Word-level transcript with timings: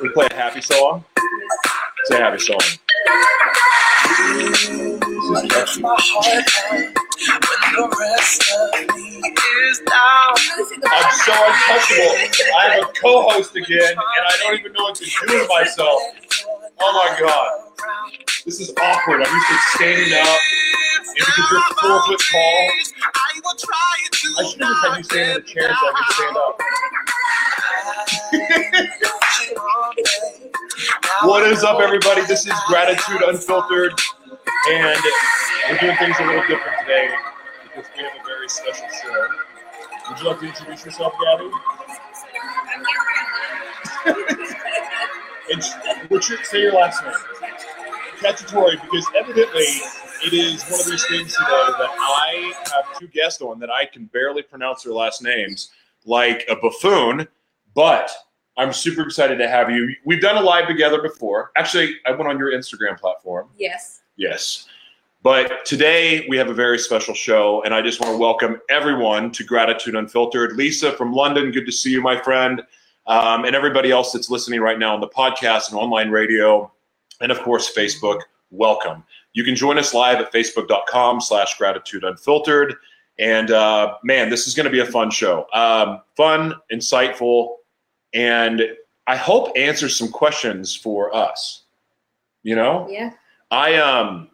we 0.00 0.08
play 0.10 0.26
a 0.30 0.34
happy 0.34 0.60
song. 0.60 1.04
Say 2.04 2.16
a 2.16 2.20
happy 2.20 2.38
song. 2.38 2.60
I'm 10.90 11.10
so 11.10 11.32
uncomfortable. 11.34 12.14
I 12.56 12.68
have 12.70 12.82
a 12.82 12.92
co-host 12.92 13.56
again, 13.56 13.90
and 13.90 13.98
I 13.98 14.36
don't 14.40 14.58
even 14.58 14.72
know 14.72 14.84
what 14.84 14.94
to 14.96 15.04
do 15.04 15.10
with 15.40 15.48
myself. 15.48 16.00
Oh 16.80 16.92
my 16.92 17.18
god, 17.20 17.50
this 18.46 18.60
is 18.60 18.70
awkward. 18.80 19.22
I'm 19.22 19.34
used 19.34 19.48
to 19.48 19.56
standing 19.74 20.12
up, 20.14 20.38
because 21.14 21.50
you're 21.50 21.62
four 21.80 21.98
foot 22.06 22.20
tall, 22.30 22.70
I 24.38 24.44
should 24.44 24.60
have 24.62 24.70
just 24.70 24.86
had 24.86 24.96
you 24.98 25.04
stand 25.04 25.30
in 25.32 25.36
a 25.38 25.40
chair 25.42 25.68
so 25.68 25.86
I 25.88 25.92
could 25.96 26.14
stand 26.14 26.36
up. 26.36 26.60
What 31.24 31.44
is 31.50 31.64
up, 31.64 31.80
everybody? 31.80 32.22
This 32.26 32.46
is 32.46 32.52
Gratitude 32.68 33.22
Unfiltered, 33.26 33.92
and 34.70 35.00
we're 35.68 35.78
doing 35.78 35.96
things 35.96 36.16
a 36.20 36.24
little 36.24 36.42
different 36.42 36.78
today 36.80 37.10
because 37.64 37.90
we 37.96 38.04
have 38.04 38.12
a 38.12 38.24
very 38.24 38.48
special 38.48 38.86
show. 39.02 39.26
Would 40.08 40.20
you 40.20 40.28
like 40.28 40.40
to 40.40 40.46
introduce 40.46 40.84
yourself, 40.84 41.14
Gabby? 41.24 41.50
and 45.52 45.64
what's 46.08 46.28
your, 46.30 46.44
say 46.44 46.60
your 46.62 46.74
last 46.74 47.02
name? 47.02 47.12
Cacciatore, 48.20 48.80
because 48.82 49.06
evidently 49.16 49.66
it 50.24 50.32
is 50.32 50.64
one 50.64 50.80
of 50.80 50.86
these 50.86 51.04
things 51.06 51.32
today 51.34 51.66
that 51.78 51.90
I 51.90 52.52
have 52.74 52.98
two 52.98 53.06
guests 53.08 53.40
on 53.40 53.58
that 53.60 53.70
I 53.70 53.84
can 53.84 54.06
barely 54.06 54.42
pronounce 54.42 54.82
their 54.82 54.92
last 54.92 55.22
names 55.22 55.70
like 56.04 56.44
a 56.48 56.56
buffoon, 56.56 57.28
but 57.74 58.10
I'm 58.56 58.72
super 58.72 59.02
excited 59.02 59.38
to 59.38 59.48
have 59.48 59.70
you. 59.70 59.94
We've 60.04 60.20
done 60.20 60.36
a 60.36 60.40
live 60.40 60.66
together 60.66 61.00
before. 61.00 61.52
Actually, 61.56 61.96
I 62.06 62.10
went 62.10 62.28
on 62.28 62.38
your 62.38 62.52
Instagram 62.52 62.98
platform. 62.98 63.48
Yes. 63.56 64.00
Yes. 64.16 64.66
But 65.22 65.64
today 65.64 66.26
we 66.28 66.36
have 66.36 66.48
a 66.48 66.54
very 66.54 66.78
special 66.78 67.14
show, 67.14 67.62
and 67.62 67.74
I 67.74 67.82
just 67.82 68.00
want 68.00 68.12
to 68.12 68.18
welcome 68.18 68.60
everyone 68.70 69.30
to 69.32 69.44
Gratitude 69.44 69.94
Unfiltered. 69.94 70.56
Lisa 70.56 70.92
from 70.92 71.12
London, 71.12 71.52
good 71.52 71.66
to 71.66 71.72
see 71.72 71.90
you, 71.90 72.00
my 72.00 72.20
friend. 72.20 72.62
Um, 73.06 73.44
and 73.44 73.56
everybody 73.56 73.90
else 73.90 74.12
that's 74.12 74.30
listening 74.30 74.60
right 74.60 74.78
now 74.78 74.94
on 74.94 75.00
the 75.00 75.08
podcast 75.08 75.70
and 75.70 75.78
online 75.78 76.10
radio, 76.10 76.70
and 77.20 77.32
of 77.32 77.40
course, 77.40 77.72
Facebook, 77.74 78.20
welcome. 78.50 79.04
You 79.38 79.44
can 79.44 79.54
join 79.54 79.78
us 79.78 79.94
live 79.94 80.18
at 80.18 80.32
facebook.com 80.32 81.20
slash 81.20 81.56
gratitude 81.58 82.02
unfiltered. 82.02 82.74
And 83.20 83.52
uh, 83.52 83.94
man, 84.02 84.30
this 84.30 84.48
is 84.48 84.54
going 84.56 84.64
to 84.64 84.70
be 84.70 84.80
a 84.80 84.84
fun 84.84 85.12
show. 85.12 85.46
Um, 85.54 86.00
fun, 86.16 86.54
insightful, 86.72 87.54
and 88.12 88.62
I 89.06 89.14
hope 89.14 89.56
answers 89.56 89.96
some 89.96 90.08
questions 90.08 90.74
for 90.74 91.14
us. 91.14 91.62
You 92.42 92.56
know? 92.56 92.88
Yeah. 92.90 93.12
I 93.52 93.76
um 93.76 94.28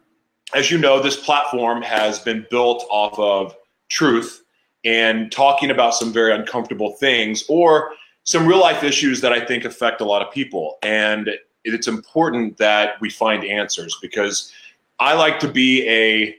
as 0.55 0.71
you 0.71 0.79
know, 0.79 0.99
this 0.99 1.23
platform 1.23 1.83
has 1.83 2.17
been 2.17 2.47
built 2.49 2.83
off 2.89 3.19
of 3.19 3.55
truth 3.89 4.43
and 4.85 5.31
talking 5.31 5.69
about 5.69 5.93
some 5.93 6.11
very 6.11 6.33
uncomfortable 6.33 6.93
things 6.93 7.43
or 7.47 7.91
some 8.23 8.47
real 8.47 8.59
life 8.59 8.83
issues 8.83 9.21
that 9.21 9.31
I 9.31 9.45
think 9.45 9.65
affect 9.65 10.01
a 10.01 10.05
lot 10.05 10.23
of 10.23 10.33
people. 10.33 10.79
And 10.81 11.29
it's 11.63 11.87
important 11.87 12.57
that 12.57 12.99
we 13.01 13.11
find 13.11 13.45
answers 13.45 13.95
because 14.01 14.51
I 14.99 15.13
like 15.13 15.39
to 15.39 15.47
be 15.47 15.87
a 15.87 16.35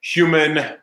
human 0.00 0.78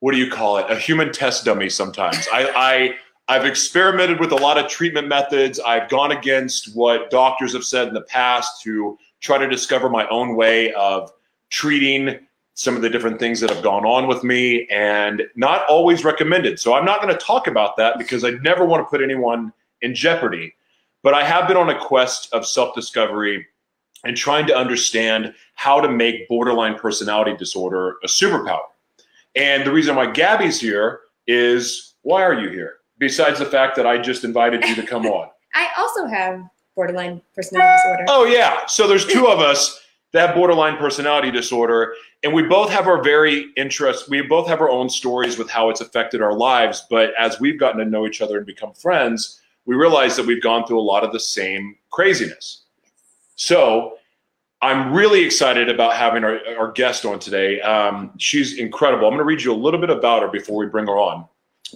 what 0.00 0.12
do 0.12 0.18
you 0.18 0.30
call 0.30 0.58
it? 0.58 0.70
A 0.70 0.76
human 0.76 1.10
test 1.10 1.44
dummy 1.44 1.68
sometimes. 1.70 2.28
I, 2.32 2.52
I 2.54 2.94
I've 3.28 3.44
experimented 3.44 4.20
with 4.20 4.30
a 4.30 4.36
lot 4.36 4.56
of 4.56 4.68
treatment 4.68 5.08
methods. 5.08 5.58
I've 5.58 5.88
gone 5.88 6.12
against 6.12 6.76
what 6.76 7.10
doctors 7.10 7.54
have 7.54 7.64
said 7.64 7.88
in 7.88 7.94
the 7.94 8.02
past 8.02 8.62
to 8.62 8.96
try 9.20 9.38
to 9.38 9.48
discover 9.48 9.88
my 9.88 10.06
own 10.08 10.36
way 10.36 10.72
of 10.74 11.10
treating 11.50 12.20
some 12.54 12.76
of 12.76 12.82
the 12.82 12.88
different 12.88 13.18
things 13.18 13.40
that 13.40 13.50
have 13.50 13.64
gone 13.64 13.84
on 13.84 14.06
with 14.06 14.22
me 14.22 14.66
and 14.70 15.22
not 15.34 15.66
always 15.68 16.04
recommended. 16.04 16.60
So 16.60 16.74
I'm 16.74 16.84
not 16.84 17.02
going 17.02 17.12
to 17.12 17.20
talk 17.20 17.48
about 17.48 17.76
that 17.76 17.98
because 17.98 18.22
I 18.22 18.30
never 18.42 18.64
want 18.64 18.86
to 18.86 18.88
put 18.88 19.02
anyone 19.02 19.52
in 19.82 19.94
jeopardy. 19.94 20.54
But 21.02 21.14
I 21.14 21.24
have 21.24 21.48
been 21.48 21.56
on 21.56 21.68
a 21.68 21.78
quest 21.78 22.32
of 22.32 22.46
self 22.46 22.74
discovery 22.74 23.46
and 24.04 24.16
trying 24.16 24.46
to 24.46 24.56
understand 24.56 25.34
how 25.54 25.80
to 25.80 25.88
make 25.88 26.28
borderline 26.28 26.76
personality 26.76 27.36
disorder 27.36 27.96
a 28.04 28.06
superpower. 28.06 28.66
And 29.34 29.66
the 29.66 29.72
reason 29.72 29.96
why 29.96 30.10
Gabby's 30.10 30.60
here 30.60 31.00
is 31.26 31.94
why 32.02 32.22
are 32.22 32.34
you 32.34 32.48
here? 32.50 32.76
Besides 32.98 33.38
the 33.38 33.46
fact 33.46 33.76
that 33.76 33.86
I 33.86 33.98
just 33.98 34.24
invited 34.24 34.64
you 34.64 34.74
to 34.76 34.86
come 34.86 35.06
on. 35.06 35.28
I 35.54 35.68
also 35.76 36.06
have 36.06 36.42
borderline 36.74 37.22
personality 37.34 37.76
disorder. 37.76 38.04
Oh 38.08 38.24
yeah. 38.24 38.66
So 38.66 38.86
there's 38.86 39.06
two 39.06 39.26
of 39.26 39.40
us 39.40 39.82
that 40.12 40.28
have 40.28 40.36
borderline 40.36 40.76
personality 40.76 41.30
disorder, 41.30 41.94
and 42.22 42.32
we 42.32 42.42
both 42.42 42.70
have 42.70 42.86
our 42.86 43.02
very 43.02 43.46
interests. 43.56 44.08
We 44.08 44.22
both 44.22 44.46
have 44.48 44.60
our 44.60 44.70
own 44.70 44.88
stories 44.88 45.36
with 45.36 45.50
how 45.50 45.68
it's 45.68 45.80
affected 45.80 46.22
our 46.22 46.34
lives. 46.34 46.86
But 46.88 47.10
as 47.18 47.40
we've 47.40 47.58
gotten 47.58 47.78
to 47.78 47.84
know 47.84 48.06
each 48.06 48.22
other 48.22 48.36
and 48.36 48.46
become 48.46 48.72
friends, 48.72 49.40
we 49.64 49.74
realize 49.74 50.16
that 50.16 50.26
we've 50.26 50.42
gone 50.42 50.66
through 50.66 50.78
a 50.78 50.80
lot 50.80 51.04
of 51.04 51.12
the 51.12 51.20
same 51.20 51.76
craziness. 51.90 52.65
So 53.36 53.96
I'm 54.62 54.92
really 54.92 55.22
excited 55.22 55.68
about 55.68 55.94
having 55.94 56.24
our, 56.24 56.40
our 56.58 56.72
guest 56.72 57.04
on 57.04 57.18
today. 57.18 57.60
Um, 57.60 58.12
she's 58.18 58.58
incredible. 58.58 59.06
I'm 59.06 59.12
going 59.12 59.18
to 59.18 59.24
read 59.24 59.42
you 59.42 59.52
a 59.52 59.54
little 59.54 59.80
bit 59.80 59.90
about 59.90 60.22
her 60.22 60.28
before 60.28 60.56
we 60.56 60.66
bring 60.66 60.86
her 60.86 60.98
on. 60.98 61.26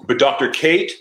But 0.07 0.19
Dr. 0.19 0.49
Kate 0.49 0.93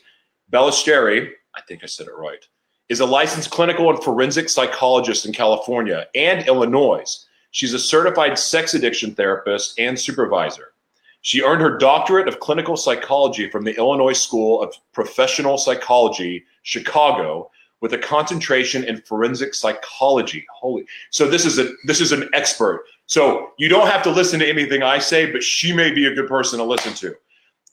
Balestrieri, 0.52 1.32
I 1.56 1.62
think 1.62 1.84
I 1.84 1.88
said 1.88 2.08
it 2.08 2.16
right, 2.16 2.46
is 2.90 3.00
a 3.00 3.06
licensed 3.06 3.52
clinical 3.52 3.90
and 3.90 4.04
forensic 4.04 4.50
psychologist 4.50 5.26
in 5.26 5.32
California 5.32 6.08
and 6.16 6.46
Illinois. 6.48 7.26
She's 7.52 7.74
a 7.74 7.80
certified 7.80 8.38
sex 8.38 8.74
addiction 8.74 9.16
therapist 9.16 9.80
and 9.80 9.98
supervisor. 9.98 10.74
She 11.22 11.44
earned 11.44 11.62
her 11.62 11.78
doctorate 11.78 12.28
of 12.28 12.40
clinical 12.40 12.78
psychology 12.78 13.50
from 13.50 13.64
the 13.64 13.76
Illinois 13.78 14.14
School 14.14 14.62
of 14.62 14.74
Professional 14.94 15.58
Psychology, 15.58 16.46
Chicago, 16.64 17.52
with 17.82 17.94
a 17.94 17.98
concentration 17.98 18.84
in 18.84 19.02
forensic 19.02 19.54
psychology. 19.54 20.46
Holy. 20.54 20.86
So 21.10 21.28
this 21.28 21.46
is 21.46 21.60
a 21.60 21.74
this 21.86 22.02
is 22.02 22.12
an 22.12 22.30
expert. 22.34 22.86
So 23.06 23.52
you 23.58 23.70
don't 23.70 23.88
have 23.88 24.04
to 24.04 24.12
listen 24.12 24.40
to 24.40 24.48
anything 24.48 24.84
I 24.84 25.00
say, 25.00 25.32
but 25.32 25.44
she 25.44 25.74
may 25.74 25.92
be 25.92 26.06
a 26.06 26.14
good 26.14 26.28
person 26.28 26.60
to 26.60 26.66
listen 26.66 26.94
to. 26.96 27.16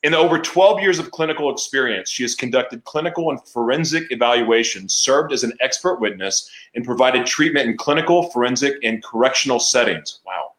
In 0.02 0.14
over 0.14 0.38
12 0.38 0.80
years 0.80 0.98
of 0.98 1.10
clinical 1.10 1.50
experience, 1.50 2.08
she 2.08 2.22
has 2.22 2.34
conducted 2.34 2.84
clinical 2.84 3.30
and 3.30 3.42
forensic 3.48 4.04
evaluations, 4.10 4.94
served 4.94 5.32
as 5.32 5.42
an 5.42 5.52
expert 5.60 6.00
witness, 6.00 6.48
and 6.74 6.84
provided 6.84 7.26
treatment 7.26 7.68
in 7.68 7.76
clinical, 7.76 8.30
forensic, 8.30 8.76
and 8.82 9.02
correctional 9.02 9.58
settings. 9.58 10.20
Wow. 10.24 10.52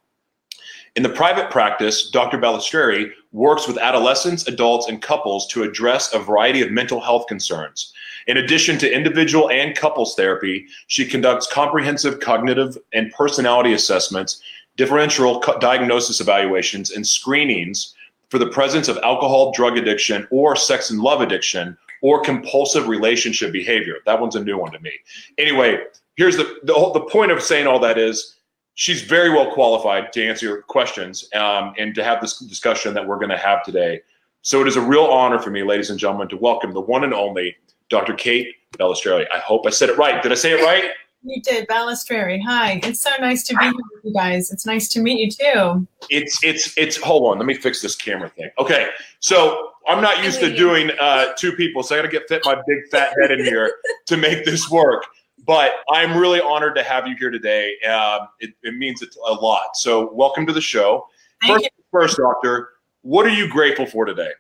In 0.96 1.04
the 1.04 1.10
private 1.10 1.52
practice, 1.52 2.10
Dr. 2.10 2.40
Balestrieri 2.40 3.12
works 3.32 3.68
with 3.68 3.78
adolescents, 3.78 4.48
adults, 4.48 4.88
and 4.88 5.00
couples 5.02 5.48
to 5.50 5.62
address 5.62 6.12
a 6.14 6.20
variety 6.20 6.62
of 6.64 6.72
mental 6.72 7.00
health 7.00 7.28
concerns. 7.28 7.94
In 8.28 8.38
addition 8.38 8.78
to 8.80 8.94
individual 8.94 9.50
and 9.50 9.76
couples 9.76 10.16
therapy, 10.16 10.68
she 10.88 11.06
conducts 11.06 11.52
comprehensive 11.52 12.20
cognitive 12.20 12.78
and 12.94 13.12
personality 13.12 13.74
assessments, 13.74 14.42
differential 14.76 15.42
diagnosis 15.60 16.20
evaluations, 16.20 16.92
and 16.92 17.08
screenings 17.08 17.96
for 18.30 18.38
the 18.38 18.50
presence 18.50 18.90
of 18.90 18.98
alcohol, 18.98 19.54
drug 19.54 19.78
addiction, 19.78 20.28
or 20.30 20.56
sex 20.56 20.90
and 20.90 21.00
love 21.00 21.22
addiction, 21.22 21.78
or 22.02 22.22
compulsive 22.22 22.90
relationship 22.90 23.54
behavior. 23.54 23.96
That 24.06 24.20
one's 24.20 24.36
a 24.36 24.44
new 24.44 24.58
one 24.58 24.74
to 24.74 24.80
me. 24.80 24.92
Anyway, 25.38 25.80
here's 26.16 26.36
the 26.36 26.60
the, 26.64 26.74
whole, 26.74 26.92
the 26.92 27.02
point 27.02 27.32
of 27.32 27.42
saying 27.42 27.66
all 27.66 27.80
that 27.80 27.98
is 27.98 28.36
she's 28.76 29.02
very 29.02 29.30
well 29.30 29.52
qualified 29.54 30.12
to 30.14 30.28
answer 30.28 30.46
your 30.46 30.62
questions 30.64 31.30
um, 31.34 31.74
and 31.78 31.96
to 31.96 32.04
have 32.04 32.22
this 32.22 32.40
discussion 32.40 32.94
that 32.94 33.08
we're 33.08 33.18
going 33.18 33.30
to 33.30 33.38
have 33.38 33.64
today. 33.64 34.02
So 34.42 34.62
it 34.62 34.68
is 34.68 34.76
a 34.76 34.82
real 34.82 35.06
honor 35.06 35.40
for 35.40 35.50
me, 35.50 35.64
ladies 35.64 35.90
and 35.90 36.00
gentlemen, 36.00 36.28
to 36.30 36.38
welcome 36.38 36.74
the 36.74 36.82
one 36.82 37.04
and 37.04 37.14
only 37.14 37.56
Dr. 37.90 38.14
Kate 38.14 38.48
Balestrieri. 38.74 39.26
I 39.34 39.40
hope 39.40 39.66
I 39.66 39.70
said 39.70 39.90
it 39.90 39.98
right. 39.98 40.22
Did 40.22 40.32
I 40.32 40.36
say 40.36 40.52
it 40.52 40.64
right? 40.64 40.92
You 41.24 41.42
did, 41.42 41.68
Balestrieri. 41.68 42.42
Hi, 42.46 42.80
it's 42.84 43.02
so 43.02 43.10
nice 43.20 43.44
to 43.46 43.56
be 43.56 43.64
here 43.64 43.74
with 43.74 44.06
you 44.06 44.14
guys. 44.14 44.52
It's 44.52 44.66
nice 44.66 44.88
to 44.90 45.02
meet 45.02 45.20
you 45.20 45.32
too. 45.32 45.88
It's 46.10 46.42
it's 46.44 46.78
it's. 46.78 46.96
Hold 46.98 47.32
on, 47.32 47.38
let 47.38 47.46
me 47.46 47.56
fix 47.56 47.82
this 47.82 47.96
camera 47.96 48.30
thing. 48.30 48.50
Okay, 48.60 48.90
so 49.20 49.72
I'm 49.88 50.02
not 50.02 50.24
used 50.24 50.40
to 50.42 50.56
doing 50.56 50.92
uh, 51.02 51.34
two 51.38 51.54
people, 51.54 51.82
so 51.82 51.96
I 51.96 52.00
got 52.00 52.04
to 52.04 52.12
get 52.12 52.28
fit 52.30 52.44
my 52.46 52.56
big 52.68 52.88
fat 52.92 53.14
head 53.20 53.32
in 53.32 53.44
here 53.44 53.74
to 54.06 54.16
make 54.18 54.46
this 54.46 54.70
work. 54.70 55.06
But 55.46 55.72
I'm 55.90 56.18
really 56.18 56.42
honored 56.42 56.76
to 56.76 56.84
have 56.84 57.08
you 57.08 57.16
here 57.18 57.32
today. 57.32 57.74
Um, 57.82 58.28
it, 58.40 58.52
it 58.64 58.76
means 58.76 59.02
a 59.02 59.34
lot. 59.34 59.76
So 59.76 60.14
welcome 60.14 60.46
to 60.46 60.54
the 60.54 60.62
show. 60.62 61.08
Thank 61.42 61.54
First, 61.54 61.64
you. 61.64 61.70
first, 61.92 62.18
doctor, 62.18 62.70
what 63.02 63.26
are 63.26 63.34
you 63.34 63.48
grateful 63.48 63.86
for 63.86 64.06
today? 64.06 64.32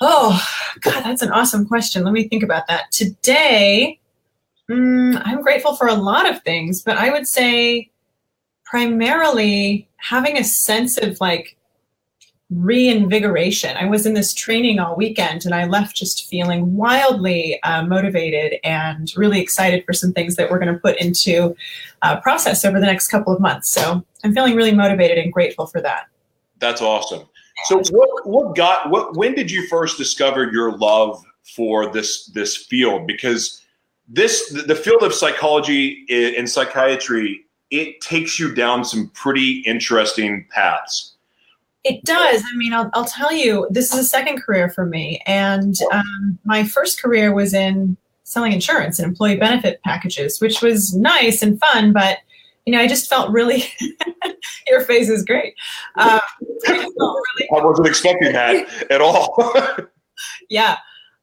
Oh, 0.00 0.44
God, 0.80 1.02
that's 1.04 1.22
an 1.22 1.30
awesome 1.30 1.66
question. 1.66 2.04
Let 2.04 2.12
me 2.12 2.28
think 2.28 2.42
about 2.42 2.66
that. 2.68 2.90
Today, 2.90 4.00
mm, 4.70 5.20
I'm 5.24 5.42
grateful 5.42 5.76
for 5.76 5.86
a 5.86 5.94
lot 5.94 6.28
of 6.28 6.42
things, 6.42 6.82
but 6.82 6.96
I 6.96 7.10
would 7.10 7.26
say 7.26 7.90
primarily 8.64 9.88
having 9.98 10.38
a 10.38 10.44
sense 10.44 10.98
of 10.98 11.20
like 11.20 11.56
reinvigoration. 12.50 13.76
I 13.76 13.86
was 13.86 14.04
in 14.06 14.14
this 14.14 14.34
training 14.34 14.78
all 14.78 14.96
weekend 14.96 15.44
and 15.44 15.54
I 15.54 15.66
left 15.66 15.96
just 15.96 16.28
feeling 16.28 16.76
wildly 16.76 17.62
uh, 17.62 17.84
motivated 17.84 18.58
and 18.64 19.12
really 19.16 19.40
excited 19.40 19.84
for 19.86 19.92
some 19.92 20.12
things 20.12 20.36
that 20.36 20.50
we're 20.50 20.58
going 20.58 20.72
to 20.72 20.80
put 20.80 20.98
into 20.98 21.56
uh, 22.02 22.20
process 22.20 22.64
over 22.64 22.78
the 22.78 22.86
next 22.86 23.08
couple 23.08 23.32
of 23.32 23.40
months. 23.40 23.70
So 23.70 24.04
I'm 24.24 24.34
feeling 24.34 24.54
really 24.54 24.74
motivated 24.74 25.18
and 25.18 25.32
grateful 25.32 25.66
for 25.66 25.80
that. 25.80 26.06
That's 26.58 26.82
awesome. 26.82 27.26
So 27.64 27.82
what 27.90 28.26
what 28.26 28.56
got 28.56 28.90
what 28.90 29.16
when 29.16 29.34
did 29.34 29.50
you 29.50 29.66
first 29.68 29.98
discover 29.98 30.50
your 30.50 30.76
love 30.76 31.22
for 31.54 31.92
this 31.92 32.26
this 32.26 32.56
field 32.56 33.06
because 33.06 33.62
this 34.08 34.50
the 34.66 34.74
field 34.74 35.02
of 35.02 35.14
psychology 35.14 36.04
and 36.10 36.48
psychiatry 36.48 37.44
it 37.72 38.00
takes 38.02 38.38
you 38.38 38.54
down 38.54 38.84
some 38.84 39.08
pretty 39.14 39.60
interesting 39.60 40.46
paths. 40.50 41.14
It 41.84 42.04
does. 42.04 42.42
I 42.42 42.56
mean, 42.56 42.72
I'll, 42.72 42.90
I'll 42.92 43.06
tell 43.06 43.32
you, 43.32 43.66
this 43.70 43.92
is 43.92 43.98
a 43.98 44.04
second 44.04 44.40
career 44.40 44.68
for 44.68 44.86
me. 44.86 45.20
And 45.26 45.74
um, 45.90 46.38
my 46.44 46.64
first 46.64 47.02
career 47.02 47.34
was 47.34 47.54
in 47.54 47.96
selling 48.24 48.52
insurance 48.52 48.98
and 48.98 49.08
employee 49.08 49.36
benefit 49.36 49.82
packages, 49.82 50.40
which 50.40 50.62
was 50.62 50.94
nice 50.94 51.42
and 51.42 51.58
fun, 51.58 51.92
but 51.92 52.18
you 52.66 52.72
know, 52.72 52.80
I 52.80 52.86
just 52.86 53.08
felt 53.08 53.30
really. 53.30 53.64
your 54.68 54.82
face 54.82 55.08
is 55.08 55.24
great. 55.24 55.54
Um, 55.96 56.20
I, 56.66 56.72
really, 56.72 57.48
I 57.54 57.64
wasn't 57.64 57.88
expecting 57.88 58.32
that 58.32 58.90
at 58.90 59.00
all. 59.00 59.52
yeah, 60.48 60.78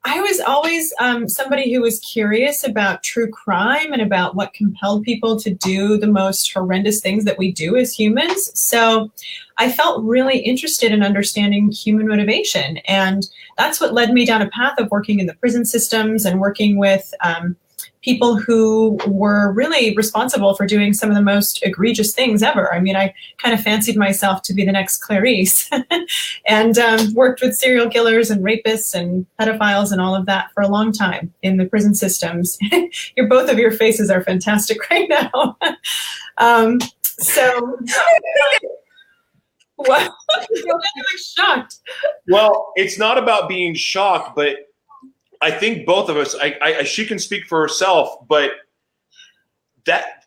I 0.06 0.22
was 0.22 0.40
always 0.40 0.94
um, 1.00 1.28
somebody 1.28 1.74
who 1.74 1.82
was 1.82 2.00
curious 2.00 2.64
about 2.64 3.04
true 3.04 3.30
crime 3.30 3.92
and 3.92 4.02
about 4.02 4.36
what 4.36 4.54
compelled 4.54 5.04
people 5.04 5.38
to 5.40 5.54
do 5.54 5.98
the 5.98 6.08
most 6.08 6.52
horrendous 6.54 7.02
things 7.02 7.26
that 7.26 7.38
we 7.38 7.52
do 7.52 7.76
as 7.76 7.94
humans. 7.94 8.52
So 8.60 9.12
I 9.58 9.72
felt 9.72 10.04
really 10.04 10.40
interested 10.40 10.94
in 10.94 11.04
understanding 11.04 11.72
human 11.72 12.08
motivation. 12.08 12.78
And 12.88 13.28
that's 13.58 13.82
what 13.82 13.94
led 13.94 14.14
me 14.14 14.26
down 14.26 14.42
a 14.42 14.50
path 14.50 14.80
of 14.80 14.90
working 14.90 15.20
in 15.20 15.26
the 15.26 15.36
prison 15.36 15.66
systems 15.66 16.26
and 16.26 16.40
working 16.40 16.78
with. 16.78 17.14
Um, 17.22 17.58
people 18.02 18.38
who 18.38 18.98
were 19.08 19.52
really 19.52 19.96
responsible 19.96 20.56
for 20.56 20.66
doing 20.66 20.94
some 20.94 21.10
of 21.10 21.16
the 21.16 21.22
most 21.22 21.62
egregious 21.64 22.14
things 22.14 22.42
ever. 22.42 22.74
I 22.74 22.80
mean, 22.80 22.96
I 22.96 23.14
kind 23.38 23.54
of 23.54 23.62
fancied 23.62 23.98
myself 23.98 24.42
to 24.44 24.54
be 24.54 24.66
the 24.66 24.72
next 24.72 24.98
Clarice 24.98 25.70
and 26.48 26.78
um, 26.78 27.14
worked 27.14 27.42
with 27.42 27.58
serial 27.58 27.90
killers 27.90 28.30
and 28.30 28.44
rapists 28.44 28.94
and 28.94 29.26
pedophiles 29.40 29.92
and 29.92 30.00
all 30.00 30.16
of 30.16 30.26
that 30.28 30.52
for 30.54 30.62
a 30.62 30.70
long 30.70 30.92
time 30.94 31.34
in 31.42 31.58
the 31.58 31.66
prison 31.66 31.94
systems. 31.94 32.58
your 33.18 33.28
both 33.28 33.50
of 33.50 33.60
your 33.60 33.72
faces 33.72 34.10
are 34.10 34.24
fantastic 34.24 34.90
right 34.90 35.10
now. 35.10 35.58
um, 36.38 36.80
so. 37.04 37.78
I'm 39.88 40.10
shocked. 41.18 41.78
Well, 42.28 42.74
it's 42.76 42.98
not 42.98 43.18
about 43.18 43.48
being 43.48 43.74
shocked, 43.76 44.36
but 44.36 44.69
I 45.42 45.52
think 45.52 45.86
both 45.86 46.10
of 46.10 46.18
us. 46.18 46.36
I, 46.36 46.58
I, 46.62 46.84
she 46.84 47.06
can 47.06 47.20
speak 47.20 47.46
for 47.46 47.62
herself, 47.62 48.28
but 48.28 48.52
that 49.86 50.26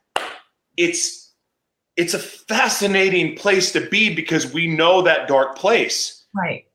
it's 0.77 1.33
it's 1.97 2.15
a 2.15 2.19
fascinating 2.19 3.37
place 3.37 3.73
to 3.73 3.89
be 3.89 4.15
because 4.15 4.53
we 4.53 4.67
know 4.67 5.03
that 5.03 5.29
dark 5.29 5.57
place. 5.57 6.25
Right. 6.35 6.67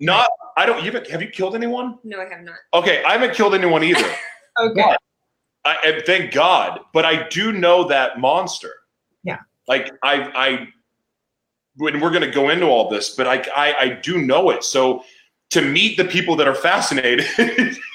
Not. 0.00 0.28
I 0.56 0.66
don't. 0.66 0.78
You 0.78 0.92
haven't. 0.92 1.10
Have 1.10 1.22
you 1.22 1.28
killed 1.28 1.54
anyone? 1.54 1.98
No, 2.04 2.20
I 2.20 2.28
have 2.28 2.44
not. 2.44 2.56
Okay, 2.74 3.02
I 3.04 3.12
haven't 3.12 3.34
killed 3.34 3.54
anyone 3.54 3.82
either. 3.82 4.06
okay. 4.60 4.96
I, 5.64 5.76
I, 5.82 6.02
thank 6.06 6.32
God, 6.32 6.80
but 6.92 7.04
I 7.04 7.28
do 7.28 7.52
know 7.52 7.84
that 7.88 8.20
monster. 8.20 8.72
Yeah. 9.24 9.38
Like 9.66 9.90
I, 10.02 10.30
I, 10.34 10.68
when 11.76 12.00
we're 12.00 12.10
going 12.10 12.22
to 12.22 12.30
go 12.30 12.50
into 12.50 12.66
all 12.66 12.88
this, 12.88 13.16
but 13.16 13.26
I, 13.26 13.44
I, 13.54 13.74
I 13.74 13.88
do 13.88 14.22
know 14.22 14.50
it. 14.50 14.62
So 14.62 15.02
to 15.50 15.62
meet 15.62 15.96
the 15.96 16.04
people 16.04 16.36
that 16.36 16.48
are 16.48 16.54
fascinated 16.54 17.26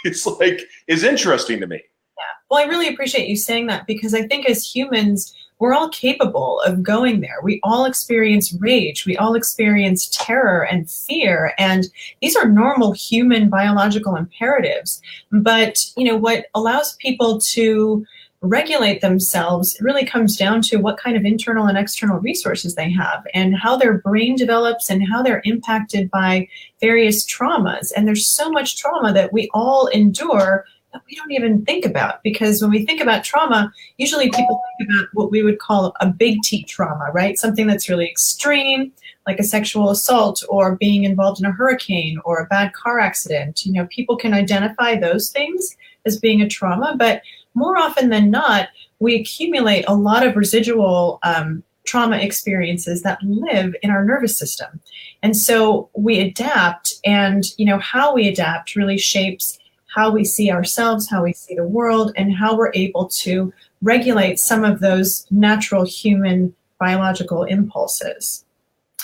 it's 0.04 0.26
like 0.26 0.62
is 0.88 1.04
interesting 1.04 1.60
to 1.60 1.68
me. 1.68 1.78
Yeah. 1.78 2.24
Well 2.50 2.60
i 2.60 2.68
really 2.68 2.88
appreciate 2.88 3.28
you 3.28 3.36
saying 3.36 3.68
that 3.68 3.88
because 3.88 4.14
i 4.14 4.26
think 4.28 4.50
as 4.50 4.66
humans 4.66 5.34
we're 5.62 5.76
all 5.76 5.90
capable 5.90 6.60
of 6.62 6.82
going 6.82 7.22
there. 7.22 7.38
We 7.44 7.60
all 7.62 7.86
experience 7.86 8.52
rage. 8.60 9.06
We 9.06 9.16
all 9.16 9.36
experience 9.36 10.10
terror 10.12 10.66
and 10.66 10.90
fear. 10.90 11.54
And 11.60 11.86
these 12.20 12.36
are 12.36 12.50
normal 12.50 12.94
human 12.94 13.48
biological 13.48 14.16
imperatives. 14.16 15.00
But 15.32 15.78
you 15.96 16.06
know 16.06 16.18
what 16.18 16.48
allows 16.56 16.96
people 16.96 17.40
to 17.52 18.04
regulate 18.42 19.02
themselves 19.02 19.76
it 19.76 19.84
really 19.84 20.06
comes 20.06 20.36
down 20.36 20.62
to 20.64 20.78
what 20.78 20.98
kind 20.98 21.16
of 21.16 21.26
internal 21.26 21.68
and 21.68 21.78
external 21.78 22.18
resources 22.20 22.74
they 22.74 22.90
have 22.90 23.24
and 23.36 23.56
how 23.56 23.78
their 23.78 24.00
brain 24.00 24.36
develops 24.36 24.90
and 24.90 25.08
how 25.08 25.22
they're 25.22 25.44
impacted 25.46 26.10
by 26.10 26.48
various 26.80 27.24
traumas. 27.26 27.92
And 27.96 28.08
there's 28.08 28.28
so 28.28 28.50
much 28.50 28.78
trauma 28.78 29.14
that 29.14 29.32
we 29.32 29.48
all 29.54 29.88
endure 29.88 30.66
that 30.92 31.04
we 31.08 31.16
don't 31.16 31.32
even 31.32 31.64
think 31.66 31.86
about 31.86 32.22
because 32.24 32.62
when 32.62 32.72
we 32.72 32.86
think 32.86 33.00
about 33.00 33.24
trauma, 33.24 33.72
usually 33.98 34.30
people 34.32 34.62
think 34.78 34.90
about 34.90 35.08
what 35.14 35.32
we 35.32 35.44
would 35.44 35.60
call 35.60 35.94
a 36.02 36.08
big 36.08 36.42
T 36.44 36.64
trauma, 36.64 37.12
right? 37.14 37.38
Something 37.38 37.68
that's 37.68 37.90
really 37.90 38.10
extreme, 38.10 38.92
like 39.28 39.40
a 39.40 39.44
sexual 39.44 39.92
assault 39.92 40.44
or 40.50 40.76
being 40.76 41.04
involved 41.04 41.40
in 41.40 41.46
a 41.46 41.52
hurricane 41.52 42.20
or 42.26 42.40
a 42.40 42.48
bad 42.48 42.74
car 42.74 43.00
accident. 43.00 43.66
You 43.66 43.74
know, 43.74 43.88
people 43.92 44.18
can 44.18 44.34
identify 44.34 44.96
those 44.96 45.30
things 45.30 45.78
as 46.06 46.20
being 46.20 46.42
a 46.42 46.50
trauma, 46.50 46.96
but 46.98 47.22
more 47.54 47.78
often 47.78 48.10
than 48.10 48.32
not, 48.32 48.70
we 49.00 49.16
accumulate 49.16 49.86
a 49.88 49.96
lot 49.96 50.26
of 50.26 50.36
residual 50.36 51.20
um, 51.24 51.64
trauma 51.86 52.18
experiences 52.18 53.02
that 53.02 53.22
live 53.24 53.76
in 53.82 53.90
our 53.90 54.06
nervous 54.06 54.38
system. 54.38 54.80
And 55.24 55.36
so 55.36 55.90
we 55.96 56.20
adapt, 56.20 56.94
and 57.06 57.44
you 57.58 57.66
know 57.66 57.80
how 57.80 58.14
we 58.14 58.28
adapt 58.28 58.76
really 58.76 58.98
shapes 58.98 59.58
how 59.94 60.10
we 60.10 60.24
see 60.24 60.52
ourselves, 60.52 61.10
how 61.10 61.24
we 61.24 61.34
see 61.34 61.56
the 61.56 61.68
world, 61.68 62.14
and 62.16 62.34
how 62.34 62.56
we're 62.56 62.72
able 62.74 63.08
to 63.08 63.52
regulate 63.82 64.40
some 64.40 64.64
of 64.64 64.80
those 64.80 65.28
natural 65.32 65.84
human 65.84 66.54
biological 66.80 67.44
impulses. 67.44 68.46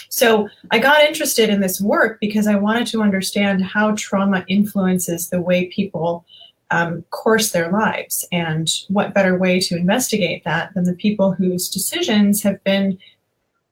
So 0.09 0.47
I 0.71 0.79
got 0.79 1.03
interested 1.03 1.49
in 1.49 1.59
this 1.59 1.81
work 1.81 2.19
because 2.21 2.47
I 2.47 2.55
wanted 2.55 2.87
to 2.87 3.01
understand 3.01 3.63
how 3.63 3.95
trauma 3.95 4.45
influences 4.47 5.29
the 5.29 5.41
way 5.41 5.65
people 5.65 6.25
um, 6.71 7.03
course 7.11 7.51
their 7.51 7.71
lives. 7.71 8.27
And 8.31 8.69
what 8.89 9.13
better 9.13 9.37
way 9.37 9.59
to 9.61 9.75
investigate 9.75 10.43
that 10.43 10.73
than 10.73 10.83
the 10.83 10.93
people 10.93 11.33
whose 11.33 11.69
decisions 11.69 12.43
have 12.43 12.63
been 12.63 12.97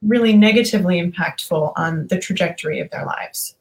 really 0.02 0.34
negatively 0.34 1.02
impactful 1.02 1.74
on 1.76 2.08
the 2.08 2.20
trajectory 2.20 2.80
of 2.80 2.90
their 2.92 3.06
lives. 3.06 3.56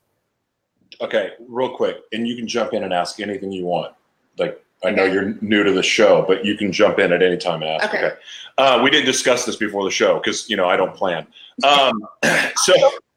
Okay, 1.00 1.30
real 1.48 1.74
quick, 1.74 1.98
and 2.12 2.28
you 2.28 2.36
can 2.36 2.46
jump 2.46 2.72
in 2.72 2.84
and 2.84 2.92
ask 2.92 3.18
anything 3.20 3.50
you 3.50 3.64
want. 3.64 3.94
Like, 4.38 4.62
I 4.84 4.90
know 4.90 5.04
you're 5.04 5.34
new 5.40 5.64
to 5.64 5.72
the 5.72 5.82
show, 5.82 6.24
but 6.26 6.44
you 6.44 6.56
can 6.56 6.70
jump 6.70 6.98
in 6.98 7.12
at 7.12 7.22
any 7.22 7.36
time 7.36 7.62
and 7.62 7.70
ask. 7.70 7.86
Okay. 7.86 8.04
okay. 8.04 8.16
Uh, 8.58 8.80
we 8.82 8.90
didn't 8.90 9.06
discuss 9.06 9.44
this 9.44 9.56
before 9.56 9.84
the 9.84 9.90
show 9.90 10.18
because, 10.18 10.48
you 10.48 10.56
know, 10.56 10.68
I 10.68 10.76
don't 10.76 10.94
plan. 10.94 11.26
Um, 11.64 12.00
so, 12.56 12.74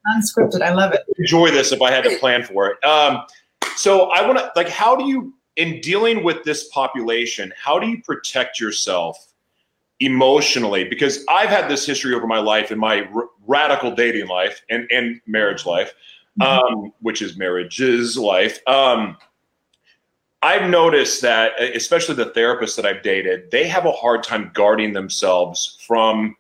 unscripted, 0.08 0.62
I 0.62 0.74
love 0.74 0.94
it. 0.94 1.02
Enjoy 1.18 1.52
this 1.52 1.72
if 1.72 1.82
I 1.82 1.92
had 1.92 2.04
to 2.06 2.18
plan 2.18 2.44
for 2.44 2.70
it. 2.70 2.84
Um, 2.84 3.24
so, 3.76 4.10
I 4.12 4.26
want 4.26 4.40
to, 4.40 4.52
like, 4.56 4.70
how 4.70 4.96
do 4.96 5.06
you 5.06 5.34
in 5.58 5.82
dealing 5.82 6.24
with 6.24 6.44
this 6.44 6.70
population, 6.70 7.52
how 7.62 7.80
do 7.80 7.88
you 7.88 8.02
protect 8.02 8.60
yourself 8.60 9.34
emotionally? 10.00 10.84
Because 10.84 11.26
I've 11.28 11.50
had 11.50 11.70
this 11.70 11.86
history 11.86 12.14
over 12.14 12.28
my 12.28 12.40
life 12.40 12.72
in 12.72 12.78
my 12.80 13.02
r- 13.14 13.30
radical 13.46 13.92
dating 13.94 14.28
life 14.28 14.62
and, 14.70 14.88
and 14.92 15.20
marriage 15.26 15.66
life, 15.66 15.94
mm-hmm. 16.40 16.76
um, 16.76 16.94
which 17.02 17.22
is 17.22 17.38
marriage's 17.38 18.18
life. 18.18 18.60
Um, 18.68 19.18
I've 20.44 20.70
noticed 20.70 21.24
that, 21.24 21.60
especially 21.60 22.16
the 22.16 22.30
therapists 22.30 22.76
that 22.76 22.86
I've 22.86 23.02
dated, 23.02 23.50
they 23.50 23.68
have 23.68 23.86
a 23.86 23.92
hard 23.92 24.24
time 24.24 24.52
guarding 24.54 24.94
themselves 24.94 25.80
from 25.86 26.38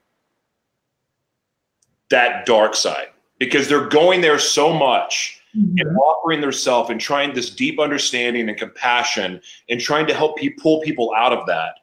that 2.09 2.45
dark 2.45 2.75
side 2.75 3.07
because 3.39 3.67
they're 3.67 3.88
going 3.88 4.21
there 4.21 4.38
so 4.38 4.71
much 4.71 5.37
mm-hmm. 5.56 5.75
and 5.77 5.98
offering 5.98 6.42
their 6.42 6.51
self 6.51 6.89
and 6.89 7.00
trying 7.00 7.34
this 7.34 7.50
deep 7.50 7.80
understanding 7.80 8.50
and 8.50 8.58
compassion 8.58 9.42
and 9.70 9.80
trying 9.80 10.08
to 10.08 10.13
help 10.13 10.38
people 10.38 10.62
pull 10.62 10.82
people 10.82 11.13
out 11.16 11.34
of 11.34 11.46
that, 11.48 11.80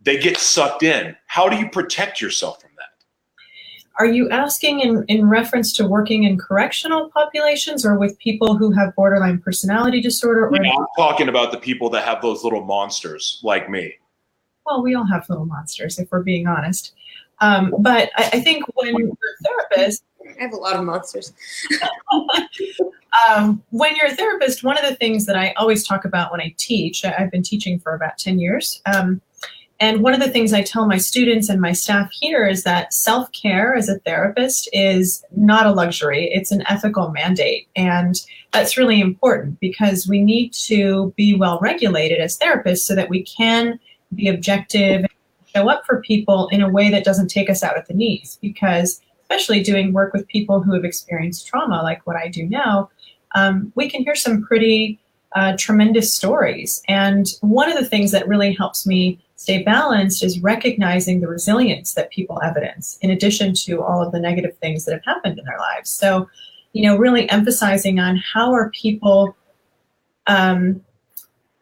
they 0.00 0.18
get 0.18 0.36
sucked 0.38 0.82
in. 0.82 1.16
How 1.26 1.48
do 1.48 1.56
you 1.56 1.68
protect 1.68 2.20
yourself 2.20 2.60
from 2.60 2.70
that? 2.76 2.84
Are 3.98 4.06
you 4.06 4.30
asking 4.30 4.80
in, 4.80 5.04
in 5.08 5.28
reference 5.28 5.72
to 5.74 5.86
working 5.86 6.22
in 6.22 6.38
correctional 6.38 7.10
populations 7.10 7.84
or 7.84 7.98
with 7.98 8.16
people 8.18 8.56
who 8.56 8.70
have 8.72 8.94
borderline 8.94 9.40
personality 9.40 10.00
disorder? 10.00 10.46
Or 10.46 10.54
yeah, 10.54 10.70
I'm 10.70 10.86
talking 10.96 11.28
about 11.28 11.50
the 11.50 11.58
people 11.58 11.90
that 11.90 12.04
have 12.04 12.22
those 12.22 12.44
little 12.44 12.64
monsters 12.64 13.40
like 13.42 13.68
me. 13.68 13.94
Well, 14.64 14.82
we 14.82 14.94
all 14.94 15.06
have 15.06 15.28
little 15.28 15.46
monsters, 15.46 15.98
if 15.98 16.12
we're 16.12 16.22
being 16.22 16.46
honest. 16.46 16.92
Um, 17.40 17.74
but 17.78 18.10
I, 18.16 18.30
I, 18.34 18.40
think 18.40 18.64
when 18.74 18.94
a 18.94 19.08
therapist, 19.44 20.02
I 20.38 20.42
have 20.42 20.52
a 20.52 20.56
lot 20.56 20.76
of 20.76 20.84
monsters. 20.84 21.32
um, 23.28 23.62
when 23.70 23.96
you're 23.96 24.06
a 24.06 24.14
therapist, 24.14 24.62
one 24.62 24.78
of 24.78 24.88
the 24.88 24.96
things 24.96 25.26
that 25.26 25.36
I 25.36 25.52
always 25.56 25.86
talk 25.86 26.04
about 26.04 26.30
when 26.30 26.40
I 26.40 26.54
teach, 26.58 27.04
I've 27.04 27.30
been 27.30 27.42
teaching 27.42 27.78
for 27.78 27.94
about 27.94 28.18
10 28.18 28.38
years, 28.38 28.80
um, 28.86 29.20
And 29.80 30.02
one 30.02 30.12
of 30.12 30.18
the 30.20 30.30
things 30.30 30.52
I 30.52 30.62
tell 30.62 30.86
my 30.86 30.98
students 30.98 31.48
and 31.48 31.60
my 31.60 31.72
staff 31.72 32.10
here 32.12 32.46
is 32.46 32.64
that 32.64 32.92
self 32.92 33.30
care 33.30 33.76
as 33.76 33.88
a 33.88 34.00
therapist 34.00 34.68
is 34.72 35.24
not 35.36 35.66
a 35.66 35.72
luxury, 35.72 36.28
it's 36.32 36.50
an 36.50 36.64
ethical 36.68 37.10
mandate. 37.10 37.68
And 37.76 38.16
that's 38.52 38.76
really 38.76 39.00
important 39.00 39.60
because 39.60 40.08
we 40.08 40.20
need 40.20 40.52
to 40.54 41.12
be 41.16 41.34
well 41.36 41.58
regulated 41.62 42.18
as 42.18 42.38
therapists 42.38 42.78
so 42.80 42.94
that 42.96 43.08
we 43.08 43.22
can 43.22 43.78
be 44.14 44.26
objective 44.28 45.00
and 45.00 45.08
show 45.54 45.68
up 45.68 45.84
for 45.86 46.00
people 46.00 46.48
in 46.48 46.60
a 46.60 46.68
way 46.68 46.90
that 46.90 47.04
doesn't 47.04 47.28
take 47.28 47.48
us 47.48 47.62
out 47.62 47.76
at 47.76 47.86
the 47.86 47.94
knees. 47.94 48.38
Because, 48.42 49.00
especially 49.28 49.62
doing 49.62 49.92
work 49.92 50.12
with 50.12 50.26
people 50.28 50.62
who 50.62 50.72
have 50.72 50.84
experienced 50.84 51.46
trauma, 51.46 51.82
like 51.82 52.06
what 52.06 52.16
I 52.16 52.28
do 52.28 52.46
now, 52.46 52.90
um, 53.34 53.72
we 53.74 53.90
can 53.90 54.02
hear 54.02 54.14
some 54.14 54.42
pretty 54.42 54.98
uh, 55.34 55.54
tremendous 55.58 56.14
stories. 56.14 56.82
And 56.88 57.28
one 57.42 57.70
of 57.70 57.78
the 57.78 57.84
things 57.84 58.10
that 58.12 58.26
really 58.26 58.54
helps 58.54 58.86
me 58.86 59.20
stay 59.36 59.62
balanced 59.62 60.24
is 60.24 60.40
recognizing 60.40 61.20
the 61.20 61.28
resilience 61.28 61.92
that 61.94 62.10
people 62.10 62.40
evidence, 62.42 62.98
in 63.02 63.10
addition 63.10 63.52
to 63.54 63.82
all 63.82 64.02
of 64.02 64.12
the 64.12 64.18
negative 64.18 64.56
things 64.58 64.84
that 64.84 64.92
have 64.92 65.04
happened 65.04 65.38
in 65.38 65.44
their 65.44 65.58
lives. 65.58 65.90
So, 65.90 66.28
you 66.72 66.82
know, 66.82 66.96
really 66.96 67.28
emphasizing 67.30 68.00
on 68.00 68.16
how 68.16 68.52
are 68.54 68.70
people, 68.70 69.36
um, 70.26 70.82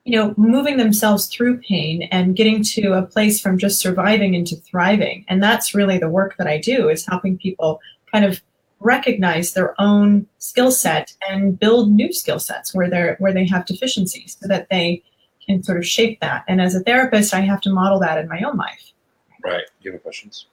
you 0.06 0.16
know, 0.16 0.32
moving 0.36 0.76
themselves 0.76 1.26
through 1.26 1.58
pain 1.58 2.04
and 2.12 2.36
getting 2.36 2.62
to 2.62 2.92
a 2.92 3.02
place 3.02 3.40
from 3.40 3.58
just 3.58 3.80
surviving 3.80 4.34
into 4.34 4.54
thriving. 4.54 5.24
And 5.28 5.42
that's 5.42 5.74
really 5.74 5.98
the 5.98 6.08
work 6.08 6.36
that 6.38 6.46
I 6.46 6.58
do 6.58 6.88
is 6.88 7.04
helping 7.04 7.36
people 7.36 7.80
kind 8.12 8.24
of 8.24 8.40
recognize 8.78 9.52
their 9.52 9.74
own 9.80 10.28
skill 10.38 10.70
set 10.70 11.12
and 11.28 11.58
build 11.58 11.90
new 11.90 12.12
skill 12.12 12.38
sets 12.38 12.72
where 12.72 12.88
they're 12.88 13.16
where 13.18 13.32
they 13.32 13.46
have 13.48 13.66
deficiencies 13.66 14.36
so 14.40 14.46
that 14.46 14.68
they 14.70 15.02
can 15.44 15.64
sort 15.64 15.78
of 15.78 15.86
shape 15.86 16.20
that. 16.20 16.44
And 16.46 16.60
as 16.60 16.76
a 16.76 16.80
therapist, 16.80 17.34
I 17.34 17.40
have 17.40 17.60
to 17.62 17.70
model 17.70 17.98
that 18.00 18.18
in 18.18 18.28
my 18.28 18.40
own 18.42 18.56
life. 18.56 18.92
Right. 19.42 19.64
You 19.80 19.90
have 19.90 20.02
questions? 20.04 20.46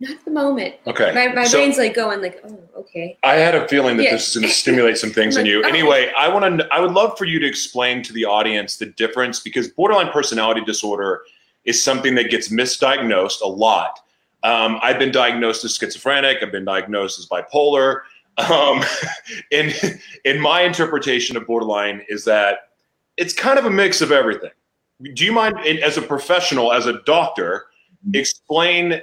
Not 0.00 0.12
at 0.12 0.24
the 0.24 0.30
moment. 0.30 0.76
Okay. 0.86 1.12
My, 1.14 1.28
my 1.34 1.44
So- 1.44 1.58
brain's 1.58 1.76
like 1.76 1.94
going 1.94 2.22
like, 2.22 2.40
oh, 2.48 2.58
okay. 2.76 3.18
I 3.22 3.34
had 3.34 3.54
a 3.54 3.68
feeling 3.68 3.98
that 3.98 4.04
Yeah. 4.04 4.12
this 4.12 4.28
is 4.28 4.34
going 4.34 4.48
to 4.48 4.52
stimulate 4.54 4.96
some 4.96 5.10
things 5.10 5.36
in 5.36 5.44
you. 5.50 5.62
Oh. 5.62 5.68
Anyway, 5.68 6.10
I 6.16 6.28
want 6.28 6.58
to. 6.60 6.66
I 6.72 6.80
would 6.80 6.92
love 6.92 7.18
for 7.18 7.26
you 7.26 7.38
to 7.38 7.46
explain 7.46 8.02
to 8.04 8.12
the 8.12 8.24
audience 8.24 8.76
the 8.78 8.86
difference 8.86 9.40
because 9.40 9.68
borderline 9.68 10.10
personality 10.10 10.62
disorder 10.64 11.20
is 11.64 11.82
something 11.82 12.14
that 12.14 12.30
gets 12.30 12.48
misdiagnosed 12.48 13.42
a 13.42 13.46
lot. 13.46 14.00
Um, 14.42 14.78
I've 14.82 14.98
been 14.98 15.12
diagnosed 15.12 15.64
as 15.66 15.76
schizophrenic. 15.76 16.38
I've 16.42 16.50
been 16.50 16.64
diagnosed 16.64 17.18
as 17.18 17.26
bipolar. 17.26 18.00
Um, 18.38 18.82
in 19.50 19.70
in 20.24 20.40
my 20.40 20.62
interpretation 20.62 21.36
of 21.36 21.46
borderline 21.46 22.02
is 22.08 22.24
that 22.24 22.70
it's 23.18 23.34
kind 23.34 23.58
of 23.58 23.66
a 23.66 23.70
mix 23.70 24.00
of 24.00 24.10
everything. 24.12 24.50
Do 25.14 25.26
you 25.26 25.32
mind, 25.32 25.58
as 25.82 25.98
a 25.98 26.02
professional, 26.02 26.72
as 26.72 26.86
a 26.86 27.02
doctor, 27.02 27.66
explain 28.14 29.02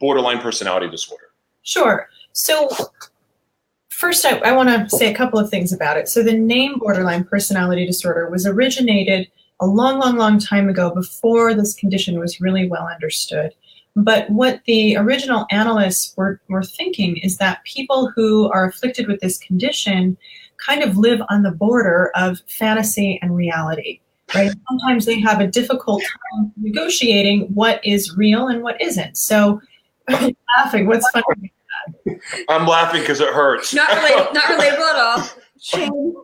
borderline 0.00 0.40
personality 0.40 0.88
disorder? 0.88 1.26
Sure. 1.62 2.08
So, 2.32 2.68
first, 3.88 4.24
I, 4.24 4.38
I 4.38 4.52
want 4.52 4.68
to 4.68 4.96
say 4.96 5.10
a 5.10 5.14
couple 5.14 5.38
of 5.38 5.50
things 5.50 5.72
about 5.72 5.96
it. 5.96 6.08
So, 6.08 6.22
the 6.22 6.36
name 6.36 6.78
borderline 6.78 7.24
personality 7.24 7.86
disorder 7.86 8.28
was 8.30 8.46
originated 8.46 9.30
a 9.60 9.66
long, 9.66 10.00
long, 10.00 10.16
long 10.16 10.38
time 10.38 10.68
ago 10.68 10.92
before 10.94 11.54
this 11.54 11.74
condition 11.74 12.18
was 12.18 12.40
really 12.40 12.68
well 12.68 12.88
understood. 12.88 13.52
But 13.96 14.30
what 14.30 14.62
the 14.66 14.96
original 14.96 15.46
analysts 15.50 16.14
were, 16.16 16.40
were 16.48 16.62
thinking 16.62 17.18
is 17.18 17.38
that 17.38 17.64
people 17.64 18.10
who 18.14 18.50
are 18.52 18.66
afflicted 18.66 19.08
with 19.08 19.20
this 19.20 19.38
condition 19.38 20.16
kind 20.64 20.82
of 20.82 20.96
live 20.96 21.20
on 21.28 21.42
the 21.42 21.50
border 21.50 22.10
of 22.14 22.40
fantasy 22.48 23.18
and 23.22 23.36
reality. 23.36 24.00
Right? 24.34 24.52
Sometimes 24.68 25.06
they 25.06 25.18
have 25.18 25.40
a 25.40 25.48
difficult 25.48 26.02
time 26.02 26.52
negotiating 26.56 27.48
what 27.52 27.84
is 27.84 28.16
real 28.16 28.46
and 28.46 28.62
what 28.62 28.80
isn't. 28.80 29.16
So, 29.16 29.60
laughing. 30.56 30.86
What's 30.86 31.08
funny? 31.12 31.52
I'm 32.48 32.66
laughing 32.66 33.00
because 33.00 33.20
it 33.20 33.28
hurts. 33.32 33.74
Not 33.74 33.88
relatable, 33.88 34.34
not 34.34 34.44
relatable 34.44 34.90
at 34.90 34.96
all. 34.96 35.28
Shame. 35.60 36.14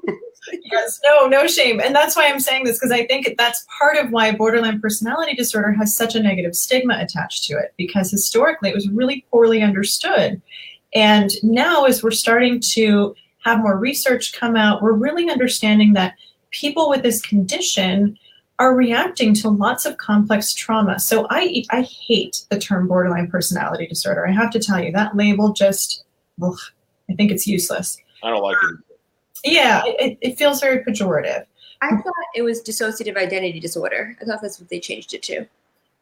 Yes, 0.71 1.01
no, 1.05 1.27
no 1.27 1.47
shame. 1.47 1.81
And 1.81 1.95
that's 1.95 2.15
why 2.15 2.29
I'm 2.29 2.41
saying 2.41 2.65
this 2.65 2.79
because 2.79 2.93
I 2.93 3.07
think 3.07 3.35
that's 3.37 3.67
part 3.79 3.97
of 3.97 4.11
why 4.11 4.33
borderline 4.33 4.81
personality 4.81 5.35
disorder 5.35 5.73
has 5.73 5.97
such 5.97 6.15
a 6.15 6.23
negative 6.23 6.55
stigma 6.55 6.99
attached 7.01 7.45
to 7.45 7.55
it 7.55 7.75
because 7.77 8.11
historically 8.11 8.71
it 8.71 8.75
was 8.75 8.89
really 8.89 9.27
poorly 9.31 9.63
understood. 9.63 10.41
And 10.95 11.31
now, 11.43 11.85
as 11.85 12.03
we're 12.03 12.13
starting 12.13 12.61
to 12.75 13.15
have 13.45 13.59
more 13.59 13.77
research 13.77 14.33
come 14.33 14.57
out, 14.57 14.83
we're 14.83 14.93
really 14.93 15.29
understanding 15.29 15.95
that 15.95 16.15
people 16.51 16.89
with 16.89 17.03
this 17.03 17.21
condition 17.21 18.17
are 18.59 18.75
reacting 18.75 19.35
to 19.35 19.49
lots 19.49 19.85
of 19.85 19.99
complex 19.99 20.55
trauma. 20.55 20.99
So 20.99 21.27
I, 21.31 21.65
I 21.71 21.83
hate 21.83 22.45
the 22.51 22.59
term 22.59 22.89
borderline 22.89 23.31
personality 23.31 23.87
disorder. 23.87 24.27
I 24.27 24.33
have 24.33 24.51
to 24.53 24.59
tell 24.59 24.83
you, 24.83 24.93
that 24.93 25.17
label 25.17 25.53
just, 25.53 26.05
ugh, 26.43 26.59
I 27.11 27.15
think 27.15 27.31
it's 27.31 27.47
useless. 27.47 27.99
I 28.23 28.31
don't 28.31 28.43
like 28.43 28.57
it. 28.63 28.79
Yeah, 29.45 29.83
it, 29.85 30.19
it 30.21 30.39
feels 30.39 30.61
very 30.61 30.83
pejorative. 30.85 31.45
I 31.83 31.91
thought 31.91 32.15
it 32.35 32.43
was 32.43 32.63
dissociative 32.63 33.17
identity 33.17 33.61
disorder. 33.61 34.17
I 34.21 34.25
thought 34.25 34.41
that's 34.41 34.59
what 34.59 34.71
they 34.71 34.81
changed 34.81 35.13
it 35.13 35.23
to. 35.25 35.47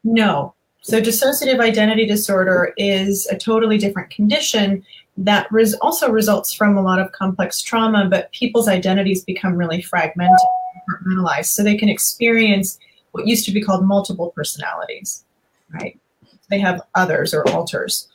No. 0.03 0.53
So, 0.81 1.01
dissociative 1.01 1.59
identity 1.59 2.05
disorder 2.05 2.73
is 2.77 3.27
a 3.27 3.37
totally 3.37 3.77
different 3.77 4.11
condition 4.11 4.85
that 5.17 5.51
res- 5.51 5.73
also 5.75 6.11
results 6.11 6.53
from 6.53 6.77
a 6.77 6.81
lot 6.81 6.99
of 6.99 7.11
complex 7.11 7.61
trauma, 7.61 8.07
but 8.09 8.31
people's 8.31 8.67
identities 8.67 9.23
become 9.23 9.55
really 9.55 9.81
fragmented, 9.81 10.37
compartmentalized, 10.89 11.45
so 11.45 11.63
they 11.63 11.77
can 11.77 11.89
experience 11.89 12.77
what 13.11 13.27
used 13.27 13.45
to 13.45 13.51
be 13.51 13.61
called 13.61 13.85
multiple 13.85 14.31
personalities, 14.35 15.23
right? 15.73 15.99
They 16.49 16.59
have 16.59 16.81
others 16.95 17.33
or 17.33 17.47
alters. 17.49 18.07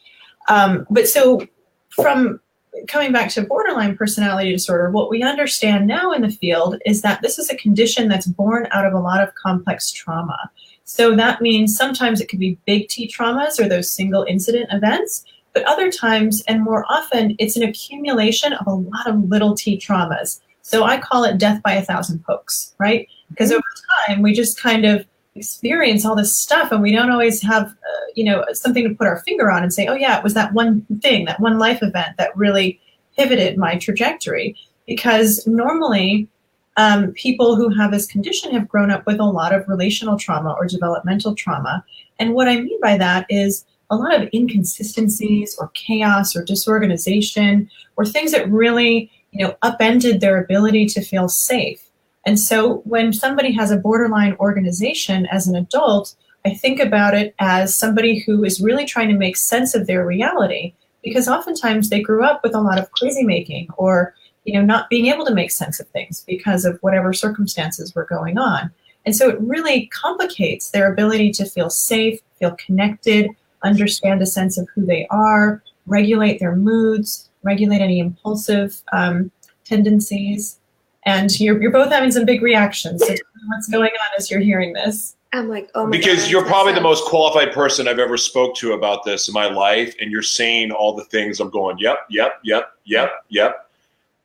Um, 0.49 0.87
but 0.91 1.09
so, 1.09 1.47
from 1.91 2.41
coming 2.89 3.13
back 3.13 3.31
to 3.31 3.43
borderline 3.43 3.97
personality 3.97 4.53
disorder, 4.53 4.91
what 4.91 5.11
we 5.11 5.23
understand 5.23 5.87
now 5.87 6.13
in 6.13 6.23
the 6.23 6.31
field 6.31 6.77
is 6.87 7.03
that 7.03 7.21
this 7.23 7.39
is 7.39 7.51
a 7.51 7.57
condition 7.57 8.09
that's 8.09 8.27
born 8.27 8.69
out 8.71 8.87
of 8.87 8.93
a 8.93 8.99
lot 8.99 9.23
of 9.23 9.35
complex 9.35 9.91
trauma. 9.91 10.51
So 10.85 11.15
that 11.17 11.41
means 11.41 11.77
sometimes 11.77 12.21
it 12.21 12.29
could 12.29 12.39
be 12.39 12.59
big 12.67 12.89
T 12.89 13.09
traumas 13.09 13.61
or 13.61 13.69
those 13.69 13.91
single 13.91 14.25
incident 14.29 14.67
events, 14.73 15.25
but 15.55 15.65
other 15.65 15.91
times 15.91 16.43
and 16.49 16.63
more 16.63 16.85
often 16.89 17.37
it's 17.39 17.57
an 17.57 17.63
accumulation 17.63 18.53
of 18.53 18.67
a 18.67 18.75
lot 18.75 19.07
of 19.07 19.29
little 19.29 19.55
T 19.55 19.79
traumas. 19.79 20.41
So 20.63 20.85
I 20.85 20.99
call 20.99 21.25
it 21.25 21.39
death 21.39 21.63
by 21.63 21.73
a 21.73 21.83
thousand 21.83 22.25
pokes, 22.25 22.75
right? 22.79 23.09
Because 23.29 23.53
over 23.53 23.63
time 24.07 24.23
we 24.23 24.33
just 24.33 24.61
kind 24.61 24.85
of 24.85 25.05
experience 25.35 26.05
all 26.05 26.17
this 26.17 26.37
stuff 26.37 26.73
and 26.73 26.83
we 26.83 26.93
don't 26.93 27.11
always 27.11 27.41
have 27.43 27.67
uh, 27.69 28.07
you 28.15 28.25
know 28.25 28.45
something 28.53 28.89
to 28.89 28.95
put 28.95 29.07
our 29.07 29.21
finger 29.21 29.51
on 29.51 29.63
and 29.63 29.73
say 29.73 29.87
oh 29.87 29.95
yeah 29.95 30.19
it 30.19 30.25
was 30.25 30.35
that 30.35 30.53
one 30.53 30.85
thing 31.01 31.25
that 31.25 31.39
one 31.39 31.59
life 31.59 31.83
event 31.83 32.17
that 32.19 32.37
really 32.37 32.81
pivoted 33.17 33.57
my 33.57 33.77
trajectory 33.77 34.57
because 34.87 35.47
normally 35.47 36.29
um, 36.77 37.13
people 37.13 37.55
who 37.55 37.69
have 37.69 37.93
this 37.93 38.07
condition 38.07 38.53
have 38.53 38.69
grown 38.69 38.91
up 38.91 39.07
with 39.07 39.21
a 39.21 39.25
lot 39.25 39.55
of 39.55 39.69
relational 39.69 40.19
trauma 40.19 40.53
or 40.59 40.67
developmental 40.67 41.35
trauma 41.35 41.85
and 42.19 42.35
what 42.35 42.49
i 42.49 42.61
mean 42.61 42.81
by 42.81 42.99
that 42.99 43.25
is 43.29 43.65
a 43.91 43.97
lot 43.97 44.21
of 44.21 44.29
inconsistencies 44.35 45.57
or 45.59 45.69
chaos 45.75 46.35
or 46.35 46.45
disorganization 46.45 47.71
or 47.97 48.05
things 48.05 48.33
that 48.33 48.51
really 48.51 49.11
you 49.33 49.47
know 49.47 49.55
upended 49.63 50.21
their 50.21 50.43
ability 50.43 50.87
to 50.87 51.01
feel 51.01 51.29
safe 51.29 51.91
and 52.27 52.39
so 52.39 52.79
when 52.85 53.13
somebody 53.13 53.53
has 53.53 53.71
a 53.71 53.77
borderline 53.77 54.37
organization 54.39 55.27
as 55.27 55.47
an 55.47 55.57
adult, 55.57 56.15
I 56.45 56.55
think 56.55 56.81
about 56.81 57.15
it 57.15 57.35
as 57.39 57.75
somebody 57.75 58.19
who 58.19 58.45
is 58.45 58.61
really 58.61 58.85
trying 58.85 59.09
to 59.09 59.17
make 59.17 59.37
sense 59.37 59.75
of 59.75 59.87
their 59.87 60.07
reality 60.07 60.75
because 61.03 61.29
oftentimes 61.29 61.89
they 61.89 62.03
grew 62.03 62.25
up 62.25 62.43
with 62.43 62.55
a 62.55 62.61
lot 62.61 62.79
of 62.79 62.91
crazy 62.93 63.23
making 63.23 63.69
or 63.79 64.15
you 64.45 64.53
know 64.55 64.63
not 64.65 64.91
being 64.91 65.07
able 65.07 65.25
to 65.27 65.35
make 65.35 65.51
sense 65.51 65.81
of 65.81 65.89
things 65.89 66.25
because 66.27 66.65
of 66.65 66.79
whatever 66.81 67.13
circumstances 67.13 67.95
were 67.95 68.05
going 68.05 68.39
on. 68.39 68.71
And 69.07 69.17
so 69.17 69.31
it 69.31 69.41
really 69.41 69.87
complicates 69.87 70.71
their 70.71 70.93
ability 70.93 71.33
to 71.33 71.47
feel 71.47 71.71
safe, 71.71 72.21
feel 72.39 72.55
connected, 72.57 73.31
understand 73.63 74.21
a 74.21 74.27
sense 74.27 74.59
of 74.59 74.69
who 74.75 74.85
they 74.85 75.07
are, 75.11 75.63
regulate 75.87 76.39
their 76.39 76.55
moods, 76.55 77.30
regulate 77.43 77.81
any 77.81 77.99
impulsive 77.99 78.83
um, 78.93 79.31
tendencies 79.65 80.61
and 81.05 81.39
you're, 81.41 81.61
you're 81.61 81.71
both 81.71 81.91
having 81.91 82.11
some 82.11 82.25
big 82.25 82.43
reactions. 82.43 83.01
So 83.01 83.07
tell 83.07 83.15
me 83.15 83.43
what's 83.49 83.69
going 83.69 83.91
on 83.91 84.19
as 84.19 84.31
you're 84.31 84.41
hearing 84.41 84.73
this? 84.73 85.17
I'm 85.33 85.49
like, 85.49 85.71
oh 85.75 85.85
my 85.85 85.91
because 85.91 86.23
God, 86.23 86.31
you're 86.31 86.41
that's 86.41 86.51
probably 86.51 86.73
the 86.75 86.81
most 86.81 87.05
qualified 87.05 87.53
person 87.53 87.87
I've 87.87 88.01
ever 88.01 88.17
spoke 88.17 88.57
to 88.57 88.73
about 88.73 89.05
this 89.05 89.29
in 89.29 89.35
my 89.35 89.47
life, 89.47 89.95
and 90.01 90.11
you're 90.11 90.23
saying 90.23 90.73
all 90.73 90.95
the 90.95 91.05
things 91.05 91.39
I'm 91.39 91.51
going, 91.51 91.79
yep, 91.79 91.99
yep, 92.11 92.41
yep, 92.43 92.73
yep, 92.85 93.13
yep. 93.29 93.71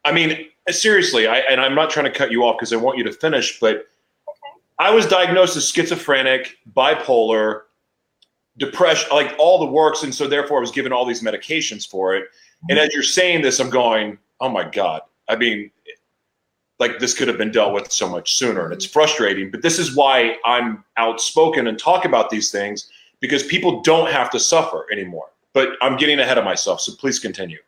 I 0.04 0.12
mean, 0.12 0.48
seriously, 0.70 1.28
I, 1.28 1.38
and 1.40 1.62
I'm 1.62 1.76
not 1.76 1.92
trying 1.92 2.06
to 2.06 2.12
cut 2.12 2.32
you 2.32 2.44
off 2.44 2.58
because 2.58 2.74
I 2.74 2.78
want 2.78 2.98
you 2.98 3.04
to 3.04 3.14
finish, 3.14 3.60
but 3.60 3.86
I 4.80 4.90
was 4.90 5.06
diagnosed 5.06 5.56
as 5.56 5.70
schizophrenic, 5.70 6.58
bipolar, 6.76 7.62
depression, 8.58 9.08
like 9.12 9.36
all 9.38 9.60
the 9.60 9.72
works, 9.72 10.02
and 10.02 10.14
so 10.14 10.28
therefore 10.28 10.58
I 10.58 10.62
was 10.62 10.72
given 10.72 10.92
all 10.92 11.06
these 11.06 11.22
medications 11.22 11.88
for 11.88 12.16
it. 12.16 12.26
And 12.70 12.80
as 12.80 12.94
you're 12.94 13.04
saying 13.04 13.42
this, 13.42 13.60
I'm 13.60 13.70
going, 13.70 14.18
oh 14.40 14.50
my 14.50 14.68
god. 14.70 15.02
I 15.28 15.36
mean, 15.36 15.72
like 16.80 17.00
this 17.00 17.14
could 17.14 17.28
have 17.28 17.38
been 17.38 17.52
dealt 17.52 17.74
with 17.74 17.92
so 17.92 18.08
much 18.10 18.36
sooner 18.36 18.66
and 18.66 18.74
it's 18.74 18.86
frustrating 18.86 19.50
but 19.50 19.62
this 19.62 19.80
is 19.80 19.96
why 19.96 20.36
i'm 20.46 20.84
outspoken 20.98 21.68
and 21.68 21.80
talk 21.80 22.06
about 22.06 22.30
these 22.30 22.52
things 22.52 22.90
because 23.20 23.44
people 23.44 23.82
don't 23.82 24.12
have 24.12 24.30
to 24.30 24.40
suffer 24.40 24.86
anymore 24.92 25.30
but 25.54 25.70
i'm 25.82 25.96
getting 25.98 26.20
ahead 26.20 26.38
of 26.38 26.44
myself 26.44 26.82
so 26.82 26.94
please 26.96 27.20
continue 27.20 27.60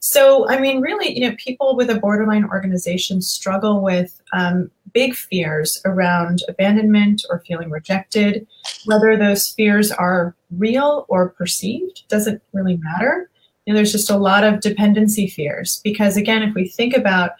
So, 0.00 0.46
I 0.50 0.60
mean, 0.60 0.82
really, 0.82 1.18
you 1.18 1.26
know, 1.26 1.34
people 1.38 1.76
with 1.76 1.88
a 1.88 1.98
borderline 1.98 2.44
organization 2.44 3.22
struggle 3.22 3.80
with 3.80 4.20
um, 4.34 4.70
big 4.92 5.14
fears 5.14 5.80
around 5.86 6.42
abandonment 6.46 7.24
or 7.30 7.42
feeling 7.46 7.70
rejected. 7.70 8.46
Whether 8.84 9.16
those 9.16 9.48
fears 9.48 9.90
are 9.90 10.36
real 10.58 11.06
or 11.08 11.30
perceived 11.30 12.06
doesn't 12.08 12.42
really 12.52 12.76
matter. 12.76 13.30
There's 13.66 13.92
just 13.92 14.10
a 14.10 14.18
lot 14.18 14.44
of 14.44 14.60
dependency 14.60 15.26
fears 15.26 15.80
because, 15.82 16.16
again, 16.16 16.42
if 16.42 16.54
we 16.54 16.68
think 16.68 16.94
about 16.94 17.32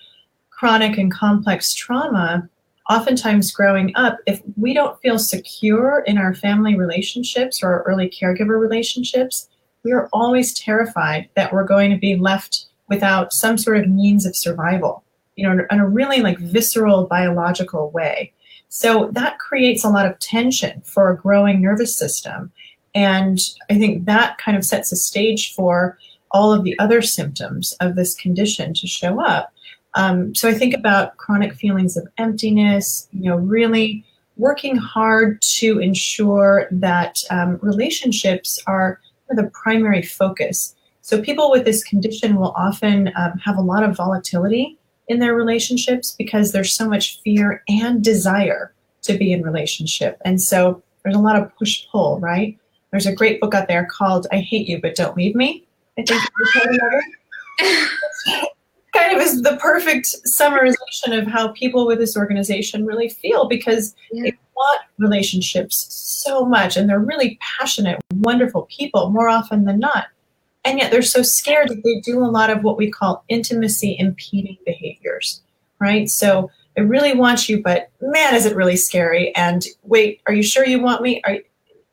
chronic 0.50 0.96
and 0.96 1.12
complex 1.12 1.74
trauma, 1.74 2.48
oftentimes 2.88 3.52
growing 3.52 3.92
up, 3.94 4.18
if 4.26 4.40
we 4.56 4.72
don't 4.72 5.00
feel 5.00 5.18
secure 5.18 6.02
in 6.06 6.16
our 6.16 6.34
family 6.34 6.76
relationships 6.76 7.62
or 7.62 7.72
our 7.72 7.82
early 7.82 8.08
caregiver 8.08 8.58
relationships, 8.58 9.48
we 9.84 9.92
are 9.92 10.08
always 10.12 10.54
terrified 10.54 11.28
that 11.34 11.52
we're 11.52 11.64
going 11.64 11.90
to 11.90 11.98
be 11.98 12.16
left 12.16 12.66
without 12.88 13.32
some 13.32 13.58
sort 13.58 13.78
of 13.78 13.88
means 13.88 14.26
of 14.26 14.36
survival, 14.36 15.04
you 15.36 15.46
know, 15.46 15.64
in 15.70 15.80
a 15.80 15.86
really 15.86 16.20
like 16.20 16.38
visceral 16.38 17.06
biological 17.06 17.90
way. 17.90 18.32
So 18.68 19.10
that 19.12 19.38
creates 19.38 19.84
a 19.84 19.88
lot 19.88 20.06
of 20.06 20.18
tension 20.18 20.82
for 20.84 21.10
a 21.10 21.16
growing 21.16 21.60
nervous 21.62 21.96
system. 21.96 22.50
And 22.94 23.38
I 23.70 23.78
think 23.78 24.04
that 24.06 24.38
kind 24.38 24.56
of 24.56 24.64
sets 24.64 24.92
a 24.92 24.96
stage 24.96 25.54
for 25.54 25.98
all 26.34 26.52
of 26.52 26.64
the 26.64 26.78
other 26.78 27.00
symptoms 27.00 27.72
of 27.80 27.94
this 27.94 28.14
condition 28.14 28.74
to 28.74 28.86
show 28.86 29.22
up. 29.22 29.52
Um, 29.94 30.34
so 30.34 30.48
I 30.48 30.54
think 30.54 30.74
about 30.74 31.16
chronic 31.16 31.54
feelings 31.54 31.96
of 31.96 32.06
emptiness, 32.18 33.08
you 33.12 33.30
know, 33.30 33.36
really 33.36 34.04
working 34.36 34.76
hard 34.76 35.40
to 35.40 35.78
ensure 35.78 36.66
that 36.72 37.22
um, 37.30 37.58
relationships 37.62 38.60
are 38.66 39.00
the 39.30 39.50
primary 39.54 40.02
focus. 40.02 40.74
So 41.00 41.22
people 41.22 41.50
with 41.50 41.64
this 41.64 41.84
condition 41.84 42.36
will 42.36 42.52
often 42.56 43.12
um, 43.16 43.38
have 43.38 43.56
a 43.56 43.62
lot 43.62 43.84
of 43.84 43.96
volatility 43.96 44.76
in 45.08 45.20
their 45.20 45.34
relationships 45.34 46.14
because 46.18 46.50
there's 46.50 46.74
so 46.74 46.88
much 46.88 47.20
fear 47.22 47.62
and 47.68 48.02
desire 48.02 48.74
to 49.02 49.16
be 49.16 49.32
in 49.32 49.42
relationship. 49.42 50.20
And 50.24 50.40
so 50.40 50.82
there's 51.02 51.14
a 51.14 51.20
lot 51.20 51.36
of 51.36 51.54
push 51.56 51.86
pull, 51.92 52.18
right? 52.20 52.58
There's 52.90 53.06
a 53.06 53.14
great 53.14 53.40
book 53.40 53.54
out 53.54 53.68
there 53.68 53.86
called 53.86 54.26
I 54.32 54.38
Hate 54.38 54.68
You 54.68 54.80
But 54.80 54.96
Don't 54.96 55.16
Leave 55.16 55.34
Me. 55.34 55.63
I 55.98 56.02
think 56.02 56.10
you've 56.10 56.54
heard 56.54 56.74
about 56.76 56.92
it. 57.60 58.48
kind 58.94 59.16
of 59.16 59.20
is 59.22 59.42
the 59.42 59.56
perfect 59.56 60.06
summarization 60.26 61.18
of 61.20 61.26
how 61.26 61.48
people 61.48 61.86
with 61.86 61.98
this 61.98 62.16
organization 62.16 62.86
really 62.86 63.08
feel 63.08 63.46
because 63.48 63.94
Yeah. 64.12 64.24
they 64.24 64.38
want 64.54 64.80
relationships 64.98 65.86
so 65.90 66.44
much 66.44 66.76
and 66.76 66.88
they're 66.88 67.00
really 67.00 67.38
passionate, 67.58 67.98
wonderful 68.14 68.68
people 68.70 69.10
more 69.10 69.28
often 69.28 69.64
than 69.64 69.80
not. 69.80 70.06
And 70.64 70.78
yet 70.78 70.90
they're 70.92 71.02
so 71.02 71.22
scared 71.22 71.68
that 71.70 71.82
they 71.84 72.00
do 72.00 72.24
a 72.24 72.30
lot 72.30 72.50
of 72.50 72.62
what 72.62 72.76
we 72.78 72.88
call 72.90 73.24
intimacy 73.28 73.96
impeding 73.98 74.56
behaviors, 74.64 75.42
right? 75.80 76.08
So 76.08 76.50
I 76.78 76.82
really 76.82 77.14
want 77.14 77.48
you, 77.48 77.62
but 77.62 77.90
man, 78.00 78.34
is 78.34 78.46
it 78.46 78.56
really 78.56 78.76
scary. 78.76 79.34
And 79.34 79.64
wait, 79.82 80.20
are 80.26 80.32
you 80.34 80.42
sure 80.42 80.64
you 80.66 80.80
want 80.80 81.02
me? 81.02 81.20
Are 81.24 81.34
you, 81.34 81.42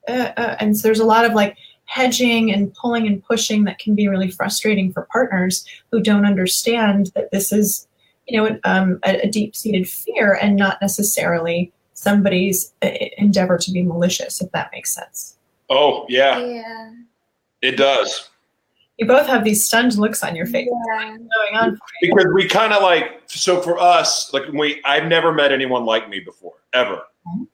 uh, 0.07 0.31
uh, 0.37 0.55
and 0.59 0.77
so 0.77 0.87
there's 0.87 0.99
a 0.99 1.05
lot 1.05 1.25
of 1.25 1.33
like 1.33 1.57
hedging 1.91 2.53
and 2.53 2.73
pulling 2.75 3.05
and 3.05 3.21
pushing 3.21 3.65
that 3.65 3.77
can 3.77 3.93
be 3.95 4.07
really 4.07 4.31
frustrating 4.31 4.93
for 4.93 5.07
partners 5.11 5.65
who 5.91 5.99
don't 6.01 6.25
understand 6.25 7.11
that 7.15 7.29
this 7.31 7.51
is, 7.51 7.85
you 8.27 8.37
know, 8.41 8.57
um, 8.63 8.97
a, 9.03 9.25
a 9.25 9.29
deep-seated 9.29 9.89
fear 9.89 10.39
and 10.41 10.55
not 10.55 10.77
necessarily 10.81 11.69
somebody's 11.93 12.71
uh, 12.81 12.89
endeavor 13.17 13.57
to 13.57 13.71
be 13.71 13.83
malicious, 13.83 14.41
if 14.41 14.49
that 14.53 14.69
makes 14.71 14.93
sense. 14.95 15.37
oh 15.69 16.05
yeah 16.07 16.39
Yeah. 16.39 16.91
it 17.61 17.75
does 17.75 18.29
You 18.97 19.05
both 19.05 19.27
have 19.27 19.43
these 19.43 19.65
stunned 19.65 19.97
looks 19.97 20.23
on 20.23 20.33
your 20.35 20.45
face. 20.45 20.69
Yeah. 20.87 21.09
What's 21.11 21.17
going 21.17 21.55
on? 21.61 21.79
because 22.01 22.25
we 22.33 22.47
kind 22.47 22.71
of 22.71 22.81
like 22.81 23.21
so 23.27 23.61
for 23.61 23.77
us 23.79 24.31
like 24.33 24.43
we 24.53 24.81
i've 24.85 25.07
never 25.07 25.31
met 25.33 25.51
anyone 25.51 25.83
like 25.85 26.07
me 26.09 26.19
before 26.21 26.53
ever 26.73 27.01
Mhm. 27.27 27.47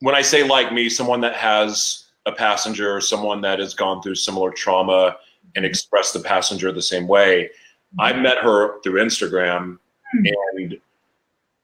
when 0.00 0.14
i 0.16 0.22
say 0.22 0.42
like 0.46 0.72
me 0.72 0.88
someone 0.88 1.20
that 1.22 1.34
has 1.36 2.03
a 2.26 2.32
passenger 2.32 2.94
or 2.94 3.00
someone 3.00 3.40
that 3.42 3.58
has 3.58 3.74
gone 3.74 4.00
through 4.02 4.14
similar 4.14 4.50
trauma 4.50 5.16
and 5.56 5.64
expressed 5.64 6.14
the 6.14 6.20
passenger 6.20 6.72
the 6.72 6.82
same 6.82 7.06
way 7.06 7.50
i 7.98 8.12
met 8.12 8.38
her 8.38 8.80
through 8.82 9.00
instagram 9.02 9.78
Hmm. 10.12 10.26
and 10.58 10.78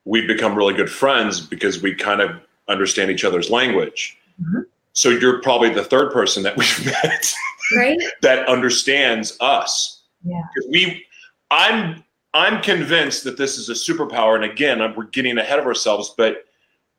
we've 0.04 0.26
become 0.26 0.54
really 0.56 0.74
good 0.74 0.90
friends 0.90 1.40
because 1.40 1.82
we 1.82 1.94
kind 1.94 2.20
of 2.20 2.30
understand 2.68 3.10
each 3.10 3.24
other's 3.24 3.48
language 3.50 4.16
Mhm. 4.42 4.64
so 4.92 5.10
you're 5.10 5.40
probably 5.42 5.70
the 5.70 5.84
third 5.84 6.12
person 6.12 6.42
that 6.42 6.56
we've 6.58 6.86
met 6.86 7.32
Right? 7.76 7.98
that 8.22 8.48
understands 8.48 9.36
us 9.40 10.02
Yeah. 10.24 10.42
we 10.68 11.04
i'm 11.50 12.02
i'm 12.34 12.60
convinced 12.62 13.24
that 13.24 13.36
this 13.36 13.56
is 13.58 13.68
a 13.68 13.72
superpower 13.74 14.34
and 14.36 14.44
again 14.44 14.78
we're 14.96 15.04
getting 15.04 15.38
ahead 15.38 15.58
of 15.58 15.66
ourselves 15.66 16.14
but 16.18 16.44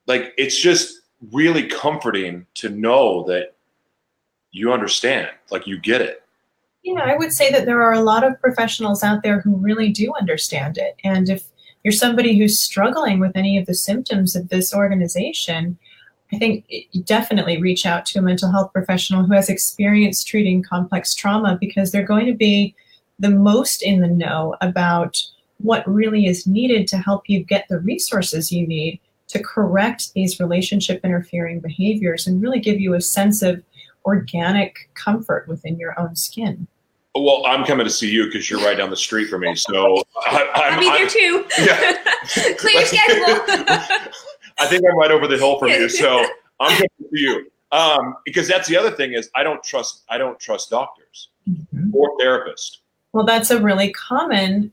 like 0.08 0.34
it's 0.38 0.60
just 0.60 1.01
really 1.32 1.68
comforting 1.68 2.46
to 2.56 2.70
know 2.70 3.24
that 3.24 3.56
you 4.52 4.74
understand 4.74 5.30
like 5.52 5.68
you 5.68 5.78
get 5.78 6.02
it 6.02 6.24
Yeah, 6.84 7.02
I 7.04 7.16
would 7.16 7.32
say 7.32 7.52
that 7.52 7.66
there 7.66 7.82
are 7.84 7.94
a 7.94 8.02
lot 8.02 8.24
of 8.24 8.40
professionals 8.42 9.04
out 9.04 9.24
there 9.24 9.40
who 9.40 9.56
really 9.56 9.90
do 9.90 10.12
understand 10.20 10.78
it. 10.78 10.96
And 11.04 11.30
if 11.30 11.44
you're 11.84 11.92
somebody 11.92 12.38
who's 12.38 12.60
struggling 12.60 13.20
with 13.20 13.36
any 13.36 13.58
of 13.58 13.66
the 13.66 13.74
symptoms 13.74 14.36
of 14.36 14.50
this 14.50 14.74
organization, 14.74 15.78
I 16.34 16.38
think 16.38 16.66
definitely 17.04 17.62
reach 17.62 17.86
out 17.86 18.06
to 18.08 18.20
a 18.20 18.22
mental 18.22 18.52
health 18.52 18.72
professional 18.72 19.24
who 19.24 19.34
has 19.34 19.50
experience 19.50 20.24
treating 20.24 20.64
complex 20.64 21.14
trauma 21.14 21.58
because 21.60 21.92
they're 21.92 22.04
going 22.04 22.26
to 22.28 22.34
be 22.34 22.76
the 23.20 23.30
most 23.30 23.84
in 23.84 24.00
the 24.00 24.08
know 24.08 24.56
about 24.62 25.22
what 25.58 25.88
really 25.88 26.26
is 26.26 26.48
needed 26.48 26.88
to 26.88 26.98
help 26.98 27.24
you 27.28 27.44
get 27.44 27.68
the 27.70 27.80
resources 27.80 28.52
you 28.52 28.66
need 28.66 29.00
to 29.32 29.42
correct 29.44 30.14
these 30.14 30.40
relationship 30.40 31.02
interfering 31.04 31.60
behaviors 31.60 32.28
and 32.28 32.42
really 32.42 32.60
give 32.60 32.80
you 32.80 32.94
a 32.94 33.02
sense 33.02 33.42
of 33.42 33.64
organic 34.06 34.90
comfort 34.94 35.48
within 35.48 35.78
your 35.80 36.00
own 36.00 36.16
skin. 36.16 36.68
well 37.16 37.44
i'm 37.46 37.64
coming 37.66 37.86
to 37.86 37.90
see 37.92 38.10
you 38.10 38.26
because 38.26 38.50
you're 38.50 38.62
right 38.62 38.78
down 38.78 38.90
the 38.90 38.96
street 38.96 39.28
from 39.30 39.42
me 39.42 39.56
so 39.56 40.02
I, 40.26 40.50
I'm, 40.56 40.74
I'll 40.74 40.80
be 40.80 40.86
there 40.86 40.98
I'm- 40.98 41.10
too. 41.10 41.46
Yeah. 41.60 42.56
Clear 42.58 42.74
your 42.74 42.86
schedule. 42.86 43.26
I 44.60 44.66
think 44.68 44.84
i'm 44.90 44.98
right 44.98 45.12
over 45.12 45.28
the 45.28 45.38
hill 45.38 45.58
from 45.60 45.70
you 45.70 45.88
so 45.90 46.26
i'm 46.60 46.72
coming 46.74 46.90
to 47.14 47.20
you 47.20 47.52
um, 47.74 48.16
because 48.26 48.48
that's 48.50 48.68
the 48.68 48.76
other 48.78 48.92
thing 48.92 49.14
is 49.14 49.30
i 49.36 49.44
don't 49.44 49.64
trust 49.64 50.04
i 50.10 50.18
don't 50.18 50.40
trust 50.40 50.70
doctors 50.70 51.30
or 51.94 52.18
therapists 52.20 52.78
Well, 53.14 53.26
that's 53.26 53.50
a 53.52 53.60
really 53.62 53.92
common 53.92 54.72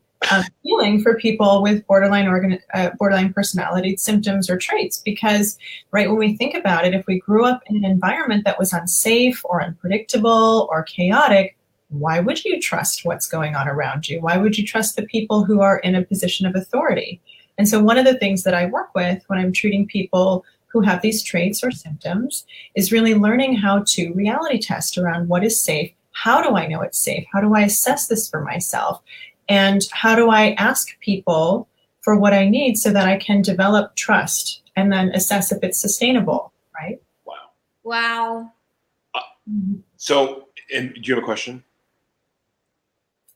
feeling 0.63 1.01
for 1.01 1.15
people 1.15 1.61
with 1.61 1.85
borderline 1.87 2.27
organ- 2.27 2.59
uh, 2.73 2.89
borderline 2.97 3.33
personality 3.33 3.95
symptoms 3.97 4.49
or 4.49 4.57
traits 4.57 4.99
because, 4.99 5.57
right, 5.91 6.09
when 6.09 6.19
we 6.19 6.35
think 6.35 6.55
about 6.55 6.85
it, 6.85 6.93
if 6.93 7.05
we 7.07 7.19
grew 7.19 7.45
up 7.45 7.61
in 7.67 7.77
an 7.77 7.85
environment 7.85 8.43
that 8.45 8.59
was 8.59 8.73
unsafe 8.73 9.41
or 9.45 9.63
unpredictable 9.63 10.67
or 10.71 10.83
chaotic, 10.83 11.57
why 11.89 12.19
would 12.19 12.43
you 12.43 12.59
trust 12.59 13.05
what's 13.05 13.27
going 13.27 13.55
on 13.55 13.67
around 13.67 14.07
you? 14.07 14.21
Why 14.21 14.37
would 14.37 14.57
you 14.57 14.65
trust 14.65 14.95
the 14.95 15.03
people 15.03 15.43
who 15.43 15.61
are 15.61 15.79
in 15.79 15.95
a 15.95 16.03
position 16.03 16.45
of 16.45 16.55
authority? 16.55 17.21
And 17.57 17.67
so, 17.67 17.81
one 17.81 17.97
of 17.97 18.05
the 18.05 18.17
things 18.17 18.43
that 18.43 18.53
I 18.53 18.67
work 18.67 18.93
with 18.95 19.23
when 19.27 19.39
I'm 19.39 19.51
treating 19.51 19.87
people 19.87 20.45
who 20.67 20.81
have 20.81 21.01
these 21.01 21.23
traits 21.23 21.63
or 21.63 21.71
symptoms 21.71 22.45
is 22.75 22.91
really 22.91 23.15
learning 23.15 23.55
how 23.55 23.83
to 23.87 24.13
reality 24.13 24.59
test 24.59 24.97
around 24.97 25.27
what 25.27 25.43
is 25.43 25.59
safe. 25.59 25.91
How 26.11 26.41
do 26.41 26.55
I 26.55 26.67
know 26.67 26.81
it's 26.81 26.99
safe? 26.99 27.25
How 27.31 27.41
do 27.41 27.55
I 27.55 27.61
assess 27.61 28.07
this 28.07 28.29
for 28.29 28.41
myself? 28.41 29.01
And 29.49 29.81
how 29.91 30.15
do 30.15 30.29
I 30.29 30.51
ask 30.53 30.97
people 30.99 31.67
for 32.01 32.17
what 32.17 32.33
I 32.33 32.47
need 32.47 32.77
so 32.77 32.93
that 32.93 33.07
I 33.07 33.17
can 33.17 33.41
develop 33.41 33.95
trust 33.95 34.61
and 34.75 34.91
then 34.91 35.09
assess 35.09 35.51
if 35.51 35.63
it's 35.63 35.79
sustainable, 35.79 36.53
right? 36.79 37.01
wow 37.25 37.35
wow. 37.83 38.51
Uh, 39.13 39.19
so 39.97 40.47
and 40.73 40.93
do 40.93 41.01
you 41.03 41.15
have 41.15 41.23
a 41.23 41.25
question 41.25 41.63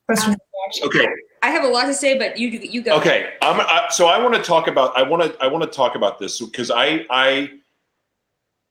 Question. 0.06 0.36
okay 0.84 1.08
I 1.44 1.50
have 1.50 1.66
a 1.66 1.68
lot 1.68 1.88
to 1.88 1.94
say, 1.94 2.18
but 2.18 2.38
you 2.40 2.48
you 2.48 2.82
go. 2.82 2.96
Okay, 2.96 3.34
I'm, 3.42 3.60
I, 3.60 3.88
so 3.90 4.08
I 4.08 4.18
want 4.18 4.34
to 4.34 4.42
talk 4.42 4.70
about 4.70 4.96
I 4.98 5.04
want 5.04 5.24
to 5.24 5.44
I 5.44 5.48
want 5.48 5.62
to 5.66 5.70
talk 5.70 5.96
about 5.96 6.18
this 6.18 6.40
because 6.40 6.72
I 6.72 7.06
I 7.10 7.52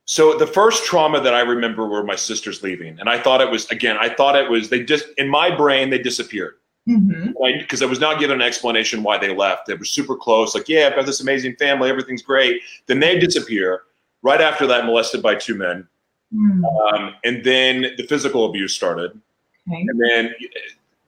so 0.07 0.39
the 0.39 0.47
first 0.47 0.87
trauma 0.87 1.21
that 1.21 1.35
I 1.35 1.41
remember 1.41 1.87
were 1.87 2.03
my 2.03 2.17
sisters 2.17 2.63
leaving, 2.63 2.99
and 2.99 3.11
I 3.11 3.21
thought 3.21 3.43
it 3.43 3.51
was 3.51 3.71
again 3.71 3.99
I 4.01 4.09
thought 4.09 4.37
it 4.37 4.51
was 4.51 4.71
they 4.71 4.83
just 4.83 5.07
in 5.19 5.29
my 5.29 5.55
brain 5.55 5.91
they 5.91 5.99
disappeared 5.99 6.55
Because 6.87 7.83
I 7.83 7.87
was 7.87 8.01
not 8.01 8.19
given 8.19 8.41
an 8.41 8.47
explanation 8.47 9.03
why 9.03 9.19
they 9.19 9.35
left. 9.35 9.67
They 9.67 9.75
were 9.75 9.85
super 9.85 10.17
close, 10.17 10.55
like 10.55 10.69
yeah, 10.69 10.89
I've 10.89 10.97
got 10.97 11.07
this 11.07 11.21
amazing 11.21 11.57
family, 11.57 11.89
everything's 11.89 12.23
great. 12.23 12.61
Then 12.87 13.01
they 13.01 13.19
disappear. 13.19 13.83
Right 14.25 14.41
after 14.41 14.69
that, 14.69 14.85
molested 14.85 15.21
by 15.21 15.35
two 15.35 15.57
men, 15.57 15.89
Mm, 16.35 16.63
um, 16.95 17.15
and 17.25 17.45
then 17.45 17.89
the 17.99 18.07
physical 18.09 18.47
abuse 18.47 18.75
started 18.75 19.11
okay. 19.69 19.85
and 19.87 20.01
then 20.01 20.35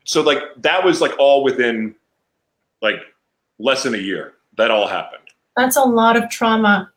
so 0.04 0.20
like 0.20 0.42
that 0.58 0.84
was 0.84 1.00
like 1.00 1.12
all 1.18 1.42
within 1.42 1.94
like 2.82 2.96
less 3.58 3.84
than 3.84 3.94
a 3.94 3.98
year. 3.98 4.34
That 4.56 4.70
all 4.70 4.86
happened. 4.86 5.22
That's 5.56 5.76
a 5.76 5.82
lot 5.82 6.16
of 6.16 6.28
trauma 6.28 6.90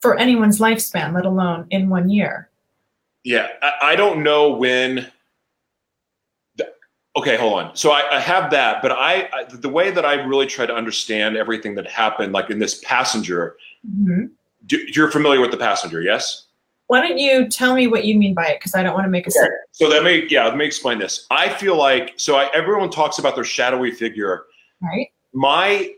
for 0.00 0.16
anyone's 0.16 0.60
lifespan, 0.60 1.12
let 1.12 1.26
alone 1.26 1.66
in 1.70 1.88
one 1.88 2.08
year. 2.08 2.48
Yeah, 3.24 3.48
I, 3.62 3.72
I 3.82 3.96
don't 3.96 4.22
know 4.22 4.50
when. 4.52 5.10
The- 7.14 7.20
okay, 7.20 7.36
hold 7.36 7.54
on. 7.62 7.76
So 7.76 7.90
I, 7.92 8.16
I 8.16 8.20
have 8.20 8.50
that, 8.50 8.82
but 8.82 8.92
I, 8.92 9.28
I 9.32 9.44
the 9.44 9.68
way 9.68 9.90
that 9.90 10.04
I 10.04 10.14
really 10.14 10.46
try 10.46 10.66
to 10.66 10.74
understand 10.74 11.36
everything 11.36 11.74
that 11.76 11.86
happened, 11.88 12.32
like 12.32 12.50
in 12.50 12.58
this 12.58 12.80
passenger. 12.84 13.56
Mhm. 13.88 14.30
Do, 14.66 14.78
you're 14.94 15.10
familiar 15.10 15.40
with 15.40 15.50
the 15.50 15.56
passenger, 15.56 16.02
yes? 16.02 16.46
Why 16.86 17.00
don't 17.00 17.18
you 17.18 17.48
tell 17.48 17.74
me 17.74 17.86
what 17.88 18.04
you 18.04 18.16
mean 18.18 18.32
by 18.34 18.46
it? 18.48 18.60
Because 18.60 18.74
I 18.74 18.82
don't 18.82 18.94
want 18.94 19.06
to 19.06 19.10
make 19.10 19.26
a 19.26 19.30
Okay. 19.30 19.48
So 19.72 19.88
let 19.88 20.04
me, 20.04 20.26
yeah, 20.28 20.44
let 20.44 20.56
me 20.56 20.64
explain 20.64 20.98
this. 20.98 21.26
I 21.30 21.48
feel 21.48 21.76
like 21.76 22.12
so. 22.16 22.36
I, 22.36 22.48
everyone 22.54 22.90
talks 22.90 23.18
about 23.18 23.34
their 23.34 23.44
shadowy 23.44 23.90
figure. 23.90 24.44
right? 24.80 25.08
my 25.34 25.94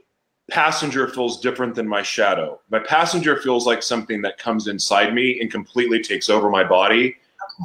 passenger 0.50 1.08
feels 1.08 1.40
different 1.40 1.74
than 1.74 1.88
my 1.88 2.02
shadow. 2.02 2.60
My 2.70 2.78
passenger 2.78 3.36
feels 3.40 3.66
like 3.66 3.82
something 3.82 4.22
that 4.22 4.38
comes 4.38 4.68
inside 4.68 5.12
me 5.14 5.40
and 5.40 5.50
completely 5.50 6.00
takes 6.02 6.28
over 6.30 6.48
my 6.50 6.62
body, 6.64 7.16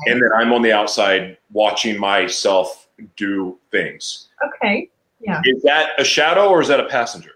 Okay. 0.02 0.12
and 0.12 0.22
then 0.22 0.30
I'm 0.36 0.52
on 0.54 0.62
the 0.64 0.72
outside 0.72 1.38
watching 1.52 2.00
myself 2.00 2.88
do 3.16 3.58
things. 3.72 4.30
okay. 4.46 4.90
Yeah. 5.22 5.42
Is 5.44 5.62
that 5.64 6.00
a 6.00 6.04
shadow 6.04 6.48
or 6.48 6.62
is 6.62 6.70
that 6.70 6.80
a 6.80 6.86
passenger? 6.86 7.32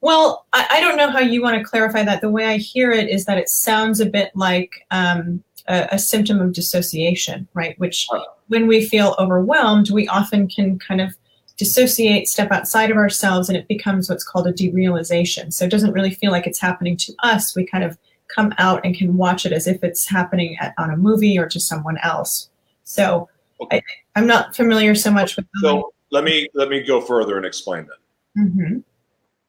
Well, 0.00 0.46
I, 0.52 0.66
I 0.70 0.80
don't 0.80 0.96
know 0.96 1.10
how 1.10 1.20
you 1.20 1.42
want 1.42 1.56
to 1.56 1.64
clarify 1.64 2.02
that. 2.04 2.20
The 2.20 2.30
way 2.30 2.46
I 2.46 2.56
hear 2.56 2.90
it 2.90 3.08
is 3.08 3.26
that 3.26 3.38
it 3.38 3.48
sounds 3.48 4.00
a 4.00 4.06
bit 4.06 4.32
like 4.34 4.86
um, 4.90 5.44
a, 5.68 5.88
a 5.92 5.98
symptom 5.98 6.40
of 6.40 6.52
dissociation, 6.52 7.46
right? 7.54 7.78
Which, 7.78 8.08
when 8.48 8.66
we 8.66 8.84
feel 8.84 9.14
overwhelmed, 9.18 9.90
we 9.90 10.08
often 10.08 10.48
can 10.48 10.78
kind 10.78 11.00
of 11.00 11.16
dissociate, 11.56 12.26
step 12.26 12.50
outside 12.50 12.90
of 12.90 12.96
ourselves, 12.96 13.48
and 13.48 13.56
it 13.56 13.68
becomes 13.68 14.08
what's 14.08 14.24
called 14.24 14.46
a 14.46 14.52
derealization. 14.52 15.52
So 15.52 15.66
it 15.66 15.70
doesn't 15.70 15.92
really 15.92 16.10
feel 16.12 16.32
like 16.32 16.46
it's 16.46 16.60
happening 16.60 16.96
to 16.96 17.12
us. 17.22 17.54
We 17.54 17.66
kind 17.66 17.84
of 17.84 17.98
come 18.34 18.54
out 18.58 18.80
and 18.84 18.96
can 18.96 19.16
watch 19.16 19.44
it 19.44 19.52
as 19.52 19.66
if 19.66 19.84
it's 19.84 20.08
happening 20.08 20.56
at, 20.60 20.72
on 20.78 20.90
a 20.90 20.96
movie 20.96 21.38
or 21.38 21.46
to 21.48 21.60
someone 21.60 21.98
else. 22.02 22.48
So 22.84 23.28
Okay. 23.62 23.76
I, 23.78 24.18
I'm 24.18 24.26
not 24.26 24.56
familiar 24.56 24.94
so 24.94 25.10
much 25.10 25.36
with. 25.36 25.46
So 25.62 25.92
let 26.10 26.24
me 26.24 26.48
let 26.54 26.68
me 26.68 26.82
go 26.82 27.00
further 27.00 27.36
and 27.36 27.46
explain 27.46 27.86
that. 27.86 28.42
hmm 28.42 28.78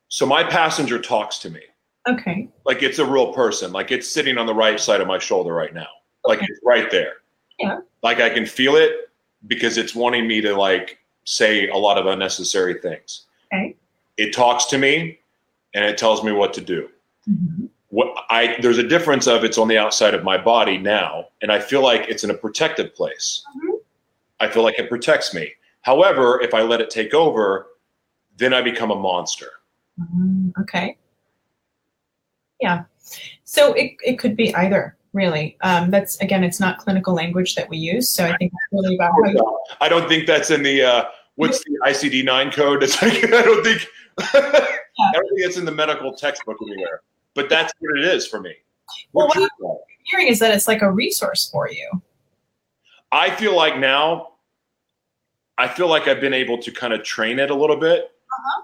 So 0.10 0.26
my 0.26 0.43
passenger 0.43 1.00
talks 1.00 1.38
to 1.39 1.50
me 1.50 1.62
Okay. 2.08 2.50
like 2.65 2.82
it's 2.84 3.00
a 3.00 3.06
real 3.06 3.34
person, 3.34 3.71
like 3.71 3.91
it's 3.91 4.08
sitting 4.08 4.38
on 4.38 4.45
the 4.45 4.54
right 4.56 4.80
side 4.80 5.02
of 5.02 5.08
my 5.08 5.19
shoulder 5.19 5.54
right 5.54 5.74
now, 5.74 5.88
like 6.26 6.39
Okay. 6.39 6.47
it's 6.50 6.60
right 6.63 6.89
there. 6.91 7.13
Yeah. 7.60 7.80
Like 8.04 8.19
I 8.19 8.30
can 8.30 8.45
feel 8.45 8.76
it 8.76 9.10
because 9.47 9.78
it's 9.78 9.93
wanting 9.95 10.28
me 10.28 10.41
to 10.41 10.56
like 10.56 10.97
say 11.26 11.67
a 11.69 11.78
lot 11.78 11.97
of 11.97 12.06
unnecessary 12.08 12.76
things. 12.82 13.26
Okay. 13.54 13.76
It 14.17 14.34
talks 14.34 14.65
to 14.65 14.78
me 14.78 15.19
and 15.74 15.86
it 15.86 15.97
tells 15.97 16.24
me 16.24 16.32
what 16.32 16.54
to 16.56 16.62
do. 16.62 16.89
Mhm. 17.30 17.69
What 17.89 18.13
I 18.30 18.58
there's 18.62 18.78
a 18.78 18.88
difference 18.88 19.28
of 19.28 19.43
it's 19.43 19.58
on 19.58 19.67
the 19.67 19.78
outside 19.78 20.13
of 20.13 20.24
my 20.24 20.38
body 20.38 20.78
now, 20.78 21.28
and 21.41 21.52
I 21.52 21.60
feel 21.60 21.82
like 21.84 22.08
it's 22.10 22.24
in 22.24 22.30
a 22.32 22.34
protected 22.34 22.95
place. 22.95 23.43
Mhm. 23.58 23.70
I 24.41 24.49
feel 24.49 24.63
like 24.63 24.77
it 24.80 24.89
protects 24.89 25.34
me. 25.34 25.49
However, 25.84 26.41
if 26.41 26.54
I 26.54 26.62
let 26.63 26.82
it 26.82 26.89
take 26.89 27.13
over, 27.13 27.67
then 28.38 28.54
I 28.54 28.62
become 28.62 28.91
a 28.91 28.95
monster. 28.95 29.49
Mm, 29.99 30.51
okay. 30.62 30.97
Yeah. 32.60 32.84
So 33.43 33.73
it, 33.73 33.93
it 34.04 34.17
could 34.19 34.36
be 34.36 34.54
either, 34.56 34.97
really. 35.13 35.58
Um, 35.62 35.91
that's, 35.91 36.19
again, 36.21 36.43
it's 36.43 36.60
not 36.60 36.80
clinical 36.80 37.13
language 37.13 37.56
that 37.56 37.69
we 37.69 37.77
use. 37.77 38.10
So 38.10 38.25
I 38.25 38.36
think 38.38 38.51
it's 38.54 38.63
really 38.71 38.95
about 38.95 39.12
how 39.23 39.30
you, 39.30 39.60
I 39.80 39.88
don't 39.89 40.08
think 40.10 40.25
that's 40.25 40.49
in 40.51 40.63
the 40.63 40.82
uh, 40.84 41.06
what's 41.36 41.60
the 41.63 41.77
ICD 41.86 42.25
nine 42.25 42.51
code. 42.51 42.82
It's 42.84 43.01
like 43.01 43.23
I 43.25 43.41
don't 43.43 43.63
think 43.63 43.88
I 44.17 45.12
don't 45.13 45.27
think 45.30 45.41
it's 45.47 45.58
in 45.58 45.65
the 45.65 45.71
medical 45.71 46.13
textbook 46.13 46.58
anywhere. 46.67 47.01
But 47.36 47.47
that's 47.49 47.71
what 47.80 47.97
it 47.99 48.06
is 48.06 48.27
for 48.27 48.41
me. 48.41 48.54
Well, 49.13 49.27
what- 49.27 49.38
your- 49.38 49.80
hearing 50.06 50.27
is 50.27 50.39
that 50.39 50.51
it's 50.54 50.67
like 50.67 50.82
a 50.82 50.91
resource 50.91 51.49
for 51.51 51.69
you. 51.69 52.01
I 53.12 53.30
feel 53.36 53.56
like 53.56 53.77
now, 53.77 54.31
I 55.62 55.67
feel 55.67 55.88
like 55.88 56.08
I've 56.08 56.19
been 56.19 56.34
able 56.34 56.58
to 56.58 56.71
kind 56.71 56.91
of 56.91 57.04
train 57.04 57.38
it 57.38 57.52
a 57.52 57.56
little 57.56 57.76
bit, 57.78 58.06
Uh-huh. 58.06 58.63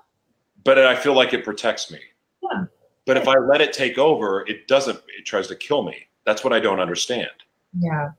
but 0.64 0.80
I 0.80 0.96
feel 0.96 1.14
like 1.14 1.32
it 1.32 1.44
protects 1.44 1.92
me. 1.92 2.00
Yeah. 2.42 2.66
But 3.06 3.18
if 3.18 3.28
I 3.28 3.38
let 3.38 3.62
it 3.62 3.72
take 3.72 4.00
over, 4.00 4.46
it 4.48 4.68
doesn't. 4.68 4.98
It 5.18 5.26
tries 5.26 5.48
to 5.48 5.56
kill 5.56 5.84
me. 5.84 5.96
That's 6.26 6.44
what 6.44 6.54
I 6.54 6.60
don't 6.60 6.80
understand. 6.80 7.30
Yeah. 7.80 8.10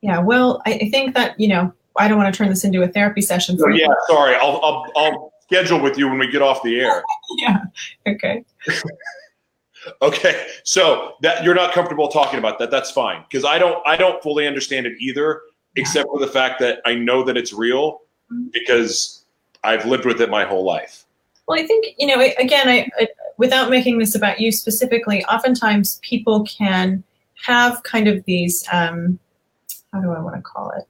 Yeah. 0.00 0.18
Well, 0.18 0.60
I, 0.66 0.72
I 0.74 0.90
think 0.90 1.14
that, 1.14 1.38
you 1.38 1.46
know, 1.48 1.72
I 1.96 2.08
don't 2.08 2.18
want 2.18 2.34
to 2.34 2.36
turn 2.36 2.48
this 2.50 2.64
into 2.64 2.82
a 2.82 2.88
therapy 2.88 3.20
session. 3.22 3.56
So 3.56 3.68
you. 3.68 3.76
yeah, 3.82 3.94
sorry. 4.08 4.34
I'll 4.34 4.60
I'll, 4.62 4.86
I'll 4.96 5.32
schedule 5.42 5.80
with 5.80 5.96
you 5.96 6.08
when 6.08 6.18
we 6.18 6.28
get 6.30 6.42
off 6.42 6.62
the 6.64 6.80
air. 6.80 7.02
Yeah. 7.38 7.58
Okay. 8.08 8.44
Okay, 10.00 10.46
so 10.62 11.12
that 11.20 11.44
you're 11.44 11.54
not 11.54 11.74
comfortable 11.74 12.08
talking 12.08 12.38
about 12.38 12.58
that. 12.58 12.70
That's 12.70 12.90
fine 12.90 13.22
because 13.28 13.44
I 13.44 13.58
don't 13.58 13.86
I 13.86 13.96
don't 13.96 14.22
fully 14.22 14.46
understand 14.46 14.86
it 14.86 14.94
either, 14.98 15.42
except 15.76 16.08
for 16.08 16.18
the 16.18 16.26
fact 16.26 16.60
that 16.60 16.80
I 16.84 16.94
know 16.94 17.22
that 17.24 17.36
it's 17.36 17.52
real 17.52 18.00
Mhm. 18.32 18.52
because 18.52 19.24
I've 19.62 19.86
lived 19.86 20.04
with 20.04 20.20
it 20.20 20.30
my 20.30 20.44
whole 20.44 20.64
life. 20.64 21.04
Well, 21.46 21.60
I 21.60 21.66
think, 21.66 21.86
you 21.98 22.06
know, 22.06 22.20
again, 22.38 22.68
I, 22.68 22.88
I, 22.98 23.08
without 23.36 23.70
making 23.70 23.98
this 23.98 24.14
about 24.14 24.40
you 24.40 24.52
specifically, 24.52 25.24
oftentimes 25.24 25.98
people 26.02 26.44
can 26.44 27.02
have 27.44 27.82
kind 27.82 28.08
of 28.08 28.24
these, 28.24 28.64
um, 28.72 29.18
how 29.92 30.00
do 30.00 30.10
I 30.10 30.20
want 30.20 30.36
to 30.36 30.42
call 30.42 30.70
it? 30.70 30.84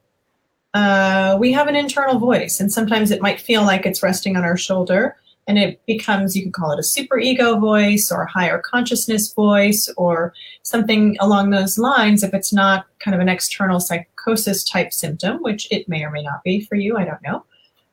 Uh, 0.75 1.37
we 1.39 1.53
have 1.53 1.69
an 1.69 1.77
internal 1.77 2.19
voice, 2.19 2.61
and 2.61 2.73
sometimes 2.73 3.11
it 3.11 3.23
might 3.23 3.41
feel 3.41 3.63
like 3.63 3.87
it's 3.87 4.03
resting 4.03 4.37
on 4.37 4.45
our 4.45 4.57
shoulder, 4.57 5.17
and 5.47 5.59
it 5.59 5.85
becomes, 5.87 6.35
you 6.37 6.45
could 6.45 6.53
call 6.53 6.73
it 6.73 6.79
a 6.79 6.83
super 6.83 7.19
ego 7.19 7.59
voice 7.59 8.11
or 8.11 8.23
a 8.23 8.31
higher 8.31 8.59
consciousness 8.59 9.33
voice 9.33 9.93
or 9.97 10.33
something 10.63 11.17
along 11.21 11.51
those 11.51 11.79
lines 11.79 12.23
if 12.23 12.33
it's 12.35 12.53
not 12.53 12.87
kind 12.99 13.15
of 13.15 13.21
an 13.21 13.29
external 13.29 13.79
psychosis 14.25 14.65
type 14.65 14.93
symptom, 14.93 15.43
which 15.43 15.69
it 15.71 15.89
may 15.89 16.05
or 16.05 16.11
may 16.11 16.23
not 16.23 16.43
be 16.45 16.61
for 16.61 16.77
you, 16.77 16.97
I 16.97 17.05
don't 17.05 17.23
know. 17.23 17.45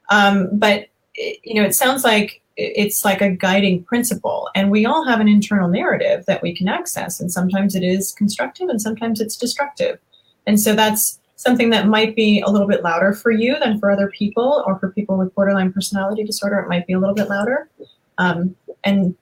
Um, 0.10 0.50
but 0.54 0.88
it, 1.16 1.40
you 1.44 1.56
know, 1.56 1.64
it 1.68 1.76
sounds 1.76 2.04
like 2.04 2.42
it's 2.58 3.06
like 3.06 3.22
a 3.22 3.30
guiding 3.30 3.84
principle, 3.84 4.50
and 4.56 4.70
we 4.70 4.86
all 4.86 5.06
have 5.06 5.20
an 5.20 5.28
internal 5.28 5.70
narrative 5.70 6.26
that 6.28 6.42
we 6.42 6.56
can 6.56 6.68
access, 6.68 7.20
and 7.20 7.32
sometimes 7.32 7.76
it 7.76 7.84
is 7.84 8.12
constructive, 8.12 8.70
and 8.70 8.82
sometimes 8.82 9.22
it's 9.22 9.38
destructive, 9.38 10.00
and 10.46 10.60
so 10.60 10.76
that's 10.76 11.20
something 11.38 11.72
that 11.72 11.88
might 11.88 12.16
be 12.16 12.42
a 12.42 12.50
little 12.50 12.68
bit 12.68 12.84
louder 12.84 13.14
for 13.14 13.32
you 13.32 13.58
than 13.60 13.80
for 13.80 13.90
other 13.90 14.10
people, 14.10 14.64
or 14.68 14.78
for 14.80 14.92
people 14.92 15.18
with 15.18 15.34
borderline 15.34 15.72
personality 15.72 16.24
disorder, 16.24 16.60
it 16.60 16.68
might 16.68 16.86
be 16.86 16.94
a 16.94 17.00
little 17.00 17.16
bit 17.16 17.30
louder, 17.30 17.70
um, 18.18 18.54
and 18.84 19.16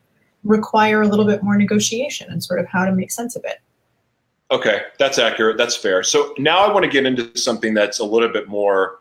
require 0.44 1.04
a 1.04 1.08
little 1.08 1.26
bit 1.26 1.44
more 1.44 1.56
negotiation 1.56 2.30
and 2.32 2.44
sort 2.44 2.60
of 2.60 2.66
how 2.66 2.84
to 2.84 2.92
make 2.92 3.12
sense 3.12 3.36
of 3.36 3.44
it. 3.46 3.60
Okay, 4.52 4.82
that's 4.98 5.20
accurate. 5.20 5.58
That's 5.58 5.76
fair. 5.76 6.02
So 6.02 6.34
now 6.38 6.60
I 6.60 6.74
want 6.74 6.84
to 6.84 6.90
get 6.90 7.06
into 7.06 7.38
something 7.38 7.74
that's 7.74 8.00
a 8.00 8.06
little 8.06 8.30
bit 8.30 8.48
more 8.48 9.00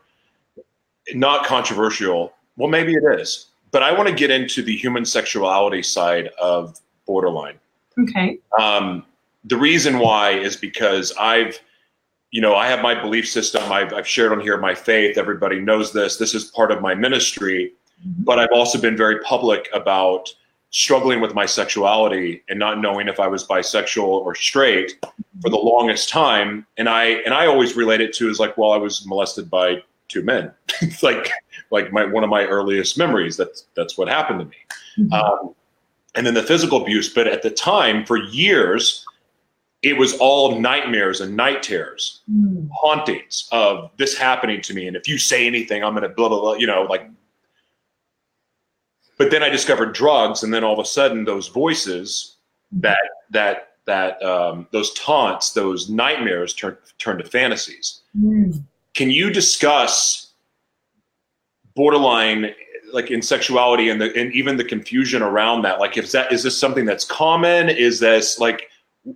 not 1.14 1.46
controversial. 1.46 2.34
Well, 2.56 2.68
maybe 2.68 2.94
it 2.94 3.20
is, 3.20 3.46
but 3.70 3.82
I 3.82 3.92
want 3.92 4.08
to 4.08 4.14
get 4.14 4.30
into 4.30 4.62
the 4.62 4.76
human 4.76 5.04
sexuality 5.04 5.82
side 5.82 6.28
of 6.40 6.78
borderline. 7.06 7.58
Okay. 7.98 8.38
Um, 8.58 9.04
the 9.44 9.56
reason 9.56 9.98
why 9.98 10.32
is 10.32 10.56
because 10.56 11.12
I've, 11.18 11.58
you 12.30 12.42
know, 12.42 12.54
I 12.54 12.66
have 12.66 12.82
my 12.82 13.00
belief 13.00 13.26
system. 13.26 13.72
I've, 13.72 13.94
I've 13.94 14.06
shared 14.06 14.32
on 14.32 14.40
here 14.40 14.58
my 14.58 14.74
faith. 14.74 15.16
Everybody 15.16 15.60
knows 15.60 15.92
this. 15.92 16.18
This 16.18 16.34
is 16.34 16.44
part 16.44 16.70
of 16.70 16.82
my 16.82 16.94
ministry. 16.94 17.72
But 18.04 18.38
I've 18.38 18.52
also 18.52 18.80
been 18.80 18.96
very 18.96 19.20
public 19.20 19.68
about 19.72 20.28
struggling 20.70 21.20
with 21.20 21.34
my 21.34 21.46
sexuality 21.46 22.42
and 22.48 22.58
not 22.58 22.78
knowing 22.80 23.08
if 23.08 23.18
I 23.20 23.26
was 23.26 23.46
bisexual 23.46 24.04
or 24.06 24.34
straight 24.34 24.98
for 25.40 25.48
the 25.50 25.56
longest 25.56 26.08
time. 26.10 26.66
And 26.76 26.88
I 26.88 27.04
and 27.24 27.32
I 27.32 27.46
always 27.46 27.74
relate 27.76 28.00
it 28.00 28.12
to 28.14 28.28
is 28.28 28.38
like, 28.38 28.56
well, 28.58 28.72
I 28.72 28.76
was 28.76 29.06
molested 29.06 29.48
by 29.50 29.82
two 30.08 30.22
men. 30.22 30.50
it's 30.82 31.02
like 31.10 31.30
like 31.70 31.92
my 31.92 32.04
one 32.04 32.22
of 32.24 32.30
my 32.30 32.44
earliest 32.44 32.98
memories. 32.98 33.36
That's 33.36 33.66
that's 33.74 33.96
what 33.96 34.08
happened 34.08 34.40
to 34.40 34.44
me 34.46 34.56
Mhm. 34.98 35.12
um, 35.12 35.54
and 36.14 36.26
then 36.26 36.34
the 36.34 36.42
physical 36.42 36.82
abuse. 36.82 37.12
But 37.14 37.28
at 37.28 37.42
the 37.42 37.50
time, 37.50 38.04
for 38.04 38.16
years, 38.16 39.04
it 39.82 39.96
was 39.96 40.14
all 40.18 40.58
nightmares 40.60 41.20
and 41.20 41.36
night 41.36 41.62
terrors, 41.62 42.22
Mm. 42.30 42.68
hauntings 42.74 43.48
of 43.52 43.90
this 43.96 44.18
happening 44.18 44.60
to 44.62 44.74
me. 44.74 44.86
And 44.88 44.96
if 44.96 45.06
you 45.06 45.18
say 45.18 45.46
anything, 45.46 45.84
I'm 45.84 45.92
going 45.94 46.02
to 46.02 46.08
blah, 46.08 46.28
blah, 46.28 46.40
blah, 46.40 46.54
you 46.54 46.66
know, 46.66 46.82
like. 46.82 47.08
But 49.18 49.32
then 49.32 49.42
I 49.42 49.48
discovered 49.48 49.92
drugs, 49.92 50.42
and 50.44 50.54
then 50.54 50.62
all 50.62 50.72
of 50.72 50.78
a 50.78 50.84
sudden, 50.84 51.24
those 51.24 51.48
voices, 51.48 52.36
that 52.72 52.98
that 53.30 53.70
that 53.84 54.22
um, 54.22 54.68
those 54.70 54.92
taunts, 54.94 55.52
those 55.52 55.90
nightmares, 55.90 56.54
turn 56.54 56.76
turn 56.98 57.18
to 57.18 57.24
fantasies. 57.24 58.02
Mm. 58.16 58.62
can 58.94 59.10
you 59.10 59.30
discuss 59.30 60.32
borderline 61.74 62.52
like 62.92 63.10
in 63.10 63.20
sexuality 63.22 63.90
and 63.90 64.00
the 64.00 64.16
and 64.16 64.32
even 64.32 64.56
the 64.56 64.64
confusion 64.64 65.22
around 65.22 65.62
that? 65.62 65.80
Like 65.80 65.98
is 65.98 66.12
that 66.12 66.32
is 66.32 66.42
this 66.42 66.58
something 66.58 66.84
that's 66.84 67.04
common? 67.04 67.68
Is 67.68 68.00
this 68.00 68.38
like 68.38 68.70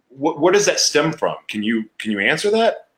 what, 0.08 0.40
what 0.40 0.54
does 0.54 0.66
that 0.66 0.80
stem 0.80 1.12
from? 1.12 1.36
Can 1.48 1.62
you 1.62 1.84
can 1.98 2.10
you 2.10 2.18
answer 2.18 2.50
that 2.50 2.88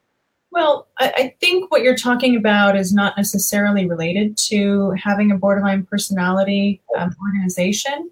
Well, 0.55 0.87
I, 0.99 1.13
I 1.17 1.35
think 1.41 1.73
what 1.73 1.83
you're 1.83 1.97
talking 1.97 2.37
about 2.37 2.77
is 2.77 2.95
not 2.95 3.17
necessarily 3.17 3.89
related 3.89 4.37
to 4.49 4.93
having 4.93 5.33
a 5.33 5.37
borderline 5.37 5.85
personality 5.85 6.81
um, 6.97 7.15
organization. 7.27 8.09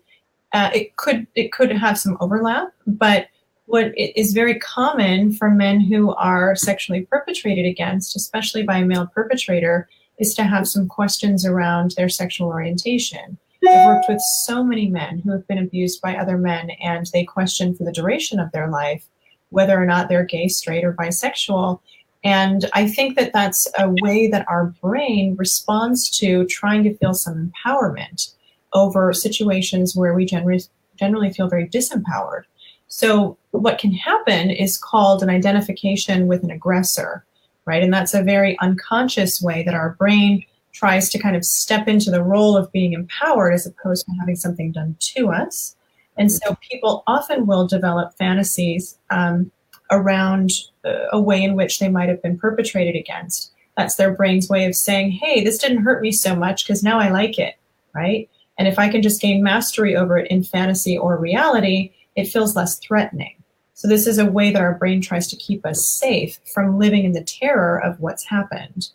Uh, 0.53 0.69
it 0.75 0.97
could 0.97 1.29
it 1.37 1.53
could 1.53 1.71
have 1.71 1.97
some 1.97 2.19
overlap, 2.21 2.73
but 2.85 3.29
what 3.67 3.93
is 3.97 4.33
very 4.33 4.59
common 4.59 5.33
for 5.33 5.51
men 5.51 5.81
who 5.81 6.15
are 6.17 6.57
sexually 6.57 7.03
perpetrated 7.03 7.65
against, 7.65 8.17
especially 8.17 8.65
by 8.65 8.79
a 8.79 8.85
male 8.85 9.07
perpetrator, 9.07 9.89
is 10.19 10.35
to 10.35 10.43
have 10.43 10.67
some 10.67 10.89
questions 10.89 11.47
around 11.47 11.93
their 11.93 12.09
sexual 12.09 12.49
orientation. 12.49 13.39
I've 13.65 13.87
worked 13.87 14.07
with 14.09 14.21
so 14.45 14.65
many 14.65 14.89
men 14.89 15.21
who 15.21 15.31
have 15.31 15.47
been 15.47 15.59
abused 15.59 16.03
by 16.03 16.17
other 16.17 16.37
men, 16.37 16.71
and 16.83 17.07
they 17.13 17.23
question 17.23 17.73
for 17.77 17.85
the 17.85 17.93
duration 17.93 18.41
of 18.41 18.51
their 18.51 18.69
life 18.69 19.07
whether 19.51 19.81
or 19.81 19.87
not 19.87 20.09
they're 20.09 20.25
gay, 20.25 20.49
straight, 20.49 20.83
or 20.83 20.95
bisexual. 20.95 21.79
And 22.25 22.69
I 22.73 22.87
think 22.89 23.17
that 23.17 23.33
that's 23.33 23.67
a 23.79 23.93
way 24.03 24.29
that 24.29 24.47
our 24.49 24.67
brain 24.81 25.35
responds 25.37 26.09
to 26.19 26.47
trying 26.47 26.85
to 26.85 26.97
feel 26.99 27.15
some 27.15 27.53
empowerment 27.67 28.33
over 28.73 29.13
situations 29.13 29.97
where 29.97 30.15
we 30.15 30.25
generally, 30.25 30.61
generally 30.97 31.33
feel 31.33 31.49
very 31.49 31.69
disempowered. 31.69 32.45
So, 32.89 33.39
what 33.51 33.79
can 33.79 33.93
happen 33.93 34.51
is 34.51 34.79
called 34.79 35.23
an 35.23 35.31
identification 35.31 36.27
with 36.27 36.43
an 36.45 36.51
aggressor, 36.51 37.25
right? 37.65 37.83
And 37.83 37.93
that's 37.93 38.15
a 38.15 38.23
very 38.23 38.59
unconscious 38.61 39.43
way 39.43 39.63
that 39.65 39.75
our 39.75 39.91
brain 39.99 40.45
tries 40.73 41.11
to 41.11 41.19
kind 41.19 41.37
of 41.37 41.45
step 41.45 41.89
into 41.89 42.11
the 42.11 42.23
role 42.23 42.57
of 42.57 42.73
being 42.73 42.93
empowered 42.93 43.53
as 43.53 43.67
opposed 43.67 44.07
to 44.07 44.13
having 44.21 44.37
something 44.37 44.73
done 44.73 44.97
to 45.01 45.31
us. 45.31 45.77
And 46.17 46.31
so 46.31 46.57
people 46.71 47.03
often 47.07 47.47
will 47.47 47.67
develop 47.67 48.15
fantasies 48.15 48.99
um, 49.11 49.51
around 49.91 50.51
uh, 50.85 51.07
a 51.13 51.21
way 51.21 51.43
in 51.43 51.55
which 51.55 51.79
they 51.79 51.89
might 51.89 52.09
have 52.09 52.23
been 52.23 52.39
perpetrated 52.39 52.97
against. 52.97 53.53
That's 53.77 53.97
their 53.97 54.15
brain's 54.15 54.49
way 54.49 54.67
of 54.67 54.75
saying, 54.75 55.13
hey, 55.13 55.43
this 55.43 55.59
didn't 55.59 55.83
hurt 55.83 56.03
me 56.03 56.13
so 56.13 56.35
much 56.37 56.67
because 56.67 56.83
now 56.83 56.99
I 56.99 57.11
like 57.11 57.39
it, 57.39 57.55
right? 57.95 58.29
And 58.59 58.69
if 58.69 58.79
I 58.79 58.89
can 58.89 59.03
just 59.03 59.21
gain 59.21 59.43
mastery 59.43 59.97
over 59.97 60.19
it 60.19 60.31
in 60.31 60.45
fantasy 60.45 60.97
or 60.97 61.17
reality, 61.17 61.93
it 62.17 62.29
feels 62.29 62.55
less 62.55 62.79
threatening. 62.79 63.37
So, 63.75 63.89
this 63.89 64.07
is 64.07 64.19
a 64.19 64.27
way 64.27 64.53
that 64.53 64.63
our 64.63 64.75
brain 64.75 65.01
tries 65.01 65.27
to 65.29 65.37
keep 65.37 65.65
us 65.67 65.89
safe 65.89 66.39
from 66.53 66.79
living 66.79 67.05
in 67.05 67.13
the 67.13 67.25
terror 67.25 67.83
of 67.83 67.99
what's 67.99 68.25
happened. 68.25 68.91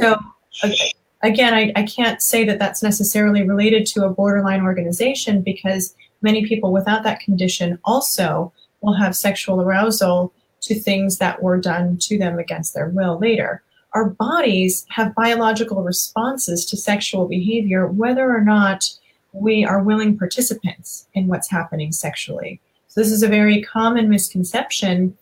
So, 0.00 0.16
okay, 0.64 0.92
again, 1.22 1.52
I, 1.52 1.72
I 1.76 1.82
can't 1.82 2.22
say 2.22 2.44
that 2.44 2.58
that's 2.58 2.82
necessarily 2.82 3.46
related 3.46 3.86
to 3.88 4.04
a 4.04 4.10
borderline 4.10 4.62
organization 4.62 5.42
because 5.42 5.94
many 6.22 6.46
people 6.46 6.72
without 6.72 7.02
that 7.02 7.20
condition 7.20 7.78
also 7.84 8.52
will 8.80 8.94
have 8.94 9.16
sexual 9.16 9.60
arousal 9.60 10.32
to 10.62 10.78
things 10.78 11.18
that 11.18 11.42
were 11.42 11.58
done 11.58 11.96
to 11.98 12.18
them 12.18 12.38
against 12.38 12.74
their 12.74 12.88
will 12.88 13.18
later. 13.18 13.62
Our 13.94 14.10
bodies 14.10 14.86
have 14.90 15.14
biological 15.14 15.82
responses 15.82 16.64
to 16.66 16.76
sexual 16.76 17.26
behavior, 17.26 17.86
whether 17.86 18.30
or 18.30 18.40
not 18.40 18.88
we 19.32 19.64
are 19.64 19.82
willing 19.82 20.18
participants 20.18 21.06
in 21.14 21.26
what's 21.26 21.50
happening 21.50 21.92
sexually. 21.92 22.60
So, 22.88 23.00
this 23.00 23.10
is 23.10 23.22
a 23.22 23.28
very 23.28 23.62
common 23.62 24.08
misconception 24.08 25.16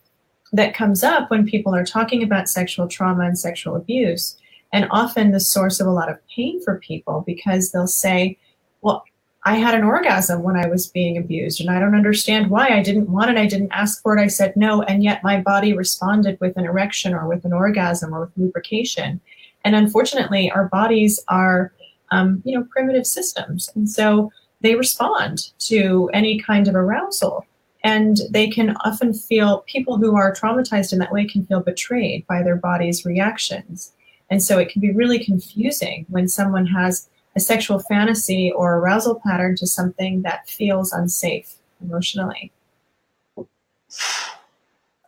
that 0.51 0.73
comes 0.73 1.03
up 1.03 1.29
when 1.29 1.45
people 1.45 1.75
are 1.75 1.85
talking 1.85 2.23
about 2.23 2.49
sexual 2.49 2.87
trauma 2.87 3.25
and 3.25 3.37
sexual 3.37 3.75
abuse 3.75 4.35
and 4.73 4.87
often 4.91 5.31
the 5.31 5.39
source 5.39 5.79
of 5.79 5.87
a 5.87 5.91
lot 5.91 6.09
of 6.09 6.19
pain 6.27 6.61
for 6.63 6.79
people 6.79 7.23
because 7.25 7.71
they'll 7.71 7.87
say, 7.87 8.37
Well, 8.81 9.03
I 9.45 9.55
had 9.55 9.73
an 9.73 9.83
orgasm 9.83 10.43
when 10.43 10.57
I 10.57 10.67
was 10.67 10.87
being 10.87 11.17
abused, 11.17 11.61
and 11.61 11.69
I 11.69 11.79
don't 11.79 11.95
understand 11.95 12.49
why. 12.49 12.69
I 12.69 12.83
didn't 12.83 13.09
want 13.09 13.31
it, 13.31 13.37
I 13.37 13.47
didn't 13.47 13.71
ask 13.71 14.01
for 14.01 14.17
it, 14.17 14.21
I 14.21 14.27
said 14.27 14.55
no, 14.55 14.81
and 14.83 15.03
yet 15.03 15.23
my 15.23 15.39
body 15.39 15.73
responded 15.73 16.37
with 16.41 16.57
an 16.57 16.65
erection 16.65 17.13
or 17.13 17.27
with 17.27 17.45
an 17.45 17.53
orgasm 17.53 18.13
or 18.13 18.21
with 18.21 18.37
lubrication. 18.37 19.21
And 19.63 19.75
unfortunately, 19.75 20.51
our 20.51 20.67
bodies 20.67 21.23
are, 21.29 21.73
um, 22.11 22.41
you 22.43 22.57
know, 22.57 22.65
primitive 22.69 23.07
systems, 23.07 23.69
and 23.75 23.89
so 23.89 24.31
they 24.61 24.75
respond 24.75 25.51
to 25.59 26.09
any 26.13 26.39
kind 26.39 26.67
of 26.67 26.75
arousal. 26.75 27.45
And 27.81 28.17
they 28.29 28.49
can 28.49 28.75
often 28.83 29.13
feel, 29.13 29.63
people 29.67 29.97
who 29.97 30.17
are 30.17 30.35
traumatized 30.35 30.91
in 30.91 30.99
that 30.99 31.13
way 31.13 31.25
can 31.25 31.45
feel 31.45 31.61
betrayed 31.61 32.27
by 32.27 32.43
their 32.43 32.57
body's 32.57 33.05
reactions. 33.05 33.93
And 34.29 34.43
so 34.43 34.59
it 34.59 34.69
can 34.69 34.81
be 34.81 34.91
really 34.91 35.23
confusing 35.23 36.05
when 36.09 36.27
someone 36.27 36.65
has 36.67 37.07
a 37.39 37.41
sexual 37.41 37.79
fantasy 37.79 38.51
or 38.51 38.75
arousal 38.75 39.21
pattern 39.25 39.55
to 39.55 39.65
something 39.65 40.21
that 40.23 40.47
feels 40.49 40.91
unsafe 40.91 41.55
emotionally. 41.81 42.51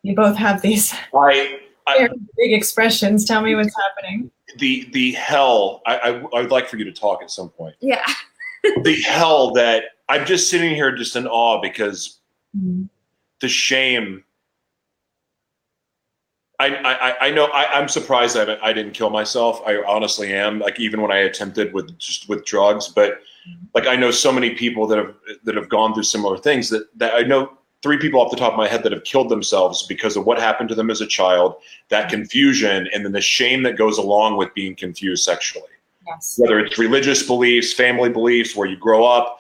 You 0.02 0.16
both 0.16 0.38
have 0.38 0.62
these 0.62 0.94
I, 1.14 1.60
I 1.86 2.08
big 2.38 2.54
expressions. 2.54 3.26
Tell 3.26 3.42
me 3.42 3.54
what's 3.54 3.76
happening. 3.76 4.32
The 4.58 4.90
the 4.94 5.12
hell. 5.12 5.82
I, 5.86 5.98
I 5.98 6.10
I 6.34 6.42
would 6.42 6.52
like 6.52 6.70
for 6.70 6.78
you 6.78 6.86
to 6.86 6.94
talk 6.94 7.22
at 7.22 7.30
some 7.30 7.50
point. 7.50 7.76
Yeah. 7.82 8.06
the 8.84 9.02
hell 9.02 9.52
that 9.54 9.84
I'm 10.08 10.26
just 10.26 10.50
sitting 10.50 10.74
here 10.74 10.96
just 10.96 11.18
in 11.18 11.28
awe 11.28 11.60
because 11.62 12.20
mm-hmm. 12.58 12.84
the 13.42 13.50
shame 13.50 14.24
I, 16.62 16.94
I, 16.94 17.28
I 17.28 17.32
know 17.32 17.46
I, 17.46 17.80
am 17.80 17.88
surprised 17.88 18.38
I, 18.38 18.58
I 18.62 18.72
didn't 18.72 18.94
kill 18.94 19.10
myself. 19.10 19.62
I 19.66 19.82
honestly 19.88 20.32
am. 20.34 20.60
Like 20.60 20.80
even 20.80 21.02
when 21.02 21.12
I 21.12 21.18
attempted 21.18 21.74
with 21.74 21.98
just 21.98 22.30
with 22.30 22.46
drugs, 22.46 22.88
but 22.88 23.22
like 23.74 23.88
I 23.88 23.96
know 23.96 24.12
so 24.12 24.32
many 24.32 24.52
people 24.52 24.86
that 24.88 24.98
have 24.98 25.16
that 25.44 25.56
have 25.56 25.70
gone 25.70 25.94
through 25.94 26.04
similar 26.04 26.38
things. 26.38 26.70
That 26.70 26.88
that 26.98 27.16
I 27.16 27.22
know 27.22 27.58
three 27.82 27.98
people 27.98 28.22
off 28.22 28.30
the 28.30 28.38
top 28.38 28.54
of 28.54 28.58
my 28.58 28.68
head 28.68 28.84
that 28.84 28.92
have 28.92 29.04
killed 29.04 29.30
themselves 29.30 29.88
because 29.88 30.16
of 30.16 30.26
what 30.26 30.40
happened 30.40 30.70
to 30.70 30.76
them 30.76 30.92
as 30.92 31.02
a 31.02 31.08
child, 31.08 31.56
that 31.90 32.10
confusion, 32.10 32.88
and 32.94 33.04
then 33.04 33.12
the 33.12 33.22
shame 33.22 33.64
that 33.64 33.76
goes 33.76 33.98
along 33.98 34.38
with 34.38 34.54
being 34.54 34.76
confused 34.76 35.24
sexually. 35.24 35.66
Yes. 36.06 36.36
Whether 36.38 36.60
it's 36.60 36.78
religious 36.78 37.24
beliefs, 37.24 37.74
family 37.74 38.10
beliefs, 38.10 38.56
where 38.56 38.68
you 38.68 38.78
grow 38.78 39.04
up, 39.06 39.40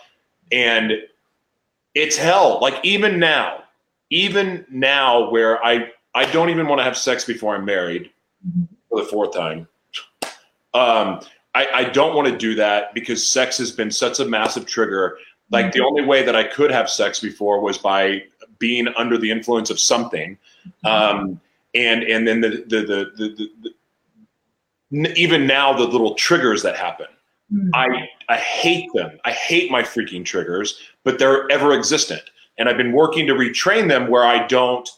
and 0.51 0.93
it's 1.93 2.17
hell. 2.17 2.59
Like 2.61 2.79
even 2.83 3.19
now, 3.19 3.63
even 4.09 4.65
now, 4.71 5.29
where 5.29 5.63
I 5.63 5.91
I 6.13 6.29
don't 6.31 6.49
even 6.49 6.67
want 6.67 6.79
to 6.79 6.83
have 6.83 6.97
sex 6.97 7.25
before 7.25 7.55
I'm 7.55 7.65
married 7.65 8.11
for 8.89 9.01
the 9.01 9.07
fourth 9.07 9.33
time. 9.33 9.67
Um, 10.73 11.21
I, 11.53 11.67
I, 11.73 11.83
don't 11.85 12.15
want 12.15 12.29
to 12.29 12.37
do 12.37 12.55
that 12.55 12.93
because 12.93 13.29
sex 13.29 13.57
has 13.57 13.71
been 13.71 13.91
such 13.91 14.19
a 14.19 14.25
massive 14.25 14.65
trigger. 14.65 15.17
Like 15.49 15.65
mm-hmm. 15.65 15.79
the 15.79 15.85
only 15.85 16.05
way 16.05 16.23
that 16.23 16.35
I 16.35 16.45
could 16.45 16.71
have 16.71 16.89
sex 16.89 17.19
before 17.19 17.59
was 17.59 17.77
by 17.77 18.23
being 18.57 18.87
under 18.95 19.17
the 19.17 19.29
influence 19.29 19.69
of 19.69 19.79
something, 19.79 20.37
um, 20.85 21.41
and 21.75 22.03
and 22.03 22.25
then 22.25 22.39
the 22.39 22.63
the 22.67 22.81
the, 22.81 23.11
the, 23.17 23.73
the, 24.91 25.19
even 25.19 25.45
now 25.45 25.73
the 25.73 25.83
little 25.83 26.15
triggers 26.15 26.63
that 26.63 26.77
happen. 26.77 27.07
Mm-hmm. 27.53 27.69
I 27.73 28.07
I 28.29 28.37
hate 28.37 28.89
them. 28.93 29.19
I 29.25 29.31
hate 29.31 29.69
my 29.69 29.81
freaking 29.81 30.23
triggers, 30.23 30.79
but 31.03 31.19
they're 31.19 31.51
ever 31.51 31.73
existent, 31.73 32.23
and 32.57 32.69
I've 32.69 32.77
been 32.77 32.93
working 32.93 33.27
to 33.27 33.33
retrain 33.33 33.89
them 33.89 34.09
where 34.09 34.23
I 34.23 34.47
don't 34.47 34.89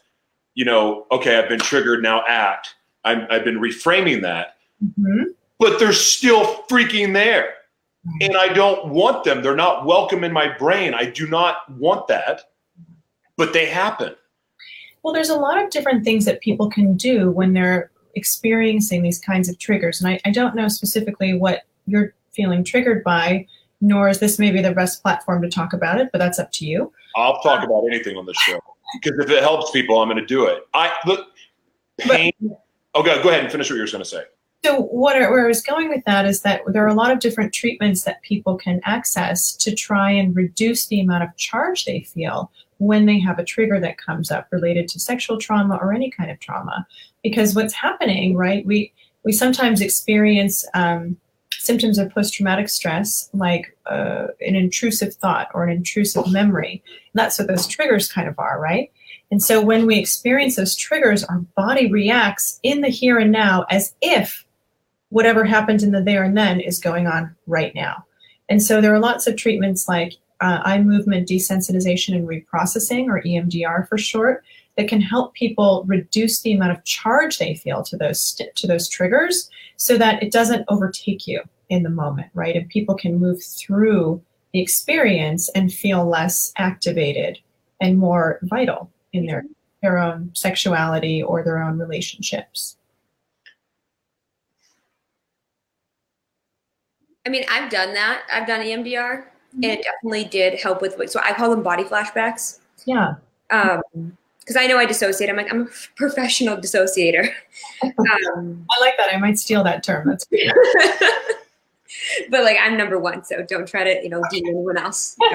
you 0.56 0.66
know, 0.66 1.06
okay, 1.12 1.38
I've 1.38 1.50
been 1.50 1.60
triggered, 1.60 2.02
now 2.02 2.24
act. 2.28 2.76
i 3.04 3.16
have 3.30 3.44
been 3.44 3.60
reframing 3.60 4.22
that, 4.22 4.56
mm-hmm. 4.84 5.24
but 5.60 5.80
they're 5.80 5.94
still 5.94 6.63
freaking 6.70 7.13
there. 7.13 7.54
Mm-hmm. 8.08 8.18
And 8.22 8.38
I 8.38 8.54
don't 8.54 8.89
want 8.89 9.24
them. 9.24 9.42
They're 9.42 9.56
not 9.56 9.86
welcome 9.86 10.24
in 10.24 10.32
my 10.32 10.56
brain. 10.58 10.94
I 10.94 11.06
do 11.06 11.28
not 11.28 11.70
want 11.78 12.08
that, 12.08 12.42
but 13.38 13.54
they 13.54 13.66
happen. 13.66 14.16
Well, 15.04 15.13
there's 15.13 15.30
a 15.30 15.36
lot 15.36 15.62
of 15.62 15.70
different 15.70 16.04
things 16.04 16.26
that 16.26 16.42
people 16.42 16.70
can 16.70 16.96
do 16.96 17.32
when 17.32 17.54
they're 17.54 17.92
experiencing 18.16 19.02
these 19.02 19.20
kinds 19.20 19.50
of 19.50 19.58
triggers. 19.58 20.02
And 20.02 20.13
I, 20.13 20.20
I 20.26 20.32
don't 20.32 20.56
know 20.56 20.68
specifically 20.68 21.34
what 21.34 21.63
you're 21.88 22.13
feeling 22.32 22.63
triggered 22.63 23.04
by, 23.04 23.48
nor 23.82 24.08
is 24.08 24.20
this 24.20 24.39
maybe 24.39 24.62
the 24.62 24.72
best 24.72 25.02
platform 25.02 25.42
to 25.42 25.50
talk 25.50 25.74
about 25.74 26.00
it, 26.00 26.10
but 26.12 26.20
that's 26.20 26.39
up 26.39 26.52
to 26.54 26.66
you. 26.66 26.92
I'll 27.16 27.42
talk 27.42 27.62
uh, 27.62 27.66
about 27.66 27.86
anything 27.86 28.18
on 28.18 28.26
the 28.26 28.34
show 28.34 28.60
because 29.02 29.20
if 29.20 29.30
it 29.30 29.42
helps 29.42 29.72
people, 29.72 30.00
I'm 30.00 30.08
going 30.08 30.20
to 30.20 30.26
do 30.26 30.46
it. 30.46 30.64
I 30.74 30.92
look 31.06 31.28
pain. 32.00 32.32
But, 32.42 32.62
okay, 32.96 33.22
go 33.22 33.30
ahead 33.30 33.44
and 33.44 33.52
finish 33.52 33.70
what 33.70 33.76
you 33.76 33.82
were 33.82 33.88
going 33.88 34.04
to 34.04 34.10
say. 34.10 34.24
So 34.64 34.82
what 34.82 35.16
where 35.18 35.44
I 35.44 35.48
was 35.48 35.62
going 35.62 35.90
with 35.90 36.06
that 36.06 36.26
is 36.26 36.42
that 36.44 36.62
there 36.68 36.86
are 36.86 36.90
a 36.90 36.94
lot 36.94 37.12
of 37.12 37.20
different 37.20 37.54
treatments 37.54 38.04
that 38.04 38.22
people 38.22 38.56
can 38.56 38.80
access 38.86 39.54
to 39.58 39.76
try 39.76 40.10
and 40.10 40.34
reduce 40.34 40.88
the 40.88 41.02
amount 41.02 41.24
of 41.24 41.36
charge 41.36 41.84
they 41.84 42.02
feel 42.02 42.50
when 42.78 43.06
they 43.06 43.20
have 43.20 43.40
a 43.40 43.44
trigger 43.44 43.80
that 43.82 43.98
comes 43.98 44.32
up 44.32 44.48
related 44.52 44.88
to 44.88 45.00
sexual 45.00 45.38
trauma 45.38 45.78
or 45.82 45.94
any 45.94 46.10
kind 46.10 46.32
of 46.32 46.40
trauma. 46.40 46.88
Because 47.24 47.56
what's 47.56 47.74
happening, 47.74 48.38
right? 48.38 48.66
We 48.66 48.94
we 49.26 49.34
sometimes 49.34 49.82
experience 49.82 50.66
um, 50.74 51.18
symptoms 51.63 51.97
of 51.97 52.12
post 52.12 52.34
traumatic 52.34 52.67
stress, 52.69 53.30
like 53.34 53.76
uh, 53.86 54.28
an 54.45 54.56
intrusive 54.56 55.13
thought 55.13 55.49
or 55.54 55.63
an 55.63 55.76
intrusive 55.76 56.32
memory. 56.32 56.84
And 56.86 57.19
that's 57.19 57.39
what 57.39 57.47
those 57.47 57.67
triggers 57.67 58.12
kind 58.12 58.28
of 58.28 58.38
are, 58.38 58.60
right? 58.60 58.91
And 59.32 59.41
so 59.41 59.62
when 59.62 59.88
we 59.88 59.97
experience 59.97 60.58
those 60.58 60.76
triggers, 60.76 61.23
our 61.23 61.39
body 61.56 61.91
reacts 61.91 62.60
in 62.63 62.82
the 62.82 62.89
here 62.89 63.17
and 63.17 63.32
now 63.32 63.65
as 63.69 63.95
if 64.02 64.45
whatever 65.10 65.45
happened 65.45 65.82
in 65.82 65.91
the 65.91 66.02
there 66.02 66.23
and 66.23 66.38
then 66.38 66.60
is 66.60 66.80
going 66.80 67.08
on 67.08 67.36
right 67.47 67.73
now. 67.73 68.06
And 68.49 68.62
so 68.62 68.82
there 68.82 68.93
are 68.93 68.99
lots 68.99 69.26
of 69.26 69.38
treatments 69.38 69.88
like 69.88 70.13
uh, 70.41 70.60
eye 70.65 70.82
movement 70.82 71.30
desensitization 71.30 72.15
and 72.15 72.28
reprocessing, 72.28 73.08
or 73.08 73.21
EMDR 73.21 73.88
for 73.88 73.97
short, 73.97 74.43
that 74.76 74.88
can 74.88 75.02
help 75.02 75.34
people 75.34 75.86
reduce 75.88 76.41
the 76.41 76.54
amount 76.54 76.71
of 76.71 76.84
charge 76.84 77.38
they 77.38 77.56
feel 77.56 77.84
to 77.84 77.95
those 77.95 78.39
to 78.56 78.67
those 78.67 78.89
triggers 78.89 79.49
so 79.78 79.97
that 79.97 80.21
it 80.21 80.32
doesn't 80.32 80.65
overtake 80.67 81.28
you 81.28 81.41
in 81.69 81.84
the 81.84 81.89
moment, 81.89 82.30
right? 82.34 82.56
And 82.56 82.69
people 82.69 82.95
can 82.95 83.19
move 83.19 83.43
through 83.43 84.21
the 84.54 84.62
experience 84.62 85.49
and 85.49 85.73
feel 85.73 86.08
less 86.08 86.54
activated 86.58 87.39
and 87.82 87.97
more 87.97 88.39
vital 88.43 88.89
in 89.13 89.26
their 89.26 89.45
their 89.82 89.97
own 89.97 90.32
sexuality 90.34 91.21
or 91.21 91.43
their 91.43 91.62
own 91.62 91.78
relationships. 91.78 92.78
I 97.26 97.30
mean, 97.30 97.43
I've 97.49 97.69
done 97.69 97.93
that. 97.93 98.23
I've 98.32 98.47
done 98.47 98.62
EMDR, 98.62 99.26
and 99.56 99.65
it 99.65 99.84
definitely 99.84 100.26
did 100.26 100.60
help 100.60 100.82
with. 100.82 101.10
So 101.10 101.19
I 101.21 101.34
call 101.34 101.49
them 101.49 101.63
body 101.63 101.84
flashbacks. 101.84 102.60
Yeah. 102.86 103.15
Um, 103.49 103.82
because 104.39 104.58
I 104.58 104.67
know 104.67 104.78
I 104.78 104.86
dissociate. 104.86 105.30
I'm 105.30 105.38
like 105.38 105.52
I'm 105.52 105.63
a 105.63 105.67
professional 105.95 106.58
dissociator. 106.58 107.30
Um, 107.84 108.65
I 108.71 108.82
like 108.82 108.97
that. 108.97 109.13
I 109.13 109.17
might 109.17 109.39
steal 109.39 109.63
that 109.63 109.84
term. 109.84 110.08
That's 110.08 110.26
great. 110.26 110.52
but 112.30 112.44
like 112.44 112.58
I'm 112.62 112.78
number 112.78 113.00
one, 113.00 113.24
so 113.24 113.44
don't 113.44 113.68
try 113.68 113.84
to 113.84 114.04
you 114.04 114.10
know 114.10 114.22
deem 114.32 114.46
anyone 114.48 114.78
else. 114.78 115.16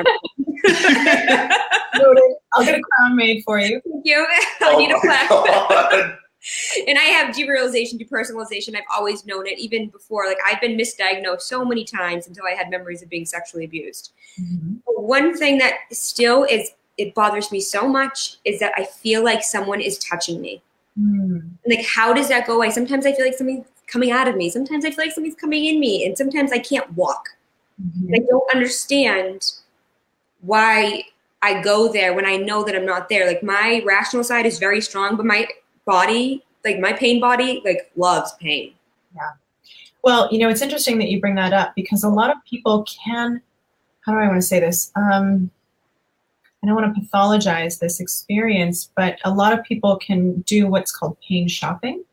I'll 2.54 2.64
get 2.64 2.78
a 2.78 2.82
crown 2.82 3.16
made 3.16 3.42
for 3.44 3.58
you. 3.58 3.80
Thank 3.84 4.06
you. 4.06 4.26
I 4.28 4.44
Oh 4.62 4.78
need 4.78 4.90
a. 4.90 5.00
God. 5.28 6.16
and 6.86 6.98
I 6.98 7.02
have 7.02 7.34
derealization, 7.34 8.00
depersonalization. 8.00 8.74
I've 8.76 8.82
always 8.94 9.26
known 9.26 9.46
it, 9.46 9.58
even 9.58 9.88
before. 9.88 10.26
Like 10.26 10.38
I've 10.46 10.60
been 10.60 10.76
misdiagnosed 10.76 11.42
so 11.42 11.64
many 11.64 11.84
times 11.84 12.26
until 12.26 12.44
I 12.46 12.54
had 12.54 12.70
memories 12.70 13.02
of 13.02 13.08
being 13.08 13.26
sexually 13.26 13.64
abused. 13.64 14.12
But 14.86 15.02
one 15.02 15.36
thing 15.36 15.58
that 15.58 15.74
still 15.92 16.44
is 16.44 16.70
it 16.96 17.14
bothers 17.14 17.52
me 17.52 17.60
so 17.60 17.88
much 17.88 18.36
is 18.44 18.60
that 18.60 18.72
I 18.76 18.84
feel 18.84 19.22
like 19.24 19.42
someone 19.42 19.80
is 19.80 19.98
touching 19.98 20.40
me. 20.40 20.62
Mm. 20.98 21.50
Like 21.66 21.84
how 21.86 22.12
does 22.12 22.28
that 22.28 22.46
go 22.46 22.56
away? 22.56 22.70
Sometimes 22.70 23.06
I 23.06 23.12
feel 23.12 23.24
like 23.24 23.34
something's 23.34 23.66
coming 23.88 24.12
out 24.12 24.28
of 24.28 24.36
me. 24.36 24.48
Sometimes 24.50 24.84
I 24.84 24.90
feel 24.90 25.04
like 25.04 25.12
something's 25.12 25.34
coming 25.34 25.64
in 25.64 25.80
me, 25.80 26.04
and 26.06 26.16
sometimes 26.16 26.52
I 26.52 26.58
can't 26.58 26.90
walk. 26.94 27.30
Mhm. 27.82 28.14
I 28.14 28.18
don't 28.28 28.54
understand 28.54 29.52
why 30.40 31.04
I 31.42 31.60
go 31.62 31.92
there 31.92 32.14
when 32.14 32.26
I 32.26 32.36
know 32.36 32.64
that 32.64 32.74
I'm 32.74 32.86
not 32.86 33.08
there. 33.08 33.26
Like 33.26 33.42
my 33.42 33.82
rational 33.84 34.24
side 34.24 34.46
is 34.46 34.58
very 34.58 34.80
strong, 34.80 35.16
but 35.16 35.26
my 35.26 35.48
body, 35.84 36.44
like 36.64 36.78
my 36.78 36.92
pain 36.92 37.20
body, 37.20 37.62
like 37.64 37.90
loves 37.96 38.32
pain. 38.40 38.74
Yeah. 39.14 39.32
Well, 40.02 40.28
you 40.32 40.38
know, 40.38 40.48
it's 40.48 40.62
interesting 40.62 40.98
that 40.98 41.08
you 41.08 41.20
bring 41.20 41.34
that 41.36 41.52
up 41.52 41.74
because 41.74 42.04
a 42.04 42.08
lot 42.08 42.30
of 42.30 42.36
people 42.44 42.84
can, 42.84 43.40
how 44.04 44.12
do 44.12 44.18
I 44.18 44.26
want 44.26 44.40
to 44.40 44.46
say 44.46 44.60
this? 44.60 44.92
Um, 44.96 45.50
I 46.62 46.66
don't 46.66 46.74
want 46.74 46.94
to 46.94 47.00
pathologize 47.00 47.78
this 47.78 48.00
experience, 48.00 48.90
but 48.96 49.18
a 49.24 49.30
lot 49.30 49.52
of 49.52 49.64
people 49.64 49.96
can 49.96 50.40
do 50.40 50.66
what's 50.66 50.90
called 50.90 51.16
pain 51.26 51.46
shopping. 51.46 52.04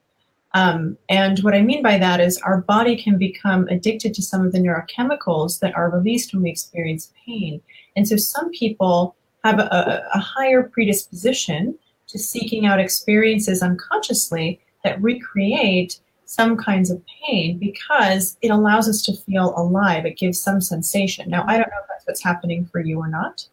Um, 0.56 0.98
and 1.10 1.38
what 1.40 1.54
I 1.54 1.62
mean 1.62 1.84
by 1.84 1.98
that 1.98 2.22
is 2.22 2.38
our 2.38 2.62
body 2.62 2.96
can 2.96 3.18
become 3.18 3.68
addicted 3.68 4.14
to 4.14 4.22
some 4.22 4.46
of 4.46 4.54
the 4.54 4.60
neurochemicals 4.60 5.60
that 5.60 5.76
are 5.76 5.90
released 5.90 6.34
when 6.34 6.44
we 6.44 6.50
experience 6.50 7.12
pain. 7.26 7.62
And 7.98 8.08
so 8.08 8.16
some 8.16 8.50
people 8.52 9.18
have 9.44 9.60
a, 9.60 10.08
a 10.14 10.20
higher 10.20 10.64
predisposition 10.64 11.78
to 12.08 12.18
seeking 12.18 12.66
out 12.66 12.80
experiences 12.80 13.62
unconsciously 13.62 14.62
that 14.86 15.02
recreate 15.02 16.00
some 16.24 16.56
kinds 16.56 16.90
of 16.90 17.02
pain 17.28 17.58
because 17.58 18.38
it 18.42 18.50
allows 18.50 18.88
us 18.88 19.02
to 19.04 19.14
feel 19.14 19.54
alive. 19.58 20.06
It 20.06 20.18
gives 20.18 20.42
some 20.42 20.62
sensation. 20.62 21.30
Now, 21.30 21.44
I 21.48 21.58
don't 21.58 21.70
know 21.70 21.82
if 21.82 21.88
that's 21.90 22.08
what's 22.08 22.24
happening 22.24 22.66
for 22.66 22.80
you 22.80 22.98
or 23.00 23.10
not, 23.10 23.46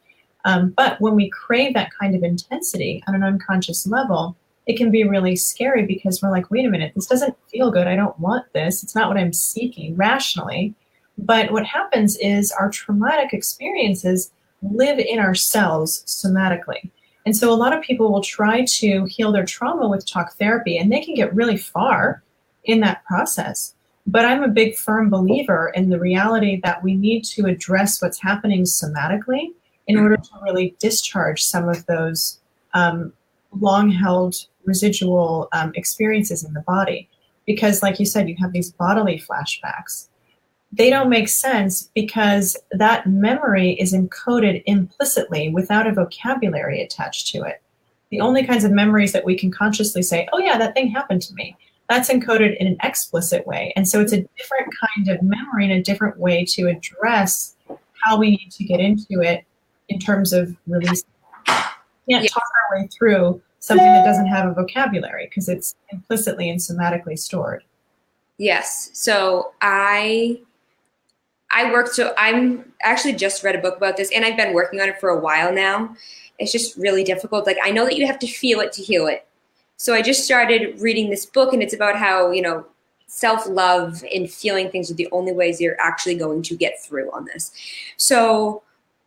um, 0.44 0.70
but 0.76 1.00
when 1.00 1.16
we 1.16 1.30
crave 1.30 1.74
that 1.74 1.90
kind 1.98 2.14
of 2.14 2.22
intensity 2.22 3.02
on 3.08 3.16
an 3.16 3.24
unconscious 3.24 3.88
level, 3.88 4.36
it 4.66 4.76
can 4.76 4.90
be 4.90 5.04
really 5.04 5.36
scary 5.36 5.84
because 5.84 6.22
we're 6.22 6.30
like, 6.30 6.50
wait 6.50 6.64
a 6.64 6.70
minute, 6.70 6.92
this 6.94 7.06
doesn't 7.06 7.36
feel 7.50 7.70
good. 7.70 7.86
I 7.86 7.96
don't 7.96 8.18
want 8.18 8.52
this. 8.52 8.82
It's 8.82 8.94
not 8.94 9.08
what 9.08 9.18
I'm 9.18 9.32
seeking 9.32 9.96
rationally. 9.96 10.74
But 11.18 11.50
what 11.52 11.66
happens 11.66 12.16
is 12.18 12.52
our 12.52 12.70
traumatic 12.70 13.32
experiences 13.32 14.30
live 14.62 14.98
in 14.98 15.18
our 15.18 15.34
cells 15.34 16.04
somatically. 16.06 16.90
And 17.26 17.36
so 17.36 17.52
a 17.52 17.54
lot 17.54 17.72
of 17.72 17.82
people 17.82 18.12
will 18.12 18.22
try 18.22 18.64
to 18.64 19.04
heal 19.04 19.32
their 19.32 19.44
trauma 19.44 19.88
with 19.88 20.06
talk 20.06 20.34
therapy, 20.34 20.76
and 20.76 20.90
they 20.90 21.00
can 21.00 21.14
get 21.14 21.34
really 21.34 21.56
far 21.56 22.22
in 22.64 22.80
that 22.80 23.04
process. 23.04 23.74
But 24.06 24.24
I'm 24.24 24.42
a 24.42 24.48
big 24.48 24.76
firm 24.76 25.10
believer 25.10 25.72
in 25.74 25.90
the 25.90 26.00
reality 26.00 26.60
that 26.64 26.82
we 26.82 26.96
need 26.96 27.24
to 27.24 27.46
address 27.46 28.02
what's 28.02 28.20
happening 28.20 28.64
somatically 28.64 29.52
in 29.86 29.98
order 29.98 30.16
to 30.16 30.30
really 30.42 30.74
discharge 30.80 31.42
some 31.42 31.68
of 31.68 31.86
those 31.86 32.40
um, 32.74 33.12
long 33.60 33.90
held 33.90 34.36
residual 34.64 35.48
um, 35.52 35.72
experiences 35.74 36.44
in 36.44 36.52
the 36.52 36.60
body. 36.60 37.08
Because, 37.46 37.82
like 37.82 37.98
you 37.98 38.06
said, 38.06 38.28
you 38.28 38.36
have 38.40 38.52
these 38.52 38.70
bodily 38.70 39.18
flashbacks. 39.18 40.08
They 40.72 40.90
don't 40.90 41.10
make 41.10 41.28
sense 41.28 41.90
because 41.94 42.56
that 42.70 43.06
memory 43.06 43.72
is 43.72 43.92
encoded 43.92 44.62
implicitly 44.66 45.50
without 45.50 45.86
a 45.86 45.92
vocabulary 45.92 46.80
attached 46.80 47.28
to 47.32 47.42
it. 47.42 47.60
The 48.10 48.20
only 48.20 48.44
kinds 48.44 48.64
of 48.64 48.70
memories 48.70 49.12
that 49.12 49.24
we 49.24 49.36
can 49.36 49.50
consciously 49.50 50.02
say, 50.02 50.28
oh, 50.32 50.38
yeah, 50.38 50.56
that 50.58 50.74
thing 50.74 50.88
happened 50.88 51.22
to 51.22 51.34
me, 51.34 51.56
that's 51.88 52.10
encoded 52.10 52.56
in 52.58 52.66
an 52.66 52.76
explicit 52.82 53.46
way. 53.46 53.72
And 53.76 53.88
so 53.88 54.00
it's 54.00 54.12
a 54.12 54.22
different 54.38 54.72
kind 54.80 55.08
of 55.08 55.22
memory 55.22 55.64
and 55.64 55.72
a 55.72 55.82
different 55.82 56.18
way 56.18 56.44
to 56.50 56.68
address 56.68 57.56
how 58.02 58.18
we 58.18 58.30
need 58.30 58.50
to 58.52 58.64
get 58.64 58.80
into 58.80 59.20
it 59.20 59.44
in 59.88 59.98
terms 59.98 60.32
of 60.32 60.56
release. 60.66 61.04
Can't 62.08 62.24
Yeah. 62.24 62.28
talk 62.28 62.42
our 62.70 62.78
way 62.78 62.88
through 62.88 63.40
something 63.60 63.86
that 63.86 64.04
doesn't 64.04 64.26
have 64.26 64.48
a 64.48 64.54
vocabulary 64.54 65.26
because 65.26 65.48
it's 65.48 65.74
implicitly 65.90 66.50
and 66.50 66.58
somatically 66.58 67.18
stored. 67.18 67.62
Yes. 68.38 68.90
So 68.92 69.52
I 69.60 70.40
I 71.52 71.70
worked 71.70 71.94
so 71.94 72.14
I'm 72.16 72.72
actually 72.82 73.12
just 73.12 73.44
read 73.44 73.54
a 73.54 73.58
book 73.58 73.76
about 73.76 73.96
this 73.96 74.10
and 74.10 74.24
I've 74.24 74.36
been 74.36 74.54
working 74.54 74.80
on 74.80 74.88
it 74.88 74.98
for 74.98 75.10
a 75.10 75.18
while 75.18 75.52
now. 75.52 75.94
It's 76.38 76.50
just 76.50 76.76
really 76.76 77.04
difficult. 77.04 77.46
Like 77.46 77.58
I 77.62 77.70
know 77.70 77.84
that 77.84 77.96
you 77.96 78.06
have 78.06 78.18
to 78.20 78.26
feel 78.26 78.60
it 78.60 78.72
to 78.72 78.82
heal 78.82 79.06
it. 79.06 79.26
So 79.76 79.94
I 79.94 80.02
just 80.02 80.24
started 80.24 80.80
reading 80.80 81.10
this 81.10 81.26
book 81.26 81.52
and 81.52 81.62
it's 81.62 81.74
about 81.74 81.96
how, 81.96 82.30
you 82.30 82.42
know, 82.42 82.66
self-love 83.06 84.02
and 84.14 84.30
feeling 84.30 84.70
things 84.70 84.90
are 84.90 84.94
the 84.94 85.08
only 85.12 85.32
ways 85.32 85.60
you're 85.60 85.78
actually 85.80 86.14
going 86.14 86.40
to 86.42 86.56
get 86.56 86.82
through 86.82 87.12
on 87.12 87.26
this. 87.26 87.52
So 87.96 88.62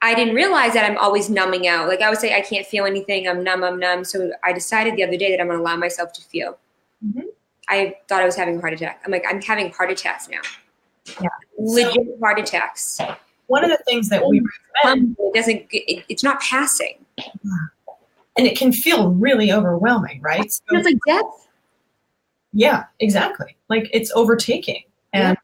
I 0.06 0.14
didn't 0.14 0.36
realize 0.36 0.74
that 0.74 0.86
I'm 0.90 0.98
always 1.00 1.32
numbing 1.32 1.68
out. 1.68 1.88
Like 1.88 2.02
I 2.02 2.10
would 2.12 2.20
say 2.20 2.36
I 2.36 2.42
can't 2.42 2.66
feel 2.66 2.86
anything. 2.86 3.28
I'm 3.28 3.44
numb, 3.44 3.64
I'm 3.64 3.80
numb. 3.80 4.04
So 4.04 4.32
I 4.44 4.54
decided 4.54 4.96
the 4.96 5.04
other 5.04 5.18
day 5.18 5.32
that 5.32 5.42
I'm 5.42 5.48
going 5.48 5.58
to 5.58 5.64
allow 5.64 5.76
myself 5.78 6.14
to 6.14 6.22
feel. 6.22 6.58
Mhm. 7.04 7.24
I 7.68 7.98
thought 8.08 8.22
I 8.22 8.26
was 8.26 8.36
having 8.36 8.58
a 8.58 8.62
heart 8.62 8.74
attack. 8.74 9.02
I'm 9.04 9.12
like, 9.12 9.26
I'm 9.28 9.42
having 9.42 9.72
heart 9.72 9.90
attacks 9.90 10.30
now. 10.30 10.42
Yeah. 11.20 11.30
Legit 11.58 12.08
heart 12.22 12.40
attacks. 12.40 13.00
One 13.48 13.64
of 13.64 13.72
the 13.72 13.80
things 13.88 14.10
that 14.10 14.24
we 14.28 14.42
recommend, 14.84 15.16
It 15.20 15.34
doesn't. 15.34 15.66
It, 15.72 16.06
it's 16.08 16.24
not 16.24 16.40
passing. 16.40 17.04
and 18.38 18.46
it 18.46 18.56
can 18.58 18.72
feel 18.72 19.10
really 19.12 19.52
overwhelming, 19.52 20.22
right? 20.22 20.52
So, 20.52 20.62
It's 20.70 20.86
like 20.86 20.98
death. 21.08 21.48
Yeah, 22.54 22.84
exactly. 23.00 23.56
Like 23.70 23.90
it's 23.92 24.12
overtaking. 24.12 24.84
And 25.14 25.38